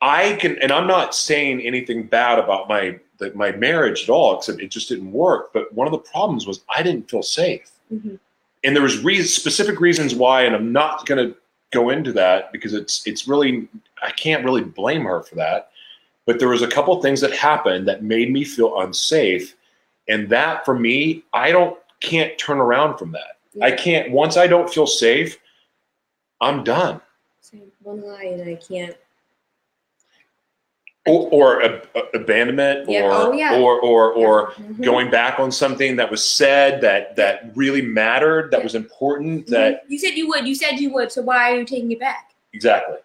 i 0.00 0.34
can 0.34 0.56
and 0.62 0.70
i'm 0.70 0.86
not 0.86 1.16
saying 1.16 1.60
anything 1.62 2.04
bad 2.06 2.38
about 2.38 2.68
my 2.68 2.96
the, 3.22 3.32
my 3.36 3.52
marriage 3.52 4.04
at 4.04 4.10
all 4.10 4.36
except 4.38 4.60
it 4.60 4.70
just 4.70 4.88
didn't 4.88 5.12
work 5.12 5.52
but 5.52 5.72
one 5.72 5.86
of 5.86 5.92
the 5.92 5.98
problems 5.98 6.46
was 6.46 6.60
i 6.74 6.82
didn't 6.82 7.08
feel 7.10 7.22
safe 7.22 7.70
Mhm. 7.92 8.18
and 8.64 8.74
there 8.76 8.82
was 8.82 9.02
reas 9.04 9.34
specific 9.34 9.80
reasons 9.80 10.14
why 10.14 10.42
and 10.42 10.54
i'm 10.54 10.72
not 10.72 11.06
going 11.06 11.26
to 11.28 11.36
go 11.72 11.88
into 11.90 12.12
that 12.12 12.52
because 12.52 12.74
it's 12.74 13.06
it's 13.06 13.26
really 13.26 13.68
I 14.02 14.10
can't 14.10 14.44
really 14.44 14.64
blame 14.64 15.04
her 15.04 15.22
for 15.22 15.36
that. 15.36 15.70
But 16.26 16.38
there 16.38 16.48
was 16.48 16.60
a 16.60 16.66
couple 16.68 17.00
things 17.00 17.20
that 17.20 17.32
happened 17.32 17.86
that 17.88 18.02
made 18.02 18.30
me 18.32 18.44
feel 18.44 18.80
unsafe, 18.80 19.54
and 20.08 20.28
that 20.28 20.64
for 20.64 20.78
me, 20.78 21.22
I 21.32 21.50
don't 21.52 21.78
can't 22.00 22.36
turn 22.36 22.58
around 22.58 22.98
from 22.98 23.12
that. 23.12 23.38
I 23.62 23.70
can't 23.70 24.10
once 24.10 24.36
I 24.36 24.46
don't 24.48 24.68
feel 24.68 24.86
safe, 24.86 25.38
I'm 26.40 26.62
done. 26.64 27.00
So 27.40 27.56
one 27.82 28.02
lie 28.02 28.24
and 28.24 28.42
I 28.42 28.56
can't. 28.56 28.96
Or, 31.04 31.28
or 31.32 31.60
a, 31.62 31.82
a- 31.96 32.16
abandonment, 32.18 32.88
Yeah. 32.88 33.06
or, 33.06 33.10
Oh, 33.12 33.32
yeah. 33.32 33.58
or 33.58 33.80
or 33.80 34.12
or 34.12 34.50
Mhm. 34.52 34.84
going 34.84 35.10
back 35.10 35.40
on 35.40 35.50
something 35.50 35.96
that 35.96 36.08
was 36.08 36.22
said 36.22 36.80
that 36.82 37.16
that 37.16 37.50
really 37.56 37.82
mattered, 37.82 38.52
that 38.52 38.62
was 38.62 38.76
important, 38.76 39.48
that 39.48 39.84
Mhm. 39.84 39.90
you 39.90 39.98
said 39.98 40.14
you 40.14 40.28
would. 40.28 40.46
You 40.46 40.54
said 40.54 40.78
you 40.78 40.92
would. 40.92 41.10
So 41.10 41.22
why 41.22 41.50
are 41.52 41.58
you 41.58 41.64
taking 41.64 41.90
it 41.90 41.98
back? 41.98 42.28
exactly. 42.52 42.98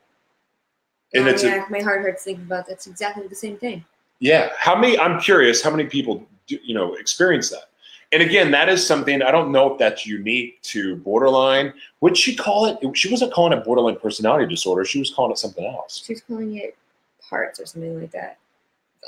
And 1.15 1.25
oh, 1.25 1.31
it's 1.31 1.43
a- 1.43 1.65
my 1.69 1.79
heart 1.79 2.01
hurts 2.01 2.23
thinking 2.23 2.43
about 2.45 2.67
that's 2.67 2.85
exactly 2.85 3.25
the 3.27 3.35
same 3.35 3.57
thing. 3.57 3.83
Yeah. 4.19 4.49
How 4.59 4.75
many? 4.75 4.99
I'm 4.99 5.19
curious. 5.19 5.63
How 5.63 5.71
many 5.71 5.85
people 5.85 6.23
do, 6.45 6.59
you 6.63 6.75
know 6.75 6.93
experience 6.95 7.49
that? 7.49 7.69
And 8.11 8.21
again, 8.21 8.51
that 8.51 8.69
is 8.69 8.85
something 8.85 9.21
I 9.23 9.31
don't 9.31 9.51
know 9.51 9.71
if 9.73 9.79
that's 9.79 10.05
unique 10.05 10.61
to 10.73 10.97
borderline. 10.97 11.73
Would 12.01 12.15
she 12.15 12.35
call 12.35 12.65
it? 12.67 12.77
She 12.95 13.09
wasn't 13.09 13.33
calling 13.33 13.57
it 13.57 13.63
borderline 13.65 13.95
personality 13.95 14.45
disorder. 14.45 14.85
She 14.85 14.99
was 14.99 15.09
calling 15.11 15.31
it 15.31 15.39
something 15.39 15.65
else. 15.65 16.03
she's 16.05 16.21
calling 16.21 16.55
it 16.57 16.75
parts 17.29 17.59
or 17.59 17.65
something 17.65 17.99
like 17.99 18.11
that. 18.11 18.37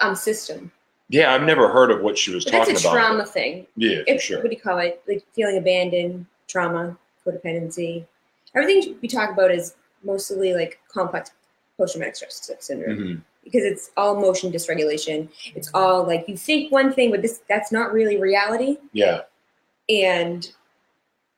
Um, 0.02 0.16
system. 0.16 0.72
Yeah, 1.10 1.34
I've 1.34 1.44
never 1.44 1.68
heard 1.68 1.90
of 1.92 2.02
what 2.02 2.18
she 2.18 2.34
was 2.34 2.46
But 2.46 2.52
talking 2.52 2.74
that's 2.76 2.86
a 2.86 2.90
about. 2.90 2.98
trauma 2.98 3.26
thing. 3.26 3.66
Yeah, 3.76 4.04
for 4.08 4.20
sure. 4.20 4.38
what 4.42 4.50
do 4.50 4.56
you 4.56 4.62
call 4.62 4.78
it? 4.78 5.02
Like 5.08 5.24
feeling 5.34 5.58
abandoned, 5.58 6.26
trauma, 6.48 6.98
codependency. 7.26 8.06
Everything 8.56 8.96
we 9.02 9.08
talk 9.08 9.32
about 9.32 9.52
is 9.52 9.76
mostly 10.04 10.54
like 10.54 10.80
complex 10.88 11.32
post-traumatic 11.78 12.16
stress 12.16 12.50
syndrome 12.60 12.98
Mhm. 12.98 13.22
because 13.44 13.64
it's 13.64 13.92
all 13.98 14.18
emotion 14.18 14.52
dysregulation. 14.52 15.30
It's 15.56 15.70
all 15.74 16.04
like 16.06 16.28
you 16.28 16.38
think 16.38 16.72
one 16.72 16.94
thing, 16.94 17.10
but 17.12 17.22
this 17.22 17.42
that's 17.50 17.72
not 17.72 17.92
really 17.92 18.18
reality. 18.18 18.78
Yeah. 18.94 19.22
And 19.90 20.48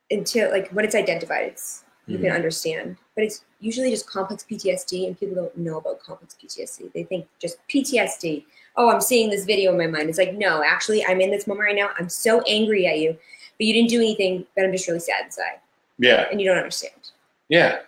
until 0.09 0.51
like 0.51 0.69
when 0.71 0.83
it's 0.83 0.95
identified, 0.95 1.45
it's 1.47 1.83
you 2.11 2.17
Mhm. 2.17 2.21
can 2.21 2.31
understand. 2.31 2.97
But 3.15 3.23
it's 3.23 3.43
usually 3.59 3.89
just 3.89 4.07
complex 4.07 4.43
PTSD, 4.43 5.07
and 5.07 5.19
people 5.19 5.35
don't 5.35 5.55
know 5.57 5.77
about 5.77 5.99
complex 6.01 6.35
PTSD. 6.35 6.91
They 6.93 7.03
think 7.03 7.27
just 7.39 7.57
PTSD. 7.67 8.45
Oh, 8.75 8.89
I'm 8.89 9.01
seeing 9.01 9.29
this 9.29 9.45
video 9.45 9.71
in 9.71 9.77
my 9.77 9.87
mind. 9.87 10.09
It's 10.09 10.17
like, 10.17 10.33
no, 10.33 10.63
actually, 10.63 11.05
I'm 11.05 11.21
in 11.21 11.31
this 11.31 11.47
moment 11.47 11.65
right 11.67 11.75
now. 11.75 11.91
I'm 11.97 12.09
so 12.09 12.41
angry 12.41 12.87
at 12.87 12.99
you, 12.99 13.11
but 13.57 13.65
you 13.67 13.73
didn't 13.73 13.89
do 13.89 13.97
anything. 13.99 14.45
But 14.55 14.65
I'm 14.65 14.71
just 14.71 14.87
really 14.87 14.99
sad 14.99 15.25
inside, 15.25 15.59
Yeah. 15.99 16.27
and 16.31 16.39
you 16.41 16.47
don't 16.47 16.57
understand. 16.57 16.93
Yeah. 17.49 17.79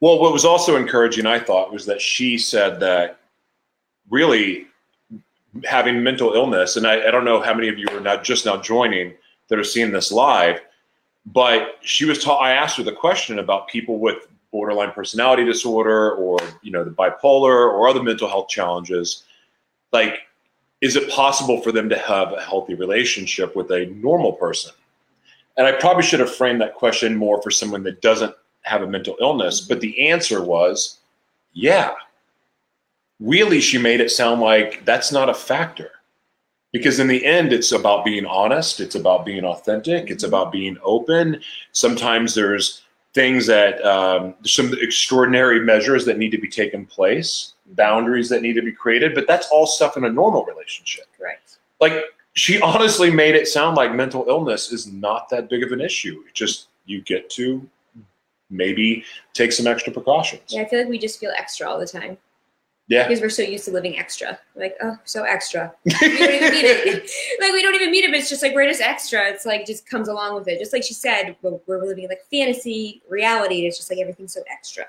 Well, 0.00 0.18
what 0.18 0.32
was 0.32 0.44
also 0.44 0.76
encouraging, 0.76 1.26
I 1.26 1.38
thought, 1.38 1.72
was 1.72 1.86
that 1.86 2.00
she 2.00 2.36
said 2.38 2.80
that 2.80 3.18
really 4.10 4.66
having 5.64 6.02
mental 6.02 6.34
illness, 6.34 6.76
and 6.76 6.86
I, 6.86 7.06
I 7.08 7.10
don't 7.10 7.24
know 7.24 7.40
how 7.40 7.54
many 7.54 7.68
of 7.68 7.78
you 7.78 7.86
are 7.92 8.00
not 8.00 8.24
just 8.24 8.44
now 8.44 8.56
joining 8.56 9.14
that 9.48 9.58
are 9.58 9.64
seeing 9.64 9.92
this 9.92 10.10
live, 10.10 10.60
but 11.26 11.78
she 11.82 12.04
was 12.04 12.22
taught. 12.22 12.42
I 12.42 12.52
asked 12.52 12.76
her 12.76 12.82
the 12.82 12.92
question 12.92 13.38
about 13.38 13.68
people 13.68 13.98
with 13.98 14.26
borderline 14.50 14.92
personality 14.92 15.44
disorder 15.44 16.12
or 16.12 16.38
you 16.62 16.70
know 16.70 16.84
the 16.84 16.90
bipolar 16.90 17.72
or 17.72 17.88
other 17.88 18.02
mental 18.02 18.28
health 18.28 18.48
challenges. 18.48 19.24
Like, 19.92 20.20
is 20.80 20.96
it 20.96 21.10
possible 21.10 21.60
for 21.62 21.72
them 21.72 21.88
to 21.88 21.98
have 21.98 22.32
a 22.32 22.40
healthy 22.40 22.74
relationship 22.74 23.56
with 23.56 23.70
a 23.70 23.86
normal 23.86 24.32
person? 24.32 24.72
And 25.56 25.66
I 25.66 25.72
probably 25.72 26.02
should 26.02 26.20
have 26.20 26.34
framed 26.34 26.60
that 26.60 26.74
question 26.74 27.16
more 27.16 27.40
for 27.40 27.50
someone 27.50 27.84
that 27.84 28.02
doesn't 28.02 28.34
have 28.62 28.82
a 28.82 28.86
mental 28.86 29.16
illness, 29.20 29.60
but 29.60 29.80
the 29.80 30.08
answer 30.08 30.42
was 30.42 30.98
yeah. 31.52 31.92
Really, 33.20 33.60
she 33.60 33.78
made 33.78 34.00
it 34.00 34.10
sound 34.10 34.40
like 34.40 34.84
that's 34.84 35.12
not 35.12 35.30
a 35.30 35.34
factor. 35.34 35.92
Because 36.74 36.98
in 37.00 37.08
the 37.08 37.24
end, 37.24 37.54
it's 37.54 37.72
about 37.72 38.04
being 38.04 38.26
honest, 38.26 38.80
it's 38.80 38.94
about 38.94 39.24
being 39.24 39.44
authentic, 39.44 40.10
it's 40.10 40.24
about 40.24 40.52
being 40.52 40.76
open. 40.82 41.40
Sometimes 41.72 42.34
there's 42.34 42.82
things 43.14 43.46
that, 43.46 43.82
um, 43.86 44.34
there's 44.40 44.54
some 44.54 44.74
extraordinary 44.82 45.60
measures 45.60 46.04
that 46.04 46.18
need 46.18 46.32
to 46.32 46.38
be 46.38 46.48
taken 46.48 46.84
place, 46.84 47.54
boundaries 47.74 48.28
that 48.28 48.42
need 48.42 48.54
to 48.54 48.62
be 48.62 48.72
created, 48.72 49.14
but 49.14 49.26
that's 49.26 49.48
all 49.50 49.66
stuff 49.66 49.96
in 49.96 50.04
a 50.04 50.10
normal 50.10 50.44
relationship 50.44 51.06
right 51.18 51.38
like 51.80 52.04
she 52.34 52.60
honestly 52.60 53.10
made 53.10 53.34
it 53.34 53.46
sound 53.46 53.76
like 53.76 53.94
mental 53.94 54.24
illness 54.28 54.72
is 54.72 54.86
not 54.92 55.28
that 55.30 55.48
big 55.48 55.62
of 55.62 55.72
an 55.72 55.80
issue. 55.80 56.22
It 56.26 56.34
just 56.34 56.68
you 56.86 57.00
get 57.02 57.30
to 57.30 57.66
maybe 58.50 59.04
take 59.32 59.52
some 59.52 59.66
extra 59.66 59.92
precautions. 59.92 60.42
Yeah, 60.48 60.62
I 60.62 60.68
feel 60.68 60.80
like 60.80 60.88
we 60.88 60.98
just 60.98 61.18
feel 61.18 61.32
extra 61.36 61.68
all 61.68 61.78
the 61.78 61.86
time 61.86 62.18
Yeah. 62.86 63.08
because 63.08 63.22
we're 63.22 63.30
so 63.30 63.42
used 63.42 63.64
to 63.64 63.70
living 63.70 63.98
extra. 63.98 64.38
Like, 64.54 64.76
oh, 64.82 64.98
so 65.04 65.22
extra. 65.24 65.72
we 65.84 65.92
don't 65.92 66.34
even 66.34 66.50
need 66.52 66.64
it. 66.64 67.10
like 67.40 67.52
we 67.52 67.62
don't 67.62 67.74
even 67.74 67.90
need 67.90 68.04
it, 68.04 68.10
but 68.10 68.20
it's 68.20 68.28
just 68.28 68.42
like 68.42 68.54
we're 68.54 68.68
just 68.68 68.82
extra. 68.82 69.26
It's 69.28 69.46
like 69.46 69.66
just 69.66 69.88
comes 69.88 70.08
along 70.08 70.34
with 70.34 70.48
it. 70.48 70.58
Just 70.58 70.72
like 70.72 70.82
she 70.82 70.92
said, 70.94 71.36
we're, 71.42 71.58
we're 71.66 71.82
living 71.86 72.08
like 72.08 72.20
fantasy 72.30 73.02
reality. 73.08 73.66
It's 73.66 73.78
just 73.78 73.90
like 73.90 74.00
everything's 74.00 74.34
so 74.34 74.42
extra. 74.50 74.84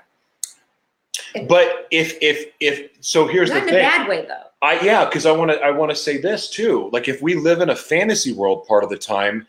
But 1.48 1.86
if 1.90 2.16
if 2.20 2.52
if 2.60 2.90
so 3.00 3.26
here's 3.26 3.50
Not 3.50 3.56
the 3.56 3.62
in 3.62 3.68
a 3.68 3.72
thing. 3.72 3.82
bad 3.82 4.08
way 4.08 4.26
though. 4.26 4.42
I 4.62 4.80
yeah, 4.80 5.04
because 5.04 5.26
I 5.26 5.32
want 5.32 5.50
to 5.50 5.58
I 5.60 5.70
want 5.70 5.90
to 5.90 5.96
say 5.96 6.18
this 6.18 6.50
too. 6.50 6.90
Like 6.92 7.08
if 7.08 7.22
we 7.22 7.34
live 7.34 7.60
in 7.60 7.70
a 7.70 7.76
fantasy 7.76 8.32
world 8.32 8.66
part 8.66 8.84
of 8.84 8.90
the 8.90 8.98
time, 8.98 9.46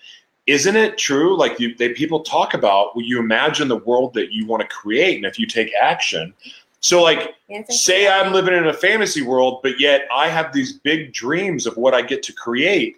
isn't 0.47 0.75
it 0.75 0.97
true? 0.97 1.37
Like 1.37 1.59
you, 1.59 1.75
they 1.75 1.89
people 1.89 2.21
talk 2.21 2.53
about, 2.53 2.95
well, 2.95 3.05
you 3.05 3.19
imagine 3.19 3.67
the 3.67 3.77
world 3.77 4.13
that 4.15 4.31
you 4.31 4.45
want 4.45 4.61
to 4.61 4.67
create, 4.67 5.17
and 5.17 5.25
if 5.25 5.37
you 5.37 5.45
take 5.47 5.71
action. 5.81 6.33
So 6.79 7.01
like 7.01 7.35
say 7.69 8.07
I'm 8.07 8.33
living 8.33 8.53
in 8.53 8.67
a 8.67 8.73
fantasy 8.73 9.21
world, 9.21 9.61
but 9.63 9.79
yet 9.79 10.07
I 10.13 10.29
have 10.29 10.53
these 10.53 10.73
big 10.73 11.13
dreams 11.13 11.65
of 11.65 11.75
what 11.77 11.93
I 11.93 12.01
get 12.01 12.23
to 12.23 12.33
create, 12.33 12.97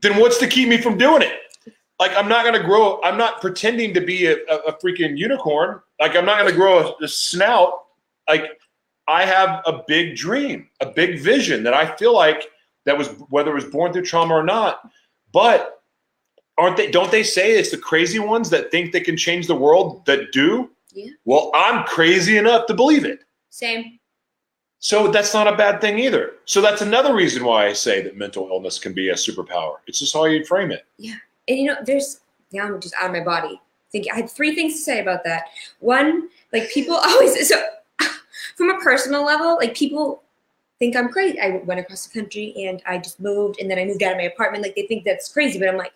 then 0.00 0.18
what's 0.18 0.38
to 0.38 0.46
keep 0.46 0.68
me 0.68 0.76
from 0.76 0.98
doing 0.98 1.22
it? 1.22 1.40
Like 1.98 2.14
I'm 2.16 2.28
not 2.28 2.44
gonna 2.44 2.62
grow. 2.62 3.00
I'm 3.02 3.16
not 3.16 3.40
pretending 3.40 3.94
to 3.94 4.00
be 4.00 4.26
a, 4.26 4.36
a, 4.50 4.56
a 4.68 4.72
freaking 4.78 5.16
unicorn. 5.16 5.80
Like 6.00 6.16
I'm 6.16 6.26
not 6.26 6.38
gonna 6.38 6.52
grow 6.52 6.80
a, 6.80 7.04
a 7.04 7.08
snout. 7.08 7.84
Like 8.28 8.60
I 9.06 9.24
have 9.24 9.62
a 9.66 9.82
big 9.86 10.16
dream, 10.16 10.68
a 10.80 10.86
big 10.86 11.20
vision 11.20 11.62
that 11.64 11.74
I 11.74 11.94
feel 11.96 12.14
like 12.14 12.48
that 12.84 12.98
was 12.98 13.08
whether 13.28 13.52
it 13.52 13.54
was 13.54 13.64
born 13.64 13.92
through 13.92 14.04
trauma 14.04 14.34
or 14.34 14.42
not. 14.42 14.90
But 15.32 15.82
aren't 16.58 16.76
they? 16.76 16.90
Don't 16.90 17.10
they 17.10 17.22
say 17.22 17.52
it's 17.52 17.70
the 17.70 17.78
crazy 17.78 18.18
ones 18.18 18.50
that 18.50 18.70
think 18.70 18.92
they 18.92 19.00
can 19.00 19.16
change 19.16 19.46
the 19.46 19.56
world 19.56 20.04
that 20.06 20.32
do? 20.32 20.70
Yeah. 20.94 21.10
Well, 21.24 21.50
I'm 21.54 21.84
crazy 21.84 22.38
enough 22.38 22.66
to 22.66 22.74
believe 22.74 23.04
it. 23.04 23.24
Same. 23.50 23.98
So 24.78 25.10
that's 25.10 25.34
not 25.34 25.48
a 25.48 25.56
bad 25.56 25.80
thing 25.80 25.98
either. 25.98 26.32
So 26.44 26.60
that's 26.60 26.82
another 26.82 27.14
reason 27.14 27.44
why 27.44 27.66
I 27.66 27.72
say 27.72 28.02
that 28.02 28.16
mental 28.16 28.48
illness 28.48 28.78
can 28.78 28.92
be 28.92 29.08
a 29.08 29.14
superpower. 29.14 29.76
It's 29.86 29.98
just 29.98 30.12
how 30.12 30.24
you 30.26 30.44
frame 30.44 30.70
it. 30.70 30.86
Yeah. 30.98 31.14
And 31.48 31.58
you 31.58 31.64
know, 31.64 31.76
there's 31.84 32.20
now 32.52 32.66
I'm 32.66 32.80
just 32.80 32.94
out 33.00 33.06
of 33.06 33.12
my 33.12 33.24
body. 33.24 33.60
Think 33.90 34.06
I 34.12 34.16
had 34.16 34.30
three 34.30 34.54
things 34.54 34.74
to 34.74 34.80
say 34.80 35.00
about 35.00 35.24
that. 35.24 35.44
One, 35.80 36.28
like 36.52 36.70
people 36.70 36.94
always 37.02 37.48
so 37.48 37.62
from 38.56 38.70
a 38.70 38.78
personal 38.78 39.24
level, 39.24 39.56
like 39.56 39.74
people 39.74 40.22
think 40.78 40.96
I'm 40.96 41.08
crazy. 41.08 41.40
I 41.40 41.62
went 41.64 41.80
across 41.80 42.06
the 42.06 42.20
country 42.20 42.54
and 42.66 42.82
I 42.86 42.98
just 42.98 43.20
moved 43.20 43.60
and 43.60 43.70
then 43.70 43.78
I 43.78 43.84
moved 43.84 44.02
out 44.02 44.12
of 44.12 44.18
my 44.18 44.24
apartment. 44.24 44.62
Like 44.62 44.74
they 44.74 44.86
think 44.86 45.04
that's 45.04 45.32
crazy, 45.32 45.58
but 45.58 45.68
I'm 45.68 45.76
like, 45.78 45.94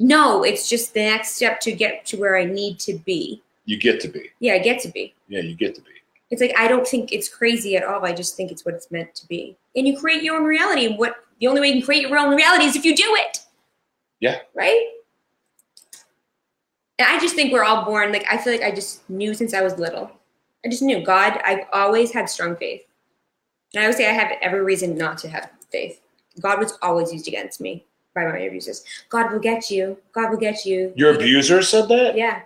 no, 0.00 0.42
it's 0.42 0.68
just 0.68 0.94
the 0.94 1.04
next 1.04 1.36
step 1.36 1.60
to 1.60 1.72
get 1.72 2.04
to 2.06 2.16
where 2.16 2.36
I 2.36 2.44
need 2.44 2.78
to 2.80 2.94
be. 2.94 3.42
You 3.64 3.78
get 3.78 4.00
to 4.00 4.08
be. 4.08 4.30
Yeah, 4.40 4.54
I 4.54 4.58
get 4.58 4.80
to 4.80 4.88
be. 4.88 5.14
Yeah, 5.28 5.40
you 5.40 5.54
get 5.54 5.74
to 5.76 5.80
be. 5.80 5.90
It's 6.30 6.40
like 6.40 6.54
I 6.58 6.68
don't 6.68 6.86
think 6.86 7.12
it's 7.12 7.28
crazy 7.28 7.76
at 7.76 7.84
all. 7.84 8.04
I 8.04 8.12
just 8.12 8.36
think 8.36 8.50
it's 8.50 8.64
what 8.64 8.74
it's 8.74 8.90
meant 8.90 9.14
to 9.16 9.26
be. 9.26 9.56
And 9.76 9.86
you 9.86 9.98
create 9.98 10.22
your 10.22 10.36
own 10.36 10.44
reality. 10.44 10.86
And 10.86 10.98
what 10.98 11.14
the 11.40 11.46
only 11.46 11.60
way 11.60 11.68
you 11.68 11.74
can 11.74 11.82
create 11.82 12.08
your 12.08 12.18
own 12.18 12.34
reality 12.34 12.64
is 12.64 12.76
if 12.76 12.84
you 12.84 12.94
do 12.94 13.14
it. 13.16 13.38
Yeah. 14.20 14.38
Right? 14.54 14.90
And 16.98 17.08
I 17.08 17.18
just 17.18 17.34
think 17.34 17.52
we're 17.52 17.64
all 17.64 17.84
born, 17.84 18.12
like 18.12 18.24
I 18.30 18.38
feel 18.38 18.52
like 18.52 18.62
I 18.62 18.70
just 18.70 19.08
knew 19.10 19.34
since 19.34 19.52
I 19.52 19.62
was 19.62 19.78
little. 19.78 20.10
I 20.64 20.68
just 20.68 20.82
knew 20.82 21.04
God, 21.04 21.40
I've 21.44 21.66
always 21.72 22.12
had 22.12 22.30
strong 22.30 22.56
faith. 22.56 22.84
And 23.74 23.82
I 23.82 23.88
would 23.88 23.96
say 23.96 24.08
I 24.08 24.12
have 24.12 24.32
every 24.40 24.62
reason 24.62 24.96
not 24.96 25.18
to 25.18 25.28
have 25.28 25.50
faith. 25.70 26.00
God 26.40 26.58
was 26.58 26.78
always 26.82 27.12
used 27.12 27.28
against 27.28 27.60
me 27.60 27.84
by 28.14 28.24
my 28.24 28.38
abusers. 28.38 28.84
God 29.08 29.32
will 29.32 29.40
get 29.40 29.70
you. 29.70 29.98
God 30.12 30.30
will 30.30 30.38
get 30.38 30.64
you. 30.64 30.92
Your 30.94 31.14
abuser 31.14 31.62
said 31.62 31.88
that? 31.88 32.16
Yeah. 32.16 32.42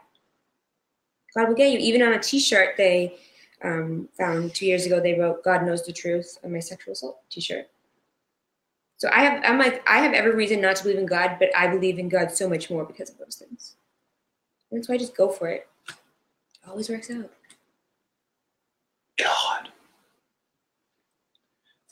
God 1.37 1.49
will 1.49 1.55
get 1.55 1.71
you. 1.71 1.79
Even 1.79 2.03
on 2.03 2.15
a 2.15 2.19
T-shirt, 2.19 2.77
they 2.77 3.17
um, 3.63 4.09
found 4.17 4.55
two 4.55 4.67
years 4.67 4.87
ago. 4.87 5.01
They 5.01 5.19
wrote 5.19 5.45
"God 5.45 5.65
knows 5.65 5.85
the 5.85 5.93
truth" 5.93 6.39
on 6.45 6.53
my 6.53 6.61
sexual 6.61 6.93
assault 6.93 7.21
T-shirt. 7.31 7.69
So 8.99 9.09
I 9.13 9.21
have, 9.21 9.43
I'm 9.45 9.59
like, 9.59 9.89
I 9.89 9.99
have 9.99 10.13
every 10.13 10.35
reason 10.35 10.61
not 10.61 10.75
to 10.77 10.83
believe 10.83 10.99
in 10.99 11.07
God, 11.07 11.37
but 11.39 11.55
I 11.57 11.69
believe 11.69 12.01
in 12.01 12.09
God 12.09 12.33
so 12.33 12.49
much 12.49 12.69
more 12.69 12.85
because 12.85 13.11
of 13.11 13.19
those 13.19 13.37
things. 13.37 13.77
And 14.71 14.79
that's 14.79 14.89
why 14.89 14.97
I 14.97 14.99
just 14.99 15.17
go 15.17 15.29
for 15.29 15.49
it. 15.49 15.69
It 15.89 16.69
always 16.69 16.89
works 16.89 17.09
out. 17.09 17.31
God. 19.17 19.69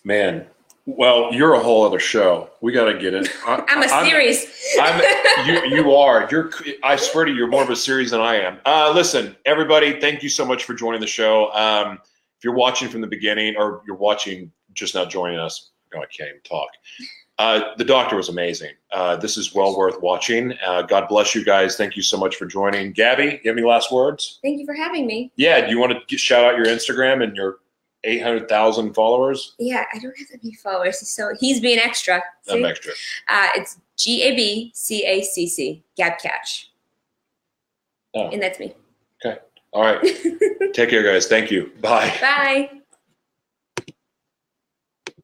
Man. 0.02 0.46
Well, 0.86 1.34
you're 1.34 1.54
a 1.54 1.58
whole 1.58 1.84
other 1.84 1.98
show. 1.98 2.48
We 2.60 2.72
got 2.72 2.84
to 2.84 2.96
get 2.96 3.12
it. 3.12 3.28
I, 3.44 3.62
I'm 3.68 3.82
a 3.82 4.08
series. 4.08 4.46
I'm, 4.80 5.02
you, 5.48 5.76
you 5.76 5.92
are. 5.92 6.28
You're. 6.30 6.50
I 6.84 6.94
swear 6.94 7.24
to 7.24 7.32
you, 7.32 7.36
you're 7.36 7.48
more 7.48 7.64
of 7.64 7.70
a 7.70 7.76
series 7.76 8.12
than 8.12 8.20
I 8.20 8.36
am. 8.36 8.58
Uh, 8.64 8.92
listen, 8.94 9.36
everybody, 9.46 10.00
thank 10.00 10.22
you 10.22 10.28
so 10.28 10.46
much 10.46 10.62
for 10.64 10.74
joining 10.74 11.00
the 11.00 11.06
show. 11.06 11.52
Um, 11.54 11.98
if 12.38 12.44
you're 12.44 12.54
watching 12.54 12.88
from 12.88 13.00
the 13.00 13.06
beginning 13.08 13.56
or 13.56 13.82
you're 13.84 13.96
watching 13.96 14.52
just 14.74 14.94
now 14.94 15.04
joining 15.04 15.40
us, 15.40 15.72
no, 15.92 16.00
I 16.00 16.06
can't 16.06 16.28
even 16.28 16.42
talk. 16.42 16.68
Uh, 17.38 17.74
the 17.76 17.84
doctor 17.84 18.16
was 18.16 18.28
amazing. 18.28 18.72
Uh, 18.92 19.16
this 19.16 19.36
is 19.36 19.54
well 19.54 19.76
worth 19.76 20.00
watching. 20.00 20.54
Uh, 20.64 20.82
God 20.82 21.08
bless 21.08 21.34
you 21.34 21.44
guys. 21.44 21.76
Thank 21.76 21.96
you 21.96 22.02
so 22.02 22.16
much 22.16 22.36
for 22.36 22.46
joining. 22.46 22.92
Gabby, 22.92 23.40
you 23.42 23.50
have 23.50 23.58
any 23.58 23.62
last 23.62 23.92
words? 23.92 24.38
Thank 24.42 24.60
you 24.60 24.64
for 24.64 24.74
having 24.74 25.06
me. 25.06 25.32
Yeah. 25.36 25.66
Do 25.66 25.70
you 25.70 25.78
want 25.78 26.08
to 26.08 26.16
shout 26.16 26.44
out 26.44 26.56
your 26.56 26.66
Instagram 26.66 27.22
and 27.22 27.36
your 27.36 27.58
800,000 28.06 28.94
followers? 28.94 29.54
Yeah, 29.58 29.84
I 29.92 29.98
don't 29.98 30.16
have 30.16 30.28
that 30.32 30.42
many 30.42 30.54
followers, 30.54 31.06
so 31.08 31.34
he's 31.38 31.60
being 31.60 31.78
extra. 31.78 32.22
I'm 32.48 32.64
extra. 32.64 32.92
Uh, 33.28 33.48
it's 33.56 33.78
G 33.96 34.22
A 34.22 34.36
B 34.36 34.72
C 34.74 35.04
A 35.04 35.22
C 35.22 35.46
C, 35.46 35.82
Gab 35.96 36.18
Catch. 36.18 36.70
Oh. 38.14 38.28
And 38.30 38.42
that's 38.42 38.58
me. 38.58 38.74
Okay. 39.24 39.38
All 39.72 39.82
right. 39.82 40.02
Take 40.72 40.90
care, 40.90 41.02
guys. 41.02 41.26
Thank 41.26 41.50
you. 41.50 41.70
Bye. 41.80 42.16
Bye. 42.20 42.70